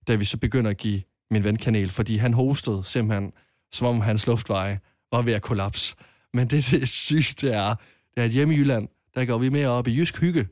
da 0.09 0.15
vi 0.15 0.25
så 0.25 0.39
begynder 0.39 0.71
at 0.71 0.77
give 0.77 1.03
min 1.31 1.45
ven 1.45 1.57
kanel, 1.57 1.91
fordi 1.91 2.17
han 2.17 2.33
hostede 2.35 2.83
simpelthen, 2.85 3.33
som 3.73 3.87
om 3.87 4.01
hans 4.01 4.27
luftveje 4.27 4.79
var 5.13 5.23
ved 5.23 5.33
at 5.33 5.43
kollapse. 5.43 5.97
Men 6.35 6.47
det, 6.51 6.67
det 6.71 6.89
sygeste 6.89 7.51
er, 7.51 7.75
det 8.15 8.21
er, 8.21 8.25
at 8.25 8.31
hjemme 8.31 8.55
i 8.55 8.59
Jylland, 8.59 8.89
der 9.15 9.25
går 9.25 9.39
vi 9.39 9.49
mere 9.49 9.69
op 9.69 9.89
i 9.89 9.97
jysk 9.99 10.21
hygge 10.21 10.47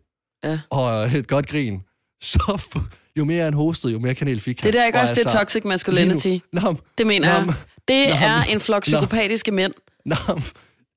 Ja. 0.44 0.60
og 0.70 1.04
et 1.16 1.28
godt 1.28 1.46
grin. 1.48 1.80
Så 2.22 2.72
jo 3.18 3.24
mere 3.24 3.44
han 3.44 3.54
hostede, 3.54 3.92
jo 3.92 3.98
mere 3.98 4.14
kanel 4.14 4.40
fik 4.40 4.60
han. 4.60 4.66
Det 4.66 4.74
der 4.74 4.82
er 4.82 4.86
ikke 4.86 4.98
Og 4.98 5.02
også 5.02 5.14
det 5.14 5.20
altså, 5.20 5.38
toxic 5.38 5.64
masculinity. 5.64 6.26
men- 6.52 6.76
Det 6.98 7.06
mener 7.06 7.28
Nå, 7.28 7.34
jeg. 7.34 7.54
Det 7.88 8.08
Nå, 8.08 8.26
er 8.26 8.42
en 8.42 8.60
flok 8.60 8.82
psykopatiske 8.82 9.52
mænd. 9.52 9.72
Nå, 10.06 10.16
men 10.34 10.42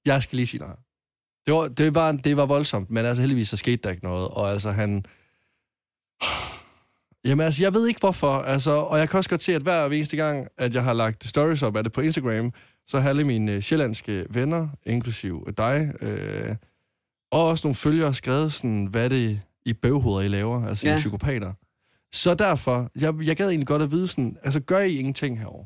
jeg 0.06 0.24
skal 0.24 0.36
lige 0.36 0.48
sige 0.48 0.60
noget. 0.62 0.76
Det 1.48 1.54
var, 1.54 1.68
det, 1.68 1.96
var, 1.96 2.12
det 2.12 2.38
var 2.38 2.46
voldsomt, 2.46 2.92
men 2.92 3.06
altså 3.06 3.22
heldigvis 3.22 3.50
så 3.50 3.58
skete 3.58 3.78
der 3.84 3.90
ikke 3.90 4.04
noget. 4.04 4.28
Og 4.28 4.52
altså 4.52 4.72
han... 4.72 5.06
Jamen 7.26 7.46
altså, 7.46 7.64
jeg 7.64 7.74
ved 7.74 7.88
ikke 7.88 8.00
hvorfor. 8.00 8.32
Altså, 8.32 8.72
og 8.72 9.00
jeg 9.00 9.10
kan 9.10 9.18
også 9.18 9.30
godt 9.30 9.44
se, 9.44 9.56
at 9.56 9.62
hver 9.62 9.86
eneste 9.86 10.18
gang, 10.18 10.48
at 10.58 10.76
jeg 10.76 10.84
har 10.84 10.94
lagt 10.94 11.28
stories 11.28 11.64
op 11.64 11.76
af 11.76 11.84
det 11.84 11.94
på 11.94 12.02
Instagram, 12.02 12.54
så 12.88 13.00
har 13.00 13.10
alle 13.10 13.24
mine 13.24 13.52
øh, 13.52 13.62
sjællandske 13.62 14.26
venner, 14.30 14.68
inklusiv 14.86 15.48
dig, 15.58 15.94
øh, 16.02 16.56
og 17.32 17.48
også 17.48 17.68
nogle 17.68 17.76
følgere 17.76 18.14
skrevet 18.14 18.54
sådan, 18.54 18.86
hvad 18.86 19.10
det 19.10 19.42
i 19.66 19.74
bøvhoveder, 19.74 20.22
I 20.22 20.28
laver, 20.28 20.68
altså 20.68 20.88
ja. 20.88 20.94
I 20.94 20.98
psykopater. 20.98 21.54
Så 22.14 22.34
derfor, 22.34 22.90
jeg, 22.96 23.14
jeg 23.22 23.36
gad 23.38 23.50
egentlig 23.50 23.68
godt 23.68 23.82
at 23.82 23.92
vide 23.92 24.08
sådan, 24.08 24.38
altså 24.44 24.60
gør 24.60 24.80
I 24.80 24.96
ingenting 24.96 25.40
herover? 25.40 25.66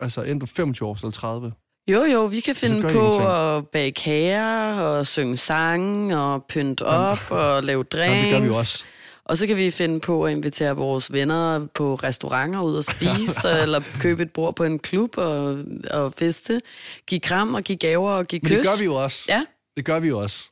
Altså 0.00 0.22
enten 0.22 0.38
du 0.38 0.46
25 0.46 0.88
år 0.88 0.94
eller 0.94 1.10
30? 1.10 1.52
Jo, 1.88 2.04
jo, 2.04 2.24
vi 2.24 2.40
kan 2.40 2.56
finde 2.56 2.88
på 2.88 3.28
at 3.28 3.68
bage 3.68 3.92
kager 3.92 4.74
og 4.74 5.06
synge 5.06 5.36
sange 5.36 6.18
og 6.20 6.44
pynte 6.44 6.82
op 6.82 7.18
og 7.30 7.62
lave 7.62 7.82
drinks. 7.84 8.14
Jamen, 8.14 8.24
det 8.24 8.32
gør 8.32 8.40
vi 8.40 8.46
jo 8.46 8.56
også. 8.56 8.84
Og 9.24 9.36
så 9.36 9.46
kan 9.46 9.56
vi 9.56 9.70
finde 9.70 10.00
på 10.00 10.24
at 10.24 10.32
invitere 10.32 10.76
vores 10.76 11.12
venner 11.12 11.66
på 11.74 11.94
restauranter 11.94 12.60
ud 12.62 12.76
og 12.76 12.84
spise, 12.84 13.48
eller 13.62 13.80
købe 14.00 14.22
et 14.22 14.30
bord 14.32 14.56
på 14.56 14.64
en 14.64 14.78
klub 14.78 15.18
og, 15.18 15.58
og 15.90 16.12
feste. 16.12 16.60
Give 17.06 17.20
kram 17.20 17.54
og 17.54 17.62
give 17.62 17.78
gaver 17.78 18.10
og 18.10 18.26
give 18.26 18.40
Men 18.42 18.50
kys. 18.50 18.56
det 18.56 18.66
gør 18.66 18.78
vi 18.78 18.84
jo 18.84 18.94
også. 18.94 19.24
Ja. 19.28 19.44
Det 19.76 19.84
gør 19.84 19.98
vi 19.98 20.08
jo 20.08 20.18
også. 20.18 20.50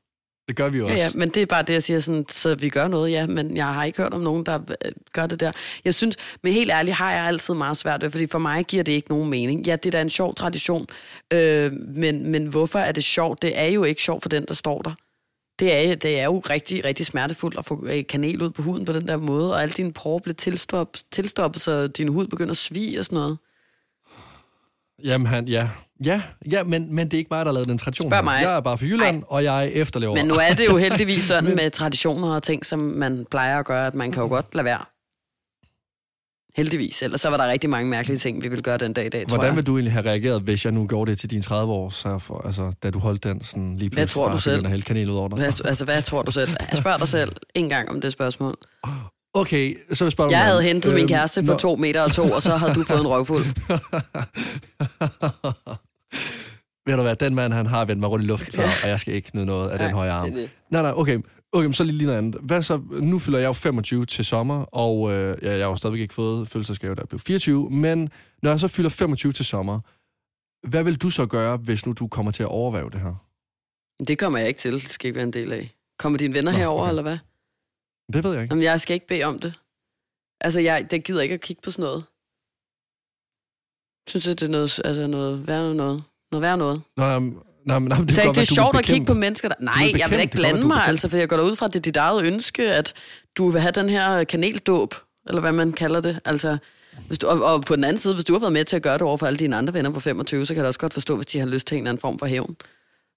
Det 0.48 0.56
gør 0.56 0.68
vi 0.68 0.78
jo 0.78 0.86
Ja, 0.86 0.92
også. 0.92 1.04
ja, 1.04 1.10
men 1.14 1.28
det 1.28 1.42
er 1.42 1.46
bare 1.46 1.62
det, 1.62 1.72
jeg 1.72 1.82
siger, 1.82 2.00
sådan, 2.00 2.24
så 2.30 2.54
vi 2.54 2.68
gør 2.68 2.88
noget, 2.88 3.10
ja, 3.10 3.26
men 3.26 3.56
jeg 3.56 3.66
har 3.74 3.84
ikke 3.84 4.02
hørt 4.02 4.14
om 4.14 4.20
nogen, 4.20 4.46
der 4.46 4.58
øh, 4.84 4.92
gør 5.12 5.26
det 5.26 5.40
der. 5.40 5.52
Jeg 5.84 5.94
synes, 5.94 6.16
men 6.42 6.52
helt 6.52 6.70
ærligt 6.70 6.96
har 6.96 7.12
jeg 7.12 7.24
altid 7.24 7.54
meget 7.54 7.76
svært 7.76 8.02
ved, 8.02 8.10
fordi 8.10 8.26
for 8.26 8.38
mig 8.38 8.64
giver 8.64 8.82
det 8.82 8.92
ikke 8.92 9.08
nogen 9.08 9.30
mening. 9.30 9.66
Ja, 9.66 9.76
det 9.76 9.86
er 9.86 9.90
da 9.90 10.00
en 10.00 10.10
sjov 10.10 10.34
tradition, 10.34 10.86
øh, 11.32 11.72
men, 11.72 12.26
men 12.30 12.46
hvorfor 12.46 12.78
er 12.78 12.92
det 12.92 13.04
sjovt? 13.04 13.42
Det 13.42 13.58
er 13.58 13.66
jo 13.66 13.84
ikke 13.84 14.02
sjovt 14.02 14.22
for 14.22 14.28
den, 14.28 14.44
der 14.48 14.54
står 14.54 14.82
der. 14.82 14.92
Det 15.58 15.74
er, 15.74 15.94
det 15.94 16.20
er 16.20 16.24
jo 16.24 16.38
rigtig, 16.38 16.84
rigtig 16.84 17.06
smertefuldt 17.06 17.58
at 17.58 17.64
få 17.64 17.86
øh, 17.86 18.06
kanel 18.08 18.42
ud 18.42 18.50
på 18.50 18.62
huden 18.62 18.84
på 18.84 18.92
den 18.92 19.08
der 19.08 19.16
måde, 19.16 19.52
og 19.54 19.62
alle 19.62 19.72
dine 19.72 19.92
porer 19.92 20.18
bliver 20.18 20.34
tilstoppet, 20.34 21.02
tilstoppet, 21.10 21.62
så 21.62 21.86
din 21.86 22.08
hud 22.08 22.26
begynder 22.26 22.50
at 22.50 22.56
svige 22.56 22.98
og 22.98 23.04
sådan 23.04 23.16
noget. 23.16 23.38
Jamen, 25.04 25.26
han, 25.26 25.48
ja. 25.48 25.68
Ja, 26.04 26.22
ja 26.50 26.64
men, 26.64 26.94
men 26.94 27.06
det 27.06 27.14
er 27.14 27.18
ikke 27.18 27.28
mig, 27.30 27.38
der 27.38 27.44
har 27.44 27.52
lavet 27.52 27.68
den 27.68 27.78
tradition. 27.78 28.10
Spørg 28.10 28.24
mig. 28.24 28.42
Jeg 28.42 28.56
er 28.56 28.60
bare 28.60 28.78
fra 28.78 28.84
Jylland, 28.86 29.16
Ej. 29.16 29.24
og 29.28 29.44
jeg 29.44 29.70
efterlever. 29.72 30.14
Men 30.14 30.26
nu 30.26 30.34
er 30.34 30.54
det 30.54 30.66
jo 30.68 30.76
heldigvis 30.76 31.22
sådan 31.32 31.54
med 31.54 31.70
traditioner 31.70 32.34
og 32.34 32.42
ting, 32.42 32.66
som 32.66 32.78
man 32.78 33.26
plejer 33.30 33.58
at 33.58 33.66
gøre, 33.66 33.86
at 33.86 33.94
man 33.94 34.12
kan 34.12 34.22
jo 34.22 34.28
godt 34.28 34.54
lade 34.54 34.64
være. 34.64 34.84
Heldigvis. 36.56 37.02
Ellers 37.02 37.20
så 37.20 37.30
var 37.30 37.36
der 37.36 37.48
rigtig 37.48 37.70
mange 37.70 37.90
mærkelige 37.90 38.18
ting, 38.18 38.42
vi 38.42 38.48
ville 38.48 38.62
gøre 38.62 38.78
den 38.78 38.92
dag 38.92 39.06
i 39.06 39.08
dag, 39.08 39.24
Hvordan 39.28 39.56
vil 39.56 39.66
du 39.66 39.76
egentlig 39.76 39.92
have 39.92 40.04
reageret, 40.04 40.42
hvis 40.42 40.64
jeg 40.64 40.72
nu 40.72 40.86
gjorde 40.86 41.10
det 41.10 41.18
til 41.18 41.30
dine 41.30 41.42
30 41.42 41.72
år, 41.72 41.88
så 41.88 42.18
for, 42.18 42.46
altså, 42.46 42.72
da 42.82 42.90
du 42.90 42.98
holdt 42.98 43.24
den 43.24 43.42
sådan 43.42 43.76
lige 43.76 43.90
pludselig 43.90 44.08
tror 44.08 44.28
du 44.32 44.38
selv? 44.38 44.54
begyndte 44.54 44.66
at 44.66 44.70
hælde 44.70 44.84
kanel 44.84 45.10
ud 45.10 45.16
over 45.16 45.28
dig? 45.28 45.38
Hvad, 45.38 45.66
altså, 45.66 45.84
hvad 45.84 46.02
tror 46.02 46.22
du 46.22 46.32
selv? 46.32 46.50
Jeg 46.70 46.78
spørger 46.78 46.98
dig 46.98 47.08
selv 47.08 47.32
en 47.54 47.68
gang 47.68 47.90
om 47.90 48.00
det 48.00 48.12
spørgsmål. 48.12 48.56
Okay, 49.34 49.76
så 49.92 50.04
vil 50.04 50.14
jeg 50.18 50.30
Jeg 50.30 50.44
havde 50.44 50.62
hentet 50.62 50.92
min 50.94 51.00
Øhm, 51.00 51.08
kæreste 51.08 51.40
på 51.42 51.46
når- 51.46 51.58
to 51.58 51.76
meter 51.76 52.02
og 52.02 52.12
to, 52.12 52.22
og 52.22 52.42
så 52.42 52.50
havde 52.56 52.74
du 52.74 52.82
fået 52.84 53.00
en 53.00 53.06
røvfuld. 53.06 53.44
Ved 56.86 56.96
du 56.96 57.02
hvad, 57.02 57.16
den 57.16 57.34
mand, 57.34 57.52
han 57.52 57.66
har 57.66 57.84
vendt 57.84 58.00
mig 58.00 58.10
rundt 58.10 58.24
i 58.24 58.28
luften 58.28 58.52
før, 58.52 58.68
og 58.82 58.88
jeg 58.88 59.00
skal 59.00 59.14
ikke 59.14 59.30
nyde 59.34 59.46
noget 59.46 59.70
af 59.70 59.78
den 59.78 59.86
Nej, 59.86 59.94
høje 59.94 60.10
arm. 60.10 60.28
det 60.30 60.36
det. 60.38 60.50
Nej, 60.70 60.82
nej, 60.82 60.92
okay. 60.96 61.18
Okay, 61.52 61.72
så 61.72 61.84
lige, 61.84 61.96
lige 61.96 62.06
noget 62.06 62.18
andet. 62.18 62.36
Hvad 62.42 62.62
så? 62.62 62.80
Nu 62.90 63.18
fylder 63.18 63.38
jeg 63.38 63.46
jo 63.46 63.52
25 63.52 64.04
til 64.04 64.24
sommer, 64.24 64.62
og 64.62 65.12
øh, 65.12 65.36
ja, 65.42 65.50
jeg 65.50 65.64
har 65.64 65.70
jo 65.70 65.76
stadigvæk 65.76 66.00
ikke 66.00 66.14
fået 66.14 66.48
fødselsdagsgave, 66.48 66.94
der 66.94 67.06
blev 67.06 67.20
24. 67.20 67.70
Men 67.70 68.10
når 68.42 68.50
jeg 68.50 68.60
så 68.60 68.68
fylder 68.68 68.90
25 68.90 69.32
til 69.32 69.44
sommer, 69.44 69.80
hvad 70.68 70.82
vil 70.82 70.96
du 70.96 71.10
så 71.10 71.26
gøre, 71.26 71.56
hvis 71.56 71.86
nu 71.86 71.92
du 71.92 72.06
kommer 72.06 72.32
til 72.32 72.42
at 72.42 72.48
overvære 72.48 72.84
det 72.92 73.00
her? 73.00 73.24
Det 74.08 74.18
kommer 74.18 74.38
jeg 74.38 74.48
ikke 74.48 74.60
til. 74.60 74.72
Det 74.72 74.90
skal 74.92 75.06
ikke 75.08 75.16
være 75.16 75.26
en 75.26 75.32
del 75.32 75.52
af. 75.52 75.70
Kommer 75.98 76.18
dine 76.18 76.34
venner 76.34 76.52
Nå, 76.52 76.58
herover 76.58 76.80
okay. 76.82 76.88
eller 76.88 77.02
hvad? 77.02 77.18
Det 78.12 78.24
ved 78.24 78.32
jeg 78.32 78.42
ikke. 78.42 78.52
Jamen, 78.52 78.62
jeg 78.64 78.80
skal 78.80 78.94
ikke 78.94 79.06
bede 79.06 79.22
om 79.24 79.38
det. 79.38 79.54
Altså, 80.40 80.60
jeg 80.60 80.90
det 80.90 81.04
gider 81.04 81.20
ikke 81.22 81.34
at 81.34 81.40
kigge 81.40 81.62
på 81.62 81.70
sådan 81.70 81.82
noget. 81.82 82.04
Synes 84.08 84.26
jeg, 84.28 84.40
det 84.40 84.46
er 84.46 84.50
noget, 84.50 84.80
altså 84.84 85.06
noget 85.06 85.46
værre 85.46 85.74
noget. 85.74 86.02
Noget 86.32 86.42
værre 86.42 86.58
noget. 86.58 86.82
Nå, 86.96 87.02
nej, 87.04 87.18
nej, 87.18 87.78
nej, 87.78 87.78
Det, 87.78 87.88
er 87.88 87.96
godt 87.98 88.08
ikke, 88.08 88.18
det 88.18 88.26
er 88.26 88.32
du 88.48 88.54
sjovt 88.54 88.76
at 88.78 88.84
kigge 88.84 89.00
bekæmpe- 89.00 89.06
på 89.06 89.14
mennesker, 89.14 89.48
der... 89.48 89.54
Nej, 89.60 89.74
vil 89.74 89.86
jeg 89.86 89.92
vil 89.92 90.16
bekæmpe- 90.16 90.20
ikke 90.22 90.30
godt 90.32 90.40
blande 90.40 90.56
du 90.56 90.62
vil 90.62 90.66
mig, 90.68 90.76
bekæmpe- 90.76 90.88
altså, 90.88 91.08
for 91.08 91.16
jeg 91.16 91.28
går 91.28 91.40
ud 91.40 91.56
fra, 91.56 91.66
at 91.66 91.72
det 91.72 91.78
er 91.78 91.82
dit 91.82 91.96
eget 91.96 92.24
ønske, 92.26 92.72
at 92.72 92.94
du 93.38 93.48
vil 93.50 93.60
have 93.60 93.72
den 93.72 93.88
her 93.88 94.24
kaneldåb, 94.24 94.94
eller 95.26 95.40
hvad 95.40 95.52
man 95.52 95.72
kalder 95.72 96.00
det. 96.00 96.20
Altså, 96.24 96.56
hvis 97.06 97.18
du, 97.18 97.26
og, 97.26 97.42
og, 97.42 97.62
på 97.64 97.76
den 97.76 97.84
anden 97.84 97.98
side, 98.00 98.14
hvis 98.14 98.24
du 98.24 98.32
har 98.32 98.40
været 98.40 98.52
med 98.52 98.64
til 98.64 98.76
at 98.76 98.82
gøre 98.82 98.94
det 98.94 99.02
over 99.02 99.16
for 99.16 99.26
alle 99.26 99.38
dine 99.38 99.56
andre 99.56 99.74
venner 99.74 99.90
på 99.90 100.00
25, 100.00 100.46
så 100.46 100.54
kan 100.54 100.56
jeg 100.58 100.64
da 100.64 100.68
også 100.68 100.80
godt 100.80 100.94
forstå, 100.94 101.16
hvis 101.16 101.26
de 101.26 101.38
har 101.38 101.46
lyst 101.46 101.66
til 101.66 101.74
en 101.76 101.82
eller 101.82 101.90
anden 101.90 102.00
form 102.00 102.18
for 102.18 102.26
hævn. 102.26 102.56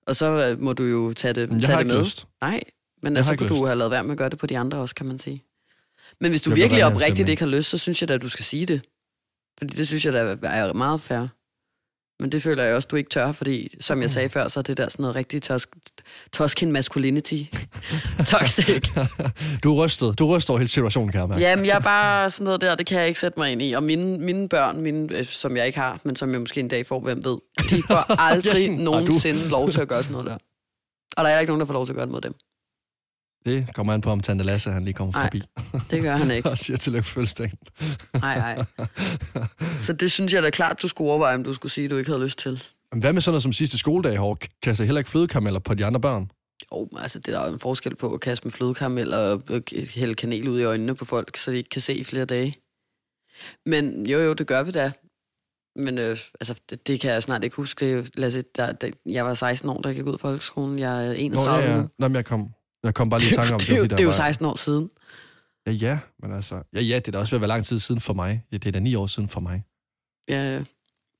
Og 0.08 0.16
så 0.16 0.26
øh, 0.26 0.62
må 0.62 0.74
du 0.74 0.84
jo 0.84 1.14
tage 1.14 1.34
det, 1.34 1.50
jeg 1.52 1.62
tage 1.64 1.78
det 1.78 1.88
med. 1.88 2.00
lyst. 2.00 2.28
Nej, 2.42 2.62
men 3.04 3.14
Jeg 3.14 3.18
altså, 3.18 3.36
kunne 3.36 3.50
du 3.50 3.54
lyst. 3.54 3.66
have 3.66 3.78
lavet 3.78 3.92
være 3.92 4.04
med 4.04 4.12
at 4.12 4.18
gøre 4.18 4.30
det 4.30 4.38
på 4.40 4.48
de 4.48 4.58
andre 4.58 4.78
også, 4.78 4.96
kan 4.96 5.06
man 5.06 5.20
sige. 5.20 5.44
Men 6.22 6.32
hvis 6.32 6.42
du 6.42 6.52
bliver 6.52 6.64
virkelig 6.68 6.86
oprigtigt 6.86 7.30
ikke 7.30 7.42
har 7.42 7.50
lyst, 7.50 7.70
så 7.70 7.78
synes 7.78 8.02
jeg 8.02 8.10
da, 8.10 8.14
at 8.14 8.22
du 8.22 8.30
skal 8.30 8.46
sige 8.46 8.66
det. 8.66 8.82
Fordi 9.58 9.76
det 9.76 9.88
synes 9.88 10.06
jeg 10.06 10.14
da 10.14 10.36
er 10.44 10.74
meget 10.74 11.02
fair. 11.02 11.28
Men 12.22 12.32
det 12.32 12.44
føler 12.44 12.64
jeg 12.64 12.76
også, 12.76 12.88
du 12.92 12.96
ikke 12.96 13.10
tør, 13.10 13.32
fordi 13.32 13.76
som 13.82 14.02
jeg 14.02 14.12
sagde 14.12 14.30
før, 14.30 14.48
så 14.48 14.60
er 14.60 14.62
det 14.62 14.78
der 14.78 14.90
sådan 14.90 15.04
noget 15.04 15.16
rigtig 15.16 15.52
tos- 15.52 15.92
toskin 16.34 16.72
masculinity. 16.72 17.44
Toxic. 18.32 18.84
du 19.64 19.72
er 19.78 19.86
rystet. 19.86 20.20
Du 20.20 20.30
er 20.32 20.38
rystet 20.38 20.50
over 20.50 20.60
hele 20.60 20.68
situationen, 20.68 21.12
kan 21.12 21.20
jeg 21.22 21.30
mærke. 21.30 21.42
Jamen, 21.42 21.66
jeg 21.66 21.76
er 21.76 21.80
bare 21.80 22.30
sådan 22.32 22.44
noget 22.46 22.62
der, 22.62 22.76
det 22.76 22.86
kan 22.86 23.00
jeg 23.00 23.08
ikke 23.08 23.20
sætte 23.20 23.40
mig 23.40 23.52
ind 23.52 23.62
i. 23.62 23.72
Og 23.74 23.84
mine, 23.84 24.18
mine 24.18 24.50
børn, 24.50 24.82
mine, 24.82 25.18
øh, 25.18 25.26
som 25.26 25.58
jeg 25.58 25.66
ikke 25.68 25.80
har, 25.80 26.00
men 26.04 26.16
som 26.16 26.32
jeg 26.32 26.40
måske 26.40 26.60
en 26.60 26.68
dag 26.68 26.86
får, 26.86 27.00
hvem 27.00 27.26
ved, 27.26 27.38
de 27.70 27.82
får 27.88 28.20
aldrig 28.30 28.52
yes, 28.52 28.58
sådan, 28.64 28.74
"Ah, 28.80 28.86
du." 28.86 28.92
nogensinde 28.92 29.50
lov 29.50 29.70
til 29.70 29.82
at 29.82 29.88
gøre 29.88 30.04
sådan 30.04 30.12
noget 30.12 30.28
der. 30.28 30.38
Og 31.18 31.24
der 31.26 31.30
er 31.32 31.40
ikke 31.40 31.50
nogen, 31.50 31.60
der 31.60 31.66
får 31.66 31.74
lov 31.74 31.86
til 31.86 31.92
at 31.92 31.96
gøre 31.96 32.06
det 32.06 32.12
mod 32.12 32.22
dem. 32.22 32.34
Det 33.48 33.74
kommer 33.76 33.94
an 33.94 34.02
på, 34.02 34.10
om 34.12 34.20
Tante 34.20 34.44
Lasse 34.44 34.72
han 34.72 34.84
lige 34.86 34.94
kommer 34.94 35.14
Nej. 35.14 35.24
forbi 35.26 35.42
Det 35.92 36.02
gør 36.04 36.18
han 36.18 36.32
ikke. 36.32 36.50
og 36.52 36.58
siger 36.58 36.78
tillykke 36.78 37.08
fødselsdagen. 37.08 37.58
Nej, 38.14 38.38
nej. 38.38 38.66
Så 39.86 39.94
det 39.94 40.12
synes 40.12 40.34
jeg 40.34 40.44
da 40.44 40.50
klart, 40.50 40.82
du 40.82 40.88
skulle 40.88 41.10
overveje, 41.10 41.36
om 41.36 41.44
du 41.44 41.54
skulle 41.54 41.72
sige, 41.72 41.86
at 41.86 41.92
du 41.92 41.98
ikke 41.98 42.10
havde 42.12 42.24
lyst 42.24 42.40
til. 42.40 42.64
Men 42.92 43.02
Hvad 43.02 43.14
med 43.14 43.22
sådan 43.22 43.32
noget 43.34 43.44
som 43.44 43.54
sidste 43.54 43.78
skoledag 43.78 44.14
i 44.14 44.18
år? 44.18 44.38
Kaster 44.64 44.84
heller 44.86 45.00
ikke 45.00 45.10
flødekarameller 45.10 45.60
på 45.60 45.74
de 45.74 45.86
andre 45.86 46.00
børn? 46.02 46.32
Jo, 46.72 46.88
altså 46.98 47.20
det 47.20 47.34
er 47.34 47.40
der 47.40 47.48
jo 47.48 47.54
en 47.54 47.60
forskel 47.60 47.96
på 47.96 48.14
at 48.14 48.20
kaste 48.22 48.46
med 48.46 48.52
flødekaramel 48.52 49.14
og 49.14 49.44
hælde 49.96 50.16
kanel 50.16 50.48
ud 50.48 50.60
i 50.60 50.64
øjnene 50.64 50.96
på 50.96 51.06
folk, 51.06 51.38
så 51.38 51.52
de 51.52 51.58
ikke 51.58 51.70
kan 51.70 51.82
se 51.82 51.94
i 51.96 52.04
flere 52.04 52.26
dage. 52.26 52.54
Men 53.66 54.06
jo, 54.08 54.20
jo, 54.20 54.34
det 54.34 54.48
gør 54.48 54.64
vi 54.64 54.72
da. 54.72 54.92
Men 55.84 55.98
øh, 55.98 56.18
altså, 56.40 56.56
det, 56.70 56.88
det 56.88 57.00
kan 57.00 57.12
jeg 57.12 57.24
snart 57.24 57.44
ikke 57.44 57.56
huske. 57.56 57.86
Det 57.86 57.94
er 57.94 57.98
jo- 57.98 58.06
Lad 58.18 58.28
os, 58.28 58.34
se, 58.34 58.44
der, 58.56 58.72
der, 58.72 58.90
jeg 59.06 59.26
var 59.26 59.34
16 59.34 59.70
år, 59.70 59.82
da 59.82 59.88
jeg 59.90 59.96
gik 59.96 60.06
ud 60.06 60.14
af 60.14 60.20
folkeskolen. 60.20 60.80
Jeg 60.80 61.04
er 61.06 61.08
Nå, 61.08 61.14
31 61.14 61.64
ja, 61.66 61.72
ja. 61.72 61.82
nu. 61.82 61.88
Nå, 62.00 62.08
men 62.08 62.16
jeg 62.16 62.26
kom, 62.26 62.50
jeg 62.84 62.94
kom 62.94 63.10
bare 63.10 63.20
lige 63.20 63.32
i 63.32 63.34
tanke 63.34 63.54
om 63.54 63.60
det, 63.60 63.70
jo, 63.70 63.76
fordi 63.76 63.88
det 63.88 64.00
er 64.00 64.04
jo 64.04 64.10
der 64.10 64.16
16 64.16 64.46
år 64.46 64.56
siden. 64.56 64.90
Ja, 65.68 65.72
ja, 65.72 66.00
men 66.24 66.34
altså... 66.34 66.56
Ja, 66.76 66.82
ja, 66.82 66.96
det 66.96 67.08
er 67.08 67.12
da 67.12 67.18
også 67.18 67.32
ved 67.32 67.38
at 67.38 67.42
være 67.42 67.48
lang 67.48 67.66
tid 67.66 67.80
siden 67.80 68.02
for 68.02 68.14
mig. 68.14 68.44
Ja, 68.52 68.58
det 68.58 68.68
er 68.68 68.72
da 68.72 68.80
ni 68.80 68.96
år 68.96 69.06
siden 69.08 69.30
for 69.30 69.40
mig. 69.40 69.64
Ja, 70.30 70.44
ja. 70.54 70.60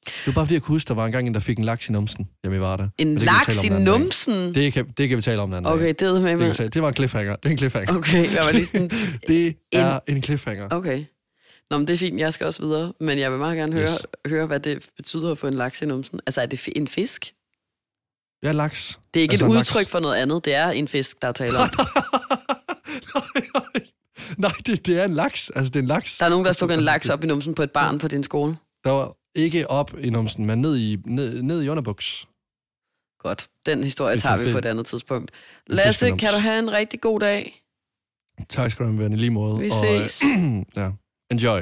Det 0.06 0.14
var 0.28 0.34
bare 0.34 0.46
fordi, 0.46 0.54
jeg 0.54 0.62
kunne 0.62 0.76
huske, 0.76 0.88
der 0.88 0.94
var 0.94 1.06
en 1.06 1.12
gang 1.12 1.28
en, 1.28 1.34
der 1.34 1.40
fik 1.40 1.58
en 1.58 1.64
laks 1.66 1.90
i 1.90 1.92
numsen. 1.92 2.28
Jamen, 2.44 2.62
var 2.62 2.78
der. 2.78 2.90
En 2.98 3.14
det 3.16 3.22
laks 3.22 3.64
i 3.64 3.68
en 3.68 3.82
numsen? 3.82 4.56
Det 4.56 4.74
kan, 4.74 4.88
det 4.98 5.10
kan 5.10 5.18
vi 5.18 5.22
tale 5.22 5.42
om 5.42 5.50
den 5.50 5.58
anden 5.58 5.74
Okay, 5.74 5.86
dag. 5.86 5.96
det 6.00 6.02
er 6.02 6.14
med 6.22 6.30
Det, 6.32 6.40
mig. 6.40 6.56
tale. 6.56 6.70
det 6.70 6.82
var 6.82 6.88
en 6.88 6.96
cliffhanger. 6.96 7.36
Det 7.36 7.46
er 7.46 7.50
en 7.52 7.58
cliffhanger. 7.58 7.98
Okay, 7.98 8.34
jeg 8.36 8.44
var 8.46 8.52
lige 8.54 8.66
sådan... 8.74 8.90
Det 9.28 9.56
er 9.72 10.00
en 10.08 10.24
cliffhanger. 10.24 10.68
Okay. 10.72 11.06
Nå, 11.70 11.78
men 11.78 11.88
det 11.88 11.94
er 11.94 11.98
fint, 11.98 12.20
jeg 12.20 12.34
skal 12.34 12.48
også 12.48 12.64
videre. 12.64 12.94
Men 13.00 13.20
jeg 13.20 13.32
vil 13.32 13.40
meget 13.40 13.58
gerne 13.58 13.74
høre, 13.74 13.84
Yes. 13.84 14.08
høre 14.26 14.46
hvad 14.46 14.60
det 14.60 14.90
betyder 14.98 15.32
at 15.32 15.38
få 15.38 15.48
en 15.48 15.54
laks 15.54 15.82
i 15.82 15.86
numsen. 15.86 16.20
Altså, 16.28 16.42
er 16.42 16.46
det 16.46 16.70
en 16.76 16.88
fisk? 16.88 17.34
Ja, 18.44 18.52
laks. 18.52 19.00
Det 19.14 19.20
er 19.20 19.22
ikke 19.22 19.32
Altså 19.34 19.46
et 19.46 19.54
laks. 19.54 19.70
udtryk 19.70 19.88
for 19.88 20.00
noget 20.00 20.16
andet. 20.16 20.46
Det 20.46 20.54
er 20.56 20.70
en 20.70 20.88
fisk, 20.88 21.22
der 21.22 21.28
er 21.28 21.32
tale 21.32 21.58
om. 21.58 21.70
Nej, 24.38 24.52
det, 24.66 24.86
det 24.88 25.00
er 25.00 25.06
en 25.06 25.14
laks. 25.14 25.50
Altså, 25.50 25.70
det 25.70 25.76
er 25.76 25.84
en 25.84 25.88
laks. 25.88 26.18
Der 26.18 26.26
er 26.26 26.30
nogen, 26.30 26.46
der 26.46 26.50
har 26.50 26.54
stukket 26.54 26.78
en 26.78 26.84
laks 26.84 27.10
op 27.10 27.24
i 27.24 27.28
numsen 27.28 27.56
på 27.56 27.64
et 27.64 27.72
barn 27.72 28.00
på 28.00 28.08
din 28.08 28.24
skole. 28.24 28.58
Der 28.84 28.92
var 28.92 29.14
ikke 29.36 29.70
op 29.72 29.92
i 30.00 30.10
numsen, 30.10 30.46
men 30.46 30.62
ned 30.62 30.78
i, 30.78 30.98
ned, 31.06 31.42
ned 31.42 31.64
i 31.64 31.70
underbuks. 31.70 32.28
Godt. 33.20 33.48
Den 33.66 33.84
historie 33.84 34.20
tager 34.20 34.38
vi 34.38 34.52
på 34.52 34.58
et 34.58 34.66
andet 34.66 34.86
tidspunkt. 34.86 35.32
Lasse, 35.68 36.10
kan 36.10 36.30
du 36.34 36.40
have 36.42 36.60
en 36.60 36.72
rigtig 36.72 37.02
god 37.02 37.20
dag? 37.20 37.64
Tak 38.50 38.72
skal 38.72 38.86
du 38.86 38.92
have, 38.92 39.14
i 39.14 39.16
lige 39.16 39.30
måde. 39.30 39.60
Vi 39.60 39.70
Og, 39.72 39.96
øh, 39.96 40.10
ses. 40.10 40.24
ja, 40.76 40.92
enjoy. 41.32 41.62